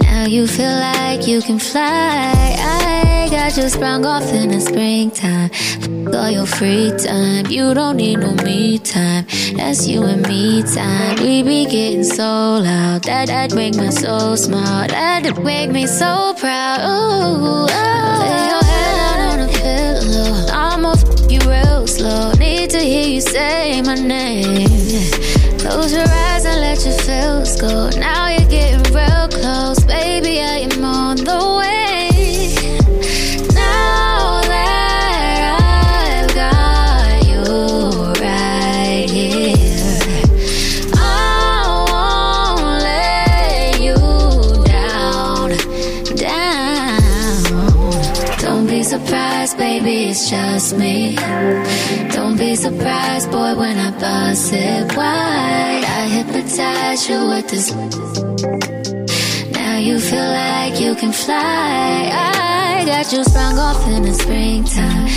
Now 0.00 0.26
you 0.26 0.46
feel 0.46 0.70
like 0.70 1.26
you 1.26 1.42
can 1.42 1.58
fly. 1.58 2.32
I 2.58 3.28
got 3.30 3.56
you 3.56 3.68
sprung 3.68 4.06
off 4.06 4.24
in 4.32 4.48
the 4.50 4.60
springtime. 4.60 5.50
All 6.14 6.30
your 6.30 6.46
free 6.46 6.92
time. 6.96 7.46
You 7.46 7.74
don't 7.74 7.96
need 7.96 8.20
no 8.20 8.32
me 8.44 8.78
time. 8.78 9.26
That's 9.56 9.86
you 9.86 10.02
and 10.04 10.26
me 10.26 10.62
time. 10.62 11.16
We 11.20 11.42
be 11.42 11.66
getting 11.66 12.04
so 12.04 12.24
loud. 12.24 13.04
That 13.04 13.26
that 13.28 13.54
make 13.54 13.76
my 13.76 13.90
soul 13.90 14.36
smile. 14.36 14.88
That 14.88 15.42
make 15.42 15.70
me 15.70 15.86
so 15.86 16.34
proud. 16.38 16.80
Ooh, 16.80 17.66
oh. 17.68 18.18
Lay 18.20 18.46
your 18.52 18.64
head 18.64 19.18
out 19.20 19.28
on 19.32 19.40
a 19.40 19.48
pillow. 19.52 20.46
I'ma 20.52 20.92
f- 20.92 21.30
you 21.30 21.40
real 21.40 21.86
slow. 21.86 22.32
Need 22.38 22.70
to 22.70 22.78
hear 22.78 23.08
you 23.08 23.20
say 23.20 23.82
my 23.82 23.94
name. 23.94 24.68
Close 25.58 25.92
your 25.92 26.08
eyes 26.08 26.44
let 26.84 26.94
your 26.94 27.04
feels 27.04 27.60
go. 27.60 27.90
Now 27.98 28.28
you're 28.28 28.48
getting 28.48 28.82
real 28.92 29.28
close, 29.28 29.84
baby. 29.84 30.40
I 30.40 30.66
am 30.70 30.84
on 30.84 31.16
the 31.16 31.38
way. 31.58 32.54
Now 33.54 34.40
that 34.42 35.60
I've 35.62 36.34
got 36.34 37.26
you 37.28 37.42
right 38.20 39.10
here, 39.10 39.54
I 40.94 41.84
won't 41.90 42.82
let 42.82 43.80
you 43.80 43.96
down, 44.64 45.50
down. 46.16 47.42
Don't 48.38 48.66
be 48.66 48.82
surprised, 48.82 49.56
baby, 49.56 50.06
it's 50.10 50.28
just 50.28 50.76
me. 50.76 51.01
Don't 52.62 52.78
surprised, 52.78 53.30
boy, 53.32 53.56
when 53.56 53.76
I 53.76 53.90
bust 53.98 54.52
it 54.52 54.96
wide. 54.96 55.82
I 55.84 56.06
hypnotize 56.06 57.08
you 57.08 57.26
with 57.26 57.48
this. 57.48 57.72
Now 59.52 59.78
you 59.78 59.98
feel 59.98 60.22
like 60.22 60.80
you 60.80 60.94
can 60.94 61.10
fly. 61.12 62.10
I 62.12 62.84
got 62.86 63.12
you 63.12 63.24
sprung 63.24 63.58
off 63.58 63.84
in 63.88 64.04
the 64.04 64.14
springtime. 64.14 65.08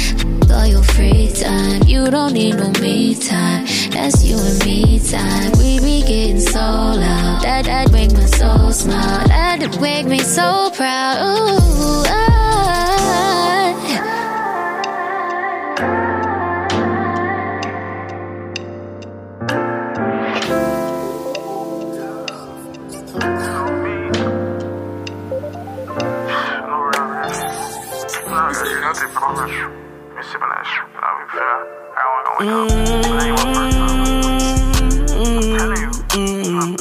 All 0.51 0.65
your 0.65 0.81
free 0.81 1.31
time. 1.33 1.83
You 1.85 2.09
don't 2.09 2.33
need 2.33 2.55
no 2.55 2.71
me 2.81 3.13
time. 3.13 3.65
That's 3.91 4.25
you 4.25 4.37
and 4.39 4.65
me 4.65 4.99
time. 4.99 5.51
We 5.59 5.79
be 5.79 6.01
getting 6.01 6.39
so 6.39 6.59
loud. 6.59 7.43
That 7.43 7.65
that 7.65 7.91
make 7.91 8.11
my 8.13 8.25
soul 8.25 8.71
smile. 8.71 9.27
That 9.27 9.79
make 9.79 10.07
me 10.07 10.17
so 10.19 10.71
proud. 10.73 11.17
Ooh, 11.21 12.03
I, 12.07 12.44
Mm, 36.15 36.79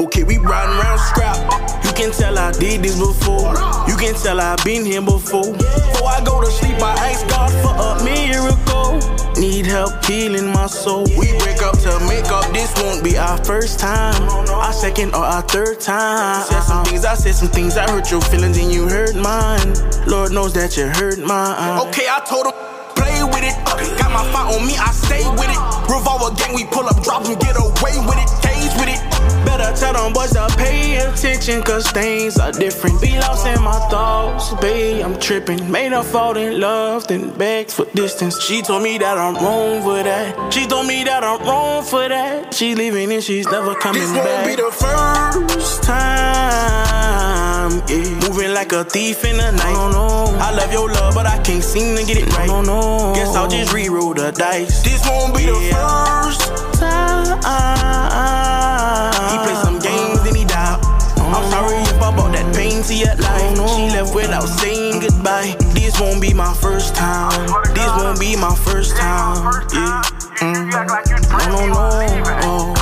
okay, 0.00 0.24
we 0.24 0.36
riding 0.36 0.76
around 0.76 0.98
scrap. 0.98 1.36
You 1.82 1.92
can 1.92 2.12
tell 2.12 2.38
I 2.38 2.52
did 2.52 2.82
this 2.82 2.98
before. 2.98 3.54
You 3.88 3.96
can 3.96 4.14
tell 4.14 4.38
I've 4.38 4.62
been 4.62 4.84
here 4.84 5.00
before. 5.00 5.50
Before 5.52 6.08
I 6.08 6.22
go 6.24 6.42
to 6.42 6.50
sleep, 6.50 6.76
I 6.82 6.92
ask 7.10 7.26
God 7.28 7.50
for 7.62 7.72
a 7.72 8.04
miracle. 8.04 8.51
Need 9.62 9.70
help 9.70 10.04
healing 10.06 10.52
my 10.52 10.66
soul. 10.66 11.04
We 11.16 11.38
break 11.38 11.62
up 11.62 11.78
to 11.78 12.00
make 12.08 12.26
up. 12.32 12.52
This 12.52 12.74
won't 12.82 13.04
be 13.04 13.16
our 13.16 13.38
first 13.44 13.78
time, 13.78 14.20
our 14.50 14.72
second 14.72 15.14
or 15.14 15.22
our 15.22 15.42
third 15.42 15.78
time. 15.78 16.42
Said 16.42 16.62
some 16.62 16.78
uh-uh. 16.78 16.84
things, 16.84 17.04
I 17.04 17.14
said 17.14 17.34
some 17.36 17.48
things. 17.48 17.76
I 17.76 17.88
hurt 17.88 18.10
your 18.10 18.22
feelings 18.22 18.58
and 18.58 18.72
you 18.72 18.88
hurt 18.88 19.14
mine. 19.14 19.74
Lord 20.08 20.32
knows 20.32 20.52
that 20.54 20.76
you 20.76 20.88
hurt 20.88 21.20
mine. 21.20 21.78
Okay, 21.88 22.06
I 22.10 22.18
told 22.26 22.46
him 22.46 22.52
play 22.96 23.22
with 23.22 23.44
it. 23.44 23.54
Got 23.98 24.10
my 24.10 24.26
fight 24.32 24.50
on 24.52 24.66
me, 24.66 24.74
I 24.76 24.90
stay 24.90 25.22
with 25.30 25.46
it. 25.46 25.60
Revolver 25.86 26.34
gang, 26.34 26.54
we 26.56 26.64
pull 26.64 26.86
up, 26.88 27.00
drop 27.04 27.24
and 27.26 27.38
get 27.38 27.54
away 27.54 27.94
with 28.02 28.18
it. 28.18 28.26
Cage 28.26 28.34
with 28.34 28.38
it. 28.38 28.41
Better 29.62 29.76
tell 29.76 29.92
them 29.94 30.12
boys 30.12 30.32
to 30.32 30.46
pay 30.58 30.96
attention, 30.96 31.62
cause 31.62 31.88
things 31.92 32.36
are 32.36 32.50
different. 32.50 33.00
Be 33.00 33.16
lost 33.18 33.46
in 33.46 33.62
my 33.62 33.78
thoughts, 33.90 34.52
babe, 34.60 35.04
I'm 35.04 35.16
tripping. 35.20 35.70
Made 35.70 35.92
her 35.92 36.02
fall 36.02 36.36
in 36.36 36.58
love, 36.60 37.06
then 37.06 37.30
begged 37.38 37.70
for 37.70 37.84
distance. 37.94 38.40
She 38.42 38.60
told 38.62 38.82
me 38.82 38.98
that 38.98 39.16
I'm 39.16 39.36
wrong 39.36 39.80
for 39.82 40.02
that. 40.02 40.52
She 40.52 40.66
told 40.66 40.88
me 40.88 41.04
that 41.04 41.22
I'm 41.22 41.40
wrong 41.46 41.84
for 41.84 42.08
that. 42.08 42.52
She 42.52 42.74
leaving 42.74 43.12
and 43.12 43.22
she's 43.22 43.46
never 43.46 43.76
coming 43.76 44.02
This 44.02 44.10
back. 44.12 44.26
won't 44.26 44.46
be 44.48 44.56
the 44.62 44.72
first 44.72 45.82
time. 45.84 47.70
Yeah. 47.88 48.28
Moving 48.28 48.52
like 48.54 48.72
a 48.72 48.82
thief 48.82 49.24
in 49.24 49.36
the 49.36 49.52
night. 49.52 49.72
No, 49.74 49.90
no. 49.92 50.38
I 50.40 50.50
love 50.50 50.72
your 50.72 50.90
love, 50.90 51.14
but 51.14 51.26
I 51.26 51.38
can't 51.44 51.62
seem 51.62 51.96
to 51.96 52.04
get 52.04 52.16
it 52.16 52.36
right. 52.36 52.48
No, 52.48 52.62
no. 52.62 53.12
Guess 53.14 53.36
I'll 53.36 53.46
just 53.48 53.72
reroll 53.72 54.16
the 54.16 54.32
dice. 54.32 54.82
This 54.82 55.06
won't 55.08 55.36
be 55.36 55.46
the 55.46 55.54
first 55.54 56.80
time. 56.80 57.12
He 59.30 59.36
played 59.44 59.58
some 59.62 59.78
games, 59.78 60.22
then 60.22 60.34
he 60.34 60.44
died. 60.44 60.78
I'm 61.32 61.50
sorry 61.50 61.76
if 61.76 62.02
I 62.02 62.14
brought 62.14 62.32
that 62.32 62.54
pain 62.54 62.82
to 62.82 62.94
your 62.94 63.14
life. 63.16 63.56
She 63.74 63.88
left 63.88 64.14
without 64.14 64.46
saying 64.46 65.00
goodbye. 65.00 65.56
This 65.72 65.98
won't 65.98 66.20
be 66.20 66.34
my 66.34 66.52
first 66.54 66.94
time. 66.94 67.46
This 67.74 67.88
won't 67.96 68.20
be 68.20 68.36
my 68.36 68.54
first 68.54 68.96
time. 68.96 69.64
Yeah. 69.72 70.02
Mm. 70.42 70.70
No, 71.48 71.66
no, 71.66 71.88
no. 72.42 72.74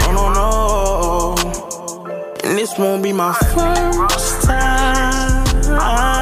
No, 0.00 0.12
no, 0.12 0.32
no. 0.32 1.36
And 2.44 2.56
this 2.56 2.78
won't 2.78 3.02
be 3.02 3.12
my 3.12 3.34
first 3.54 4.42
time. 4.44 6.19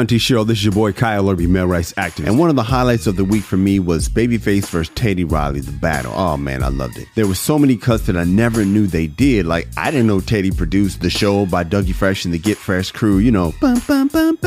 Auntie 0.00 0.16
Cheryl, 0.16 0.46
this 0.46 0.56
is 0.56 0.64
your 0.64 0.72
boy 0.72 0.92
Kyle 0.92 1.28
Irby, 1.28 1.46
male 1.46 1.66
rights 1.66 1.92
activist. 1.92 2.28
And 2.28 2.38
one 2.38 2.48
of 2.48 2.56
the 2.56 2.62
highlights 2.62 3.06
of 3.06 3.16
the 3.16 3.24
week 3.24 3.44
for 3.44 3.58
me 3.58 3.78
was 3.78 4.08
Babyface 4.08 4.66
versus 4.70 4.88
Teddy 4.94 5.24
Riley, 5.24 5.60
the 5.60 5.72
battle. 5.72 6.14
Oh 6.16 6.38
man, 6.38 6.62
I 6.62 6.68
loved 6.68 6.96
it. 6.96 7.06
There 7.16 7.26
were 7.26 7.34
so 7.34 7.58
many 7.58 7.76
cuts 7.76 8.06
that 8.06 8.16
I 8.16 8.24
never 8.24 8.64
knew 8.64 8.86
they 8.86 9.06
did. 9.08 9.44
Like, 9.44 9.68
I 9.76 9.90
didn't 9.90 10.06
know 10.06 10.20
Teddy 10.20 10.52
produced 10.52 11.02
the 11.02 11.10
show 11.10 11.44
by 11.44 11.64
Dougie 11.64 11.94
Fresh 11.94 12.24
and 12.24 12.32
the 12.32 12.38
Get 12.38 12.56
Fresh 12.56 12.92
crew, 12.92 13.18
you 13.18 13.30
know. 13.30 13.52
Bum, 13.60 13.78
bum, 13.86 14.08
bum. 14.08 14.38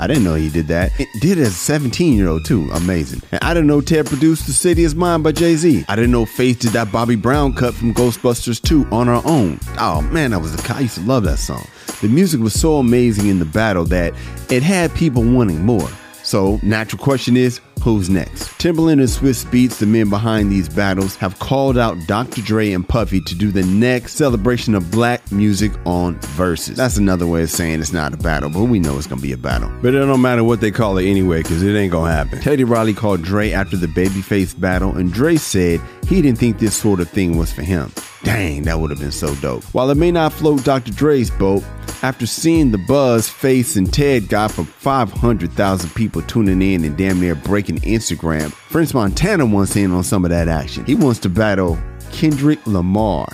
I 0.00 0.06
didn't 0.08 0.24
know 0.24 0.34
he 0.34 0.48
did 0.48 0.66
that. 0.68 0.98
It 0.98 1.08
did 1.20 1.38
as 1.38 1.48
a 1.48 1.52
17 1.52 2.16
year 2.16 2.26
old, 2.26 2.44
too. 2.44 2.68
Amazing. 2.72 3.22
And 3.30 3.44
I 3.44 3.54
didn't 3.54 3.68
know 3.68 3.80
Ted 3.80 4.06
produced 4.06 4.48
The 4.48 4.54
City 4.54 4.82
Is 4.82 4.96
Mine 4.96 5.22
by 5.22 5.30
Jay 5.30 5.54
Z. 5.54 5.84
I 5.88 5.94
didn't 5.94 6.10
know 6.10 6.26
Face 6.26 6.56
did 6.56 6.72
that 6.72 6.90
Bobby 6.90 7.14
Brown 7.14 7.52
cut 7.52 7.74
from 7.74 7.94
Ghostbusters 7.94 8.60
2 8.60 8.88
on 8.90 9.06
her 9.06 9.22
own. 9.24 9.60
Oh 9.78 10.02
man, 10.02 10.32
that 10.32 10.40
was 10.40 10.54
a, 10.54 10.74
I 10.74 10.80
used 10.80 10.96
to 10.96 11.02
love 11.02 11.22
that 11.22 11.38
song. 11.38 11.64
The 12.00 12.08
music 12.08 12.40
was 12.40 12.58
so 12.58 12.76
amazing 12.76 13.26
in 13.26 13.40
the 13.40 13.44
battle 13.44 13.84
that 13.86 14.14
it 14.50 14.62
had 14.62 14.94
people 14.94 15.22
wanting 15.24 15.64
more. 15.64 15.88
So, 16.22 16.60
natural 16.62 17.02
question 17.02 17.36
is, 17.36 17.60
Who's 17.82 18.10
next? 18.10 18.44
Timbaland 18.58 18.94
and 18.94 19.02
Swizz 19.02 19.44
Beatz, 19.46 19.78
the 19.78 19.86
men 19.86 20.10
behind 20.10 20.50
these 20.50 20.68
battles, 20.68 21.16
have 21.16 21.38
called 21.38 21.78
out 21.78 21.96
Dr. 22.06 22.42
Dre 22.42 22.72
and 22.72 22.86
Puffy 22.86 23.20
to 23.20 23.34
do 23.34 23.50
the 23.50 23.62
next 23.62 24.14
celebration 24.14 24.74
of 24.74 24.90
black 24.90 25.30
music 25.30 25.72
on 25.86 26.16
Verzuz. 26.36 26.76
That's 26.76 26.96
another 26.96 27.26
way 27.26 27.42
of 27.42 27.50
saying 27.50 27.80
it's 27.80 27.92
not 27.92 28.12
a 28.12 28.16
battle, 28.16 28.50
but 28.50 28.64
we 28.64 28.80
know 28.80 28.98
it's 28.98 29.06
gonna 29.06 29.20
be 29.20 29.32
a 29.32 29.38
battle. 29.38 29.70
But 29.80 29.94
it 29.94 30.00
don't 30.00 30.20
matter 30.20 30.44
what 30.44 30.60
they 30.60 30.70
call 30.70 30.98
it 30.98 31.08
anyway, 31.08 31.42
because 31.42 31.62
it 31.62 31.76
ain't 31.76 31.92
gonna 31.92 32.12
happen. 32.12 32.40
Teddy 32.40 32.64
Riley 32.64 32.94
called 32.94 33.22
Dre 33.22 33.52
after 33.52 33.76
the 33.76 33.86
Babyface 33.86 34.58
battle, 34.58 34.96
and 34.96 35.12
Dre 35.12 35.36
said 35.36 35.80
he 36.08 36.20
didn't 36.20 36.38
think 36.38 36.58
this 36.58 36.74
sort 36.74 37.00
of 37.00 37.08
thing 37.08 37.38
was 37.38 37.52
for 37.52 37.62
him. 37.62 37.92
Dang, 38.24 38.62
that 38.62 38.80
would 38.80 38.90
have 38.90 38.98
been 38.98 39.12
so 39.12 39.34
dope. 39.36 39.62
While 39.72 39.90
it 39.90 39.96
may 39.96 40.10
not 40.10 40.32
float 40.32 40.64
Dr. 40.64 40.92
Dre's 40.92 41.30
boat, 41.30 41.62
after 42.02 42.26
seeing 42.26 42.70
the 42.70 42.78
buzz 42.78 43.28
Face 43.28 43.74
and 43.76 43.92
Ted 43.92 44.28
got 44.28 44.52
from 44.52 44.66
500,000 44.66 45.90
people 45.94 46.22
tuning 46.22 46.62
in 46.62 46.84
and 46.84 46.96
damn 46.96 47.20
near 47.20 47.34
breaking 47.34 47.67
Instagram, 47.76 48.50
French 48.52 48.92
Montana 48.94 49.46
wants 49.46 49.76
in 49.76 49.92
on 49.92 50.02
some 50.02 50.24
of 50.24 50.30
that 50.30 50.48
action. 50.48 50.84
He 50.84 50.94
wants 50.94 51.20
to 51.20 51.28
battle 51.28 51.78
Kendrick 52.12 52.66
Lamar. 52.66 53.28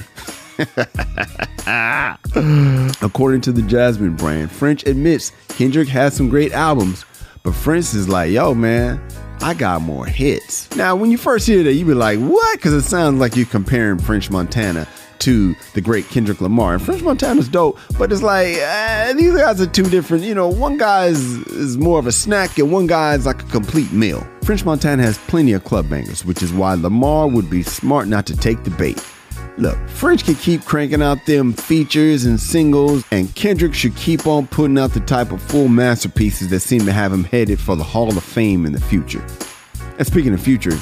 According 3.02 3.40
to 3.42 3.52
the 3.52 3.64
Jasmine 3.66 4.16
brand, 4.16 4.50
French 4.52 4.84
admits 4.86 5.32
Kendrick 5.48 5.88
has 5.88 6.14
some 6.14 6.28
great 6.28 6.52
albums, 6.52 7.04
but 7.42 7.54
French 7.54 7.94
is 7.94 8.08
like, 8.08 8.30
yo, 8.30 8.54
man, 8.54 9.00
I 9.40 9.54
got 9.54 9.82
more 9.82 10.06
hits. 10.06 10.74
Now, 10.76 10.96
when 10.96 11.10
you 11.10 11.18
first 11.18 11.46
hear 11.46 11.62
that, 11.62 11.72
you 11.74 11.84
be 11.84 11.94
like, 11.94 12.18
what? 12.18 12.58
Because 12.58 12.72
it 12.72 12.82
sounds 12.82 13.18
like 13.20 13.36
you're 13.36 13.46
comparing 13.46 13.98
French 13.98 14.30
Montana 14.30 14.86
to 15.24 15.54
the 15.74 15.80
great 15.80 16.08
Kendrick 16.08 16.40
Lamar. 16.40 16.74
And 16.74 16.82
French 16.82 17.02
Montana's 17.02 17.48
dope, 17.48 17.78
but 17.98 18.12
it's 18.12 18.22
like 18.22 18.56
uh, 18.58 19.12
these 19.14 19.34
guys 19.34 19.60
are 19.60 19.66
two 19.66 19.84
different. 19.84 20.24
You 20.24 20.34
know, 20.34 20.48
one 20.48 20.76
guy 20.76 21.06
is, 21.06 21.20
is 21.48 21.76
more 21.76 21.98
of 21.98 22.06
a 22.06 22.12
snack, 22.12 22.58
and 22.58 22.70
one 22.70 22.86
guy 22.86 23.14
is 23.14 23.26
like 23.26 23.42
a 23.42 23.46
complete 23.46 23.92
meal. 23.92 24.26
French 24.42 24.64
Montana 24.64 25.02
has 25.02 25.18
plenty 25.18 25.52
of 25.52 25.64
club 25.64 25.88
bangers, 25.88 26.24
which 26.24 26.42
is 26.42 26.52
why 26.52 26.74
Lamar 26.74 27.28
would 27.28 27.48
be 27.48 27.62
smart 27.62 28.08
not 28.08 28.26
to 28.26 28.36
take 28.36 28.62
the 28.64 28.70
bait. 28.70 29.02
Look, 29.56 29.78
French 29.88 30.24
can 30.24 30.34
keep 30.34 30.64
cranking 30.64 31.00
out 31.00 31.24
them 31.26 31.52
features 31.52 32.24
and 32.24 32.40
singles, 32.40 33.04
and 33.10 33.32
Kendrick 33.34 33.72
should 33.72 33.96
keep 33.96 34.26
on 34.26 34.48
putting 34.48 34.78
out 34.78 34.92
the 34.92 35.00
type 35.00 35.30
of 35.32 35.40
full 35.40 35.68
masterpieces 35.68 36.50
that 36.50 36.60
seem 36.60 36.84
to 36.86 36.92
have 36.92 37.12
him 37.12 37.24
headed 37.24 37.60
for 37.60 37.76
the 37.76 37.84
Hall 37.84 38.08
of 38.08 38.22
Fame 38.22 38.66
in 38.66 38.72
the 38.72 38.80
future. 38.80 39.24
And 39.96 40.06
speaking 40.06 40.34
of 40.34 40.40
future, 40.40 40.76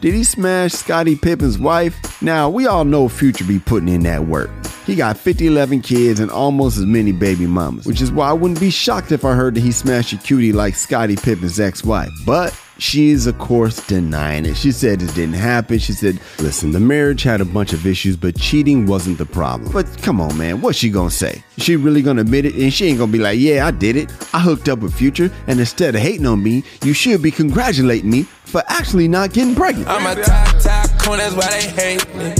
did 0.00 0.12
he 0.12 0.24
smash 0.24 0.72
Scottie 0.72 1.16
Pippen's 1.16 1.58
wife? 1.58 1.96
Now, 2.20 2.48
we 2.48 2.66
all 2.66 2.84
know 2.84 3.08
Future 3.08 3.44
be 3.44 3.58
putting 3.58 3.88
in 3.88 4.02
that 4.04 4.26
work. 4.26 4.50
He 4.86 4.94
got 4.94 5.18
50, 5.18 5.48
11 5.48 5.82
kids 5.82 6.20
and 6.20 6.30
almost 6.30 6.78
as 6.78 6.86
many 6.86 7.12
baby 7.12 7.46
mamas, 7.46 7.86
which 7.86 8.00
is 8.00 8.12
why 8.12 8.30
I 8.30 8.32
wouldn't 8.32 8.60
be 8.60 8.70
shocked 8.70 9.12
if 9.12 9.24
I 9.24 9.34
heard 9.34 9.54
that 9.56 9.60
he 9.60 9.72
smashed 9.72 10.12
a 10.12 10.16
cutie 10.16 10.52
like 10.52 10.76
Scottie 10.76 11.16
Pippen's 11.16 11.58
ex 11.58 11.84
wife. 11.84 12.10
But 12.24 12.58
she 12.78 13.10
is, 13.10 13.26
of 13.26 13.38
course, 13.38 13.84
denying 13.86 14.46
it. 14.46 14.56
She 14.56 14.70
said 14.70 15.02
it 15.02 15.14
didn't 15.14 15.34
happen. 15.34 15.78
She 15.78 15.92
said, 15.92 16.20
listen, 16.38 16.72
the 16.72 16.80
marriage 16.80 17.22
had 17.22 17.40
a 17.40 17.44
bunch 17.44 17.72
of 17.72 17.86
issues, 17.86 18.16
but 18.16 18.38
cheating 18.38 18.86
wasn't 18.86 19.18
the 19.18 19.26
problem. 19.26 19.72
But 19.72 19.86
come 20.02 20.20
on, 20.20 20.36
man, 20.38 20.60
what's 20.60 20.78
she 20.78 20.90
gonna 20.90 21.10
say? 21.10 21.42
She 21.58 21.76
really 21.76 22.02
gonna 22.02 22.20
admit 22.20 22.44
it? 22.44 22.54
And 22.54 22.72
she 22.72 22.86
ain't 22.86 22.98
gonna 22.98 23.12
be 23.12 23.18
like, 23.18 23.38
yeah, 23.38 23.66
I 23.66 23.70
did 23.72 23.96
it. 23.96 24.10
I 24.32 24.40
hooked 24.40 24.68
up 24.68 24.80
with 24.80 24.94
Future, 24.94 25.30
and 25.46 25.58
instead 25.58 25.94
of 25.94 26.00
hating 26.00 26.26
on 26.26 26.42
me, 26.42 26.64
you 26.82 26.92
should 26.92 27.22
be 27.22 27.30
congratulating 27.30 28.10
me 28.10 28.22
for 28.22 28.62
actually 28.68 29.08
not 29.08 29.32
getting 29.32 29.54
pregnant. 29.54 29.88
I'm 29.88 30.06
a 30.06 30.22
top, 30.22 30.58
top 30.60 30.85
that's 31.14 31.34
why 31.34 31.48
they 31.50 31.68
hate 31.68 32.14
me. 32.16 32.34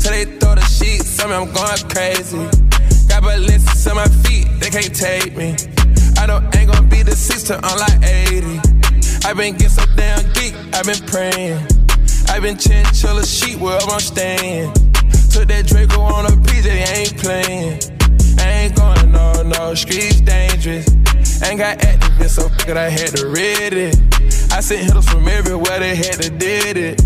Till 0.00 0.12
they 0.12 0.24
throw 0.38 0.54
the 0.54 0.64
sheets, 0.64 1.16
tell 1.16 1.28
me 1.28 1.34
I'm 1.34 1.52
going 1.52 1.82
crazy. 1.92 2.40
Got 3.08 3.22
ballistics 3.22 3.86
on 3.86 3.96
my 3.96 4.08
feet, 4.24 4.48
they 4.60 4.70
can't 4.70 4.94
take 4.94 5.36
me. 5.36 5.56
I 6.16 6.26
don't 6.26 6.44
ain't 6.56 6.72
gonna 6.72 6.86
be 6.88 7.02
the 7.02 7.14
sister, 7.14 7.60
unlike 7.62 8.02
80. 8.02 8.60
i 9.28 9.34
been 9.34 9.52
getting 9.52 9.68
so 9.68 9.84
damn 9.96 10.24
geek, 10.32 10.54
i 10.72 10.82
been 10.82 11.02
praying. 11.06 11.60
i 12.30 12.40
been 12.40 12.56
chinchilla 12.56 13.26
sheet 13.26 13.60
wherever 13.60 13.90
I'm 13.90 14.00
staying. 14.00 14.72
Took 15.32 15.48
that 15.48 15.66
Draco 15.66 16.00
on 16.00 16.24
a 16.24 16.30
PJ, 16.30 16.68
ain't 16.96 17.16
playing. 17.18 17.80
I 18.38 18.48
ain't 18.64 18.76
going 18.76 19.12
no, 19.12 19.42
no, 19.42 19.74
streets 19.74 20.20
dangerous. 20.20 20.88
Ain't 21.42 21.58
got 21.58 21.78
activists, 21.78 22.40
so 22.40 22.48
fuck 22.48 22.68
it, 22.68 22.76
I 22.76 22.88
had 22.88 23.14
to 23.16 23.28
read 23.28 23.74
it. 23.74 23.96
I 24.52 24.60
sent 24.60 24.86
hitters 24.86 25.08
from 25.08 25.28
everywhere, 25.28 25.80
they 25.80 25.96
had 25.96 26.22
to 26.22 26.30
did 26.30 26.76
it. 26.76 27.02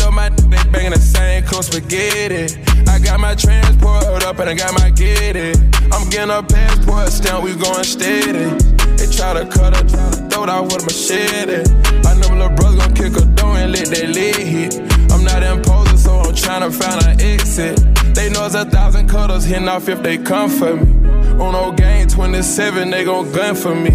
Know 0.00 0.10
my 0.10 0.30
they 0.30 0.56
banging 0.72 0.92
the 0.92 0.98
same 0.98 1.44
close 1.44 1.66
spaghetti. 1.66 2.56
I 2.88 2.98
got 2.98 3.20
my 3.20 3.34
transport 3.34 4.24
up 4.24 4.38
and 4.38 4.48
I 4.48 4.54
got 4.54 4.72
my 4.80 4.88
get 4.88 5.36
it. 5.36 5.58
I'm 5.92 6.08
getting 6.08 6.34
a 6.34 6.42
passport 6.42 7.08
stamp, 7.08 7.44
we 7.44 7.54
going 7.54 7.84
steady. 7.84 8.48
They 8.96 9.06
try 9.12 9.34
to 9.34 9.44
cut 9.44 9.76
her, 9.76 9.84
throw 10.30 10.44
it 10.44 10.48
out 10.48 10.64
with 10.64 10.80
a 10.80 10.84
machete. 10.88 11.60
I 12.08 12.14
know 12.18 12.28
my 12.30 12.48
little 12.48 12.56
brother 12.56 12.78
gon' 12.78 12.94
kick 12.94 13.12
a 13.20 13.26
door 13.36 13.58
and 13.58 13.72
let 13.72 13.88
that 13.88 14.08
lid 14.08 14.36
hit. 14.36 14.80
I'm 15.12 15.22
not 15.22 15.42
imposing, 15.42 15.98
so 15.98 16.20
I'm 16.20 16.34
trying 16.34 16.64
to 16.64 16.70
find 16.70 17.04
an 17.04 17.20
exit. 17.20 17.76
They 18.14 18.30
know 18.30 18.46
it's 18.46 18.54
a 18.54 18.64
thousand 18.64 19.08
cutters 19.08 19.44
hitting 19.44 19.68
off 19.68 19.88
if 19.88 20.02
they 20.02 20.16
come 20.16 20.48
for 20.48 20.76
me. 20.76 21.10
On 21.38 21.52
no 21.52 21.72
game 21.72 22.08
27, 22.08 22.90
they 22.90 23.04
gon' 23.04 23.30
gun 23.32 23.54
for 23.54 23.74
me. 23.74 23.90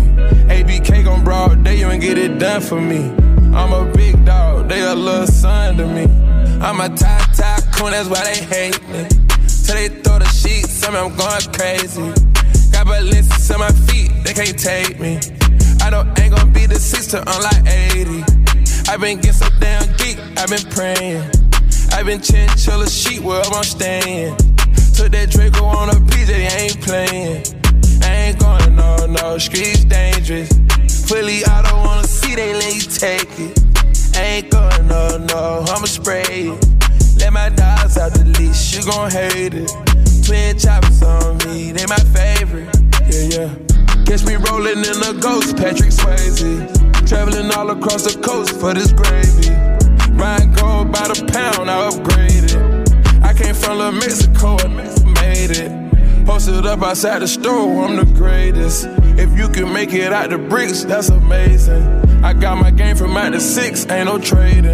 ABK 0.53 1.03
gon' 1.03 1.24
broad 1.24 1.64
day, 1.64 1.80
you 1.80 1.89
ain't 1.89 2.01
get 2.01 2.20
it 2.20 2.38
done 2.38 2.62
for 2.62 2.80
me. 2.80 3.12
I'm 3.56 3.72
a 3.72 3.91
big 3.93 4.24
dog, 4.26 4.55
they 4.68 4.82
a 4.82 4.95
little 4.95 5.28
son 5.28 5.78
to 5.78 5.88
me. 5.88 6.03
I'm 6.61 6.80
a 6.80 6.89
top, 6.89 7.32
top 7.34 7.61
coon, 7.76 7.91
that's 7.91 8.09
why 8.09 8.24
they 8.24 8.41
hate 8.43 8.82
me. 8.89 9.07
Till 9.66 9.76
they 9.76 9.89
throw 9.89 10.20
the 10.20 10.26
sheets, 10.26 10.82
tell 10.82 10.91
me 10.91 10.99
I'm 10.99 11.16
going 11.16 11.53
crazy. 11.53 12.13
Got 12.72 12.88
ballistics 12.88 13.51
on 13.51 13.59
my 13.59 13.72
feet, 13.88 14.11
they 14.24 14.34
can't 14.34 14.57
take 14.57 14.99
me. 14.99 15.20
I 15.82 15.89
know 15.89 16.01
ain't 16.20 16.36
gonna 16.36 16.51
be 16.51 16.66
the 16.66 16.80
sister, 16.80 17.24
unlike 17.26 17.66
80. 17.68 18.24
i 18.89 18.97
been 18.97 19.18
getting 19.18 19.34
so 19.34 19.47
damn 19.59 19.86
geek, 19.97 20.18
i 20.38 20.45
been 20.47 20.66
praying. 20.72 21.24
i 21.93 22.03
been 22.03 22.22
chinchilla 22.22 22.89
sheet 22.89 23.22
where 23.22 23.41
I'm 23.41 23.63
staying. 23.63 24.36
Took 24.95 25.11
that 25.11 25.30
Draco 25.30 25.66
on 25.66 25.89
a 25.89 25.99
PJ, 26.09 26.32
ain't 26.32 26.82
playing. 26.82 27.43
I 28.01 28.30
ain't 28.30 28.39
going 28.39 28.76
no, 28.76 29.05
no, 29.05 29.38
streets 29.38 29.84
dangerous. 29.86 30.49
Fully, 31.07 31.43
I 31.45 31.61
don't 31.61 31.84
wanna 31.84 32.07
see 32.07 32.36
they 32.36 32.53
let 32.53 32.76
you 32.76 32.82
take 32.82 33.39
it. 33.39 33.64
I 34.18 34.24
ain't 34.39 34.49
going 34.49 34.88
no, 34.88 35.18
no, 35.18 35.66
I'ma 35.68 35.86
spray 35.86 36.24
it. 36.24 37.20
Let 37.20 37.34
my 37.34 37.49
dogs 37.49 37.97
out 37.97 38.13
the 38.13 38.24
leash, 38.39 38.76
you 38.76 38.84
gon' 38.86 39.11
hate 39.11 39.53
it. 39.53 39.70
Twin 40.26 40.57
choppers 40.57 41.03
on 41.03 41.38
me, 41.39 41.72
they 41.72 41.86
my 41.86 41.99
favorite. 42.16 42.74
Yeah, 43.11 43.28
yeah. 43.36 43.55
Catch 44.05 44.24
me 44.24 44.36
rolling 44.36 44.80
in 44.80 45.03
a 45.03 45.20
ghost, 45.20 45.57
Patrick 45.57 45.91
Swayze. 45.91 47.07
Traveling 47.07 47.51
all 47.51 47.70
across 47.72 48.03
the 48.03 48.20
coast 48.22 48.59
for 48.59 48.74
this 48.74 48.93
gravy. 48.93 49.51
Ryan 50.13 50.53
gold 50.53 50.91
by 50.91 51.07
the 51.07 51.20
pound, 51.32 51.70
I 51.70 51.89
upgraded. 51.89 53.24
I 53.24 53.34
came 53.34 53.53
from 53.53 53.80
La 53.80 53.91
Mexico 53.91 54.57
and 54.63 54.76
made 54.76 55.51
it. 55.51 56.26
Posted 56.26 56.66
up 56.66 56.82
outside 56.82 57.20
the 57.20 57.28
store, 57.28 57.86
I'm 57.86 57.97
the 57.97 58.05
greatest. 58.13 58.88
If 59.20 59.38
you 59.38 59.49
can 59.49 59.74
make 59.74 59.93
it 59.93 60.13
out 60.13 60.30
the 60.30 60.38
bricks, 60.38 60.84
that's 60.84 61.09
amazing. 61.09 62.05
I 62.26 62.34
got 62.34 62.57
my 62.57 62.71
game 62.71 62.95
from 62.95 63.15
out 63.15 63.34
the 63.34 63.39
six, 63.39 63.86
ain't 63.88 64.05
no 64.05 64.17
trading. 64.17 64.65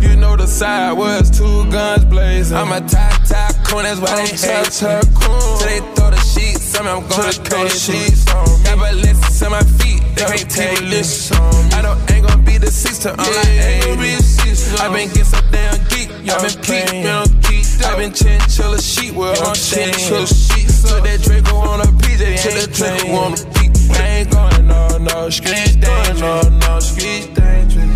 You 0.00 0.14
know 0.14 0.36
the 0.36 0.46
side 0.46 0.92
was 0.92 1.36
two 1.36 1.68
guns 1.68 2.04
blazing. 2.04 2.56
I'm 2.56 2.70
a 2.70 2.78
top 2.78 3.24
top 3.26 3.54
coon, 3.66 3.82
that's 3.82 3.98
why 3.98 4.14
they 4.22 4.30
hate 4.30 4.70
top 4.70 5.02
So 5.02 5.66
they 5.66 5.80
throw 5.98 6.10
the 6.14 6.22
sheets, 6.22 6.70
tell 6.70 6.84
me 6.84 6.90
I'm 6.90 7.02
going 7.08 7.34
crazy. 7.42 8.14
Got 8.62 8.78
ballistics 8.78 9.42
on 9.42 9.50
my 9.50 9.62
feet, 9.82 10.00
they 10.14 10.26
can't 10.30 10.48
take 10.48 10.78
this. 10.90 11.32
I 11.74 11.82
don't 11.82 11.98
ain't 12.12 12.24
gonna 12.24 12.40
be 12.40 12.58
the 12.58 12.70
sister, 12.70 13.10
I'm 13.18 13.34
like 13.34 13.48
80. 13.50 14.78
I 14.78 14.86
been 14.94 15.08
getting 15.08 15.24
so 15.24 15.40
damn 15.50 15.74
geek, 15.90 16.08
I 16.30 16.38
been 16.38 16.54
peeping. 16.62 17.42
I've 17.82 17.98
been 17.98 18.12
chinchilla 18.12 18.80
sheet 18.80 19.12
where 19.12 19.34
I'm 19.42 19.56
staying. 19.56 19.92
Took 19.92 21.02
that 21.02 21.20
Draco 21.22 21.56
on 21.56 21.80
a 21.80 21.84
PJ, 21.98 22.42
Took 22.42 22.52
that 22.54 22.72
Draco 22.72 23.12
on 23.16 23.32
a 23.32 23.36
PJ. 23.36 23.61
I 23.90 24.06
ain't 24.08 24.30
going 24.30 24.66
no, 24.66 24.98
no, 24.98 25.30
street 25.30 25.80
dangerous. 25.80 26.20
No, 26.20 26.40
no, 26.42 26.80
street 26.80 27.34
dangerous. 27.34 27.88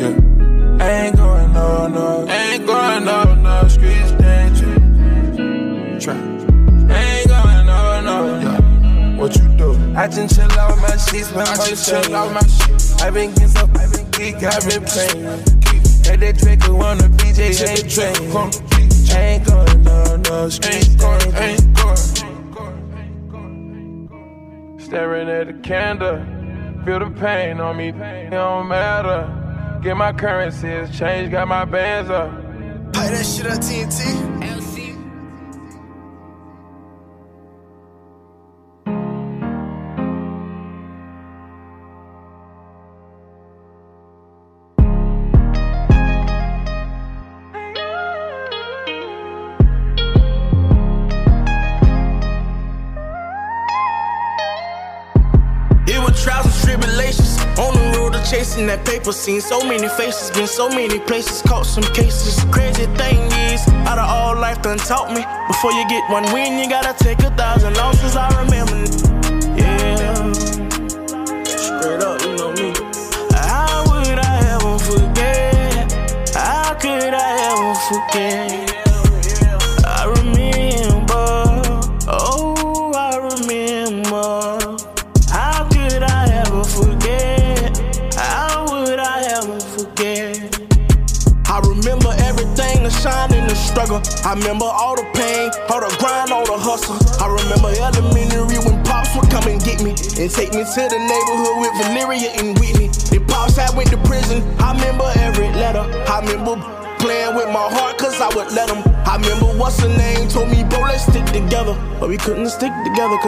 Yeah. 0.00 0.16
I 0.80 0.90
ain't 0.90 1.16
going 1.16 1.52
no, 1.52 1.88
no. 1.88 2.26
I 2.28 2.52
ain't 2.54 2.66
going 2.66 3.04
no, 3.04 3.34
no, 3.34 3.68
street 3.68 4.18
dangerous. 4.18 6.04
Try. 6.04 6.14
I 6.14 7.02
ain't 7.02 7.28
going 7.28 7.66
no, 7.66 8.00
no. 8.02 8.40
Yeah. 8.40 9.16
What 9.16 9.36
you 9.36 9.48
do? 9.56 9.72
I 9.96 10.08
just 10.08 10.34
chill 10.34 10.50
out 10.52 10.78
my 10.78 10.96
sheets, 10.96 11.30
man. 11.32 11.46
I 11.46 11.56
just 11.68 11.88
chill 11.88 12.16
out 12.16 12.32
my 12.32 12.40
sheets. 12.40 13.00
I 13.02 13.10
been 13.10 13.30
getting 13.34 13.48
so, 13.48 13.64
I 13.64 13.86
been 13.86 14.10
geek, 14.10 14.42
I 14.42 14.58
been 14.60 14.84
playing. 14.84 15.62
Had 16.04 16.20
that 16.20 16.36
Draco 16.38 16.74
on 16.82 16.98
the 16.98 17.08
BJ, 17.16 17.62
ain't 17.68 17.88
train. 17.90 18.16
Ain't 19.16 19.46
going 19.46 19.82
no, 19.84 20.16
no, 20.16 20.48
street 20.48 20.98
going, 20.98 21.34
ain't 21.36 21.74
going. 21.76 22.31
Staring 24.92 25.30
at 25.30 25.46
the 25.46 25.54
candle, 25.54 26.18
feel 26.84 26.98
the 26.98 27.10
pain 27.18 27.60
on 27.60 27.78
me, 27.78 27.88
it 27.88 28.28
don't 28.28 28.68
matter. 28.68 29.80
Get 29.82 29.96
my 29.96 30.12
currencies 30.12 30.94
change, 30.98 31.30
got 31.30 31.48
my 31.48 31.64
bands 31.64 32.10
up. 32.10 32.30
Pay 32.92 33.08
that 33.08 33.24
shit 33.24 33.46
on 33.46 33.56
TNT. 33.56 34.41
Chasing 58.52 58.66
that 58.66 58.84
paper, 58.84 59.12
seen 59.12 59.40
so 59.40 59.60
many 59.64 59.88
faces, 59.88 60.30
been 60.30 60.46
so 60.46 60.68
many 60.68 60.98
places, 60.98 61.42
caught 61.42 61.64
some 61.64 61.84
cases. 61.94 62.44
Crazy 62.52 62.86
thing 62.96 63.20
is, 63.52 63.66
out 63.88 63.98
of 63.98 64.08
all 64.08 64.34
life 64.34 64.60
done 64.62 64.78
taught 64.78 65.10
me. 65.10 65.24
Before 65.48 65.72
you 65.72 65.88
get 65.88 66.08
one 66.10 66.24
win, 66.32 66.58
you 66.58 66.68
gotta 66.68 66.92
take 67.02 67.20
a 67.20 67.30
thousand 67.36 67.74
losses. 67.76 68.16
I 68.16 68.28
remember, 68.42 68.76
yeah. 69.56 70.32
Straight 71.44 72.02
up, 72.02 72.20
you 72.22 72.36
know 72.36 72.52
me. 72.52 72.74
How 73.32 73.84
would 73.88 74.18
I 74.18 74.36
ever 74.54 74.78
forget? 74.78 75.92
How 76.34 76.74
could 76.74 77.14
I 77.14 77.30
ever 77.48 77.74
forget? 77.88 78.71
I 94.24 94.34
remember 94.34 94.64
all 94.66 94.96
the 94.96 95.06
pain, 95.14 95.50
all 95.70 95.80
the 95.80 95.90
grind, 95.98 96.30
all 96.30 96.46
the 96.46 96.58
hustle. 96.58 96.98
I 97.22 97.26
remember 97.26 97.70
elementary 97.74 98.58
when 98.64 98.82
pops 98.84 99.14
would 99.16 99.30
come 99.30 99.46
and 99.50 99.62
get 99.62 99.82
me 99.82 99.92
and 99.92 100.30
take 100.30 100.54
me 100.54 100.62
to 100.62 100.82
the 100.88 101.00
neighborhood 101.00 101.56
with 101.60 101.74
Valeria 101.82 102.30
and 102.38 102.58
Whitney. 102.58 102.88
If 103.10 103.22
pops 103.26 103.56
had 103.56 103.74
went 103.76 103.90
to 103.90 103.98
prison, 104.08 104.42
I 104.58 104.72
remember 104.72 105.10
every 105.18 105.50
letter. 105.58 105.84
I 106.06 106.20
remember 106.22 106.56
playing 106.98 107.34
with 107.34 107.50
my 107.50 107.66
heart 107.66 107.98
cause 107.98 108.20
I 108.20 108.30
would 108.34 108.52
let 108.52 108.70
him. 108.70 108.82
I 109.04 109.16
remember 109.16 109.58
what's 109.58 109.80
her 109.80 109.88
name 109.88 110.28
told 110.28 110.50
me, 110.50 110.64
bro, 110.64 110.80
let's 110.80 111.02
stick 111.02 111.26
together. 111.26 111.74
But 111.98 112.08
we 112.08 112.16
couldn't 112.16 112.48
stick 112.48 112.72
together 112.84 113.18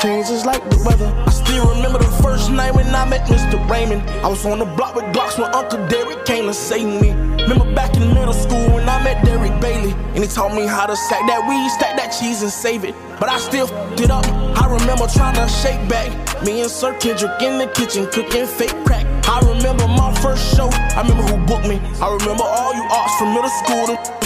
change 0.00 0.28
just 0.28 0.46
like 0.46 0.62
the 0.70 0.82
weather. 0.84 1.12
I 1.26 1.30
still 1.30 1.68
remember 1.74 1.98
the 1.98 2.10
first 2.22 2.50
night 2.50 2.74
when 2.74 2.86
I 2.94 3.04
met 3.08 3.28
Mr. 3.28 3.58
Raymond. 3.68 4.02
I 4.24 4.28
was 4.28 4.44
on 4.46 4.58
the 4.58 4.64
block 4.64 4.94
with 4.94 5.04
Glocks 5.14 5.38
when 5.38 5.52
Uncle 5.54 5.86
Derek 5.88 6.24
came 6.24 6.46
to 6.46 6.54
save 6.54 6.86
me. 7.00 7.10
Remember 7.42 7.72
back 7.74 7.94
in 7.96 8.14
middle 8.14 8.32
school 8.32 8.64
when 8.74 8.88
I 8.88 9.02
met 9.02 9.24
Derek 9.24 9.60
Bailey. 9.60 9.92
And 10.14 10.18
he 10.18 10.26
taught 10.26 10.54
me 10.54 10.66
how 10.66 10.86
to 10.86 10.96
sack 10.96 11.26
that 11.26 11.46
weed, 11.48 11.68
stack 11.70 11.96
that 11.96 12.10
cheese 12.18 12.42
and 12.42 12.50
save 12.50 12.84
it. 12.84 12.94
But 13.18 13.28
I 13.28 13.38
still 13.38 13.66
f***ed 13.66 14.00
it 14.00 14.10
up. 14.10 14.26
I 14.56 14.66
remember 14.70 15.06
trying 15.06 15.34
to 15.36 15.48
shake 15.48 15.82
back. 15.88 16.10
Me 16.42 16.60
and 16.60 16.70
Sir 16.70 16.96
Kendrick 16.98 17.40
in 17.42 17.58
the 17.58 17.66
kitchen 17.68 18.06
cooking 18.06 18.46
fake 18.46 18.76
crack. 18.84 19.06
I 19.28 19.40
remember 19.40 19.86
my 19.88 20.14
first 20.20 20.56
show. 20.56 20.68
I 20.72 21.02
remember 21.02 21.24
who 21.24 21.36
booked 21.46 21.68
me. 21.68 21.78
I 22.00 22.12
remember 22.12 22.44
all 22.44 22.74
you 22.74 22.82
arts 22.90 23.16
from 23.18 23.34
middle 23.34 23.50
school. 23.50 23.86
to 23.86 24.22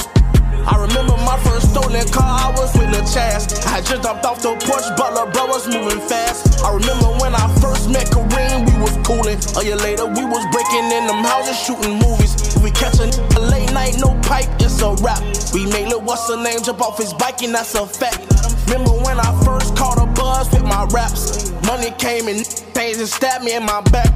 I 0.66 0.74
remember 0.82 1.14
my 1.22 1.38
first 1.46 1.70
stolen 1.70 2.02
car, 2.08 2.26
I 2.26 2.50
was 2.50 2.74
with 2.74 2.90
Lil 2.90 3.06
Chaz. 3.06 3.46
I 3.76 3.82
just 3.82 4.02
jumped 4.02 4.24
off 4.24 4.40
the 4.40 4.56
porch, 4.64 4.88
Butler 4.96 5.30
bro 5.36 5.52
was 5.52 5.68
moving 5.68 6.00
fast. 6.08 6.64
I 6.64 6.72
remember 6.72 7.12
when 7.20 7.36
I 7.36 7.44
first 7.60 7.92
met 7.92 8.08
Kareem, 8.08 8.64
we 8.64 8.72
was 8.80 8.96
coolin'. 9.04 9.36
A 9.60 9.68
year 9.68 9.76
later, 9.76 10.08
we 10.08 10.24
was 10.24 10.48
breaking 10.48 10.88
in 10.96 11.04
them 11.04 11.20
houses, 11.20 11.60
shooting 11.60 12.00
movies. 12.00 12.56
We 12.64 12.72
catch 12.72 12.96
a 12.96 13.04
late 13.36 13.68
night, 13.76 14.00
no 14.00 14.16
pipe, 14.24 14.48
it's 14.64 14.80
a 14.80 14.96
rap. 15.04 15.20
We 15.52 15.68
made 15.68 15.92
Lil 15.92 16.00
What's 16.00 16.24
her 16.32 16.40
name 16.40 16.64
jump 16.64 16.80
off 16.80 16.96
his 16.96 17.12
bike, 17.12 17.42
and 17.42 17.52
that's 17.52 17.74
a 17.74 17.84
fact. 17.84 18.24
Remember 18.64 18.96
when 19.04 19.20
I 19.20 19.28
first 19.44 19.76
caught 19.76 20.00
a 20.00 20.08
buzz 20.16 20.48
with 20.56 20.64
my 20.64 20.88
raps? 20.88 21.52
Money 21.68 21.92
came 22.00 22.28
and 22.32 22.48
things 22.72 22.96
and 22.96 23.06
stabbed 23.06 23.44
me 23.44 23.60
in 23.60 23.66
my 23.68 23.84
back. 23.92 24.08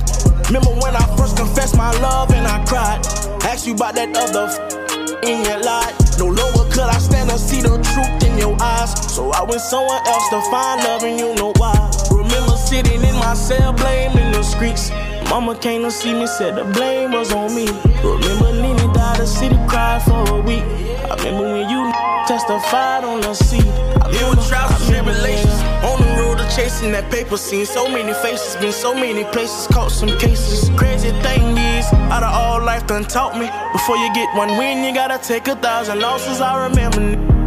Remember 0.48 0.72
when 0.80 0.96
I 0.96 1.04
first 1.20 1.36
confessed 1.36 1.76
my 1.76 1.92
love 2.00 2.32
and 2.32 2.48
I 2.48 2.64
cried? 2.64 3.04
Asked 3.44 3.66
you 3.66 3.74
about 3.74 3.92
that 3.96 4.08
other 4.16 4.48
f- 4.48 5.20
in 5.20 5.44
your 5.44 5.60
life. 5.60 5.92
No 6.16 6.32
longer 6.32 6.64
could 6.72 6.88
I 6.88 6.96
stand 6.96 7.28
to 7.28 7.36
see 7.36 7.60
the 7.60 7.76
truth 7.92 8.19
your 8.40 8.56
eyes. 8.60 8.90
So 9.14 9.30
I 9.30 9.42
went 9.42 9.60
somewhere 9.60 10.00
else 10.06 10.28
to 10.30 10.40
find 10.50 10.82
love, 10.82 11.04
and 11.04 11.18
you 11.18 11.34
know 11.34 11.52
why. 11.56 11.76
Remember 12.10 12.56
sitting 12.56 13.02
in 13.02 13.14
my 13.16 13.34
cell, 13.34 13.72
blaming 13.72 14.32
the 14.32 14.42
streets. 14.42 14.90
Mama 15.30 15.56
came 15.56 15.82
to 15.82 15.90
see 15.90 16.12
me, 16.12 16.26
said 16.26 16.56
the 16.56 16.64
blame 16.72 17.12
was 17.12 17.32
on 17.32 17.54
me. 17.54 17.66
Remember 18.02 18.52
Nene 18.52 18.92
died, 18.92 19.18
the 19.20 19.26
city 19.26 19.56
cried 19.68 20.02
for 20.02 20.24
a 20.34 20.40
week. 20.40 20.64
I 21.10 21.14
remember 21.16 21.52
when 21.52 21.68
you 21.68 21.92
testified 22.26 23.04
on 23.04 23.20
the 23.20 23.34
seat. 23.34 23.66
I 24.02 24.10
remember 24.10 24.42
trials 24.42 24.72
and 24.74 24.90
tribulations 24.90 25.60
on 25.86 26.00
the 26.02 26.10
road 26.18 26.38
to 26.38 26.56
chasing 26.56 26.90
that 26.92 27.10
paper. 27.10 27.36
Seen 27.36 27.64
so 27.64 27.88
many 27.88 28.12
faces, 28.14 28.56
been 28.56 28.72
so 28.72 28.92
many 28.92 29.24
places, 29.24 29.66
caught 29.68 29.92
some 29.92 30.18
cases. 30.18 30.70
Crazy 30.76 31.10
thing 31.22 31.56
is, 31.56 31.86
out 32.10 32.22
of 32.22 32.32
all 32.32 32.60
life 32.64 32.86
done 32.86 33.04
taught 33.04 33.38
me. 33.38 33.48
Before 33.72 33.96
you 33.96 34.12
get 34.14 34.34
one 34.36 34.58
win, 34.58 34.84
you 34.84 34.92
gotta 34.92 35.18
take 35.18 35.46
a 35.48 35.54
thousand 35.56 36.00
losses. 36.00 36.40
I 36.40 36.66
remember, 36.66 37.39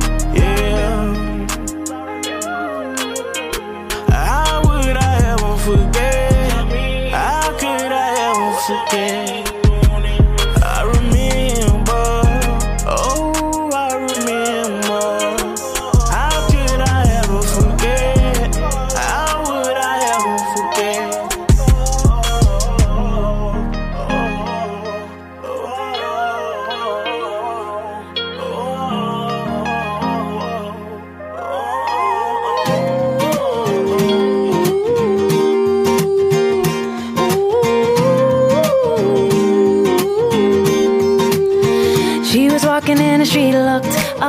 forget? 5.64 7.12
How 7.14 7.52
could 7.58 7.92
I 7.92 8.10
ever 8.28 8.52
forget? 8.68 9.43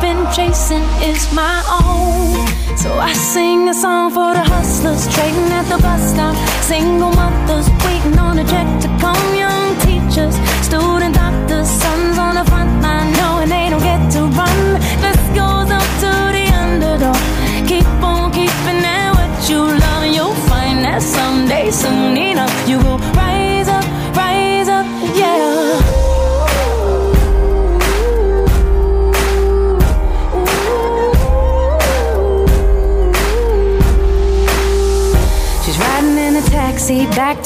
Been 0.00 0.24
chasing 0.32 0.84
is 1.02 1.32
my 1.34 1.60
own. 1.68 2.46
So 2.76 2.88
I 3.00 3.12
sing 3.12 3.68
a 3.68 3.74
song 3.74 4.12
for 4.12 4.32
the 4.32 4.44
hustlers 4.44 5.12
trading 5.12 5.50
at 5.50 5.64
the 5.64 5.76
bus 5.82 6.12
stop. 6.12 6.36
Single 6.62 7.10
mothers 7.10 7.68
waiting 7.84 8.16
on 8.16 8.38
a 8.38 8.44
check 8.44 8.68
to 8.82 8.88
come. 9.02 9.34
Young 9.34 9.74
teachers, 9.80 10.36
student 10.62 11.16
doctors, 11.16 11.68
sons 11.68 12.16
on 12.16 12.36
the 12.36 12.44
front 12.44 12.80
line 12.80 13.10
knowing 13.18 13.48
they 13.48 13.70
don't 13.70 13.82
get 13.82 14.02
to 14.12 14.20
run. 14.38 14.58
This 15.02 15.20
goes 15.34 15.68
up 15.78 15.88
to 16.02 16.10
the 16.36 16.46
underdog. 16.62 17.18
Keep 17.66 17.88
on 18.00 18.30
keeping 18.30 18.82
at 18.86 19.10
what 19.18 19.50
you 19.50 19.60
love, 19.66 20.06
you'll 20.06 20.38
find 20.46 20.84
that 20.84 21.02
someday, 21.02 21.72
soon 21.72 22.16
enough, 22.16 22.54
you 22.68 22.78
will 22.78 23.00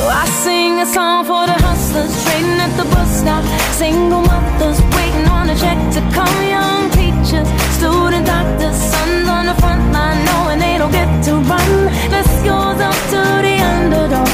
So 0.00 0.08
I 0.08 0.24
sing 0.44 0.80
a 0.80 0.86
song 0.86 1.26
for 1.26 1.44
the 1.44 1.56
hustlers 1.60 2.12
trading 2.24 2.58
at 2.66 2.72
the 2.80 2.86
bus 2.92 3.20
stop. 3.20 3.44
Single 3.76 4.22
mothers 4.22 4.80
waiting 4.96 5.26
on 5.28 5.50
a 5.50 5.56
check 5.62 5.76
to 5.96 6.00
come. 6.16 6.36
Young 6.56 6.88
teachers, 6.96 7.48
student 7.76 8.24
doctors, 8.24 8.78
sons 8.92 9.28
on 9.28 9.44
the 9.50 9.56
front 9.60 9.84
line 9.92 10.24
knowing 10.24 10.58
they 10.58 10.78
don't 10.78 10.90
get 10.90 11.10
to 11.26 11.32
run. 11.52 11.70
This 12.14 12.30
goes 12.48 12.80
up 12.88 12.98
to 13.12 13.20
the 13.44 13.56
underdog. 13.72 14.30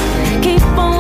Keep 0.47 0.62
on 0.79 0.95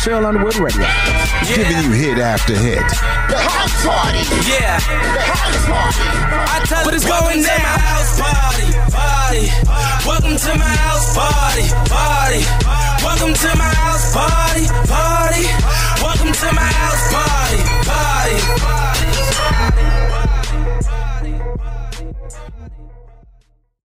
Cheryl 0.00 0.24
Underwood 0.24 0.56
Radio. 0.56 0.86
Giving 1.46 1.76
you 1.84 1.90
hit 1.92 2.18
after 2.18 2.56
hit. 2.56 2.99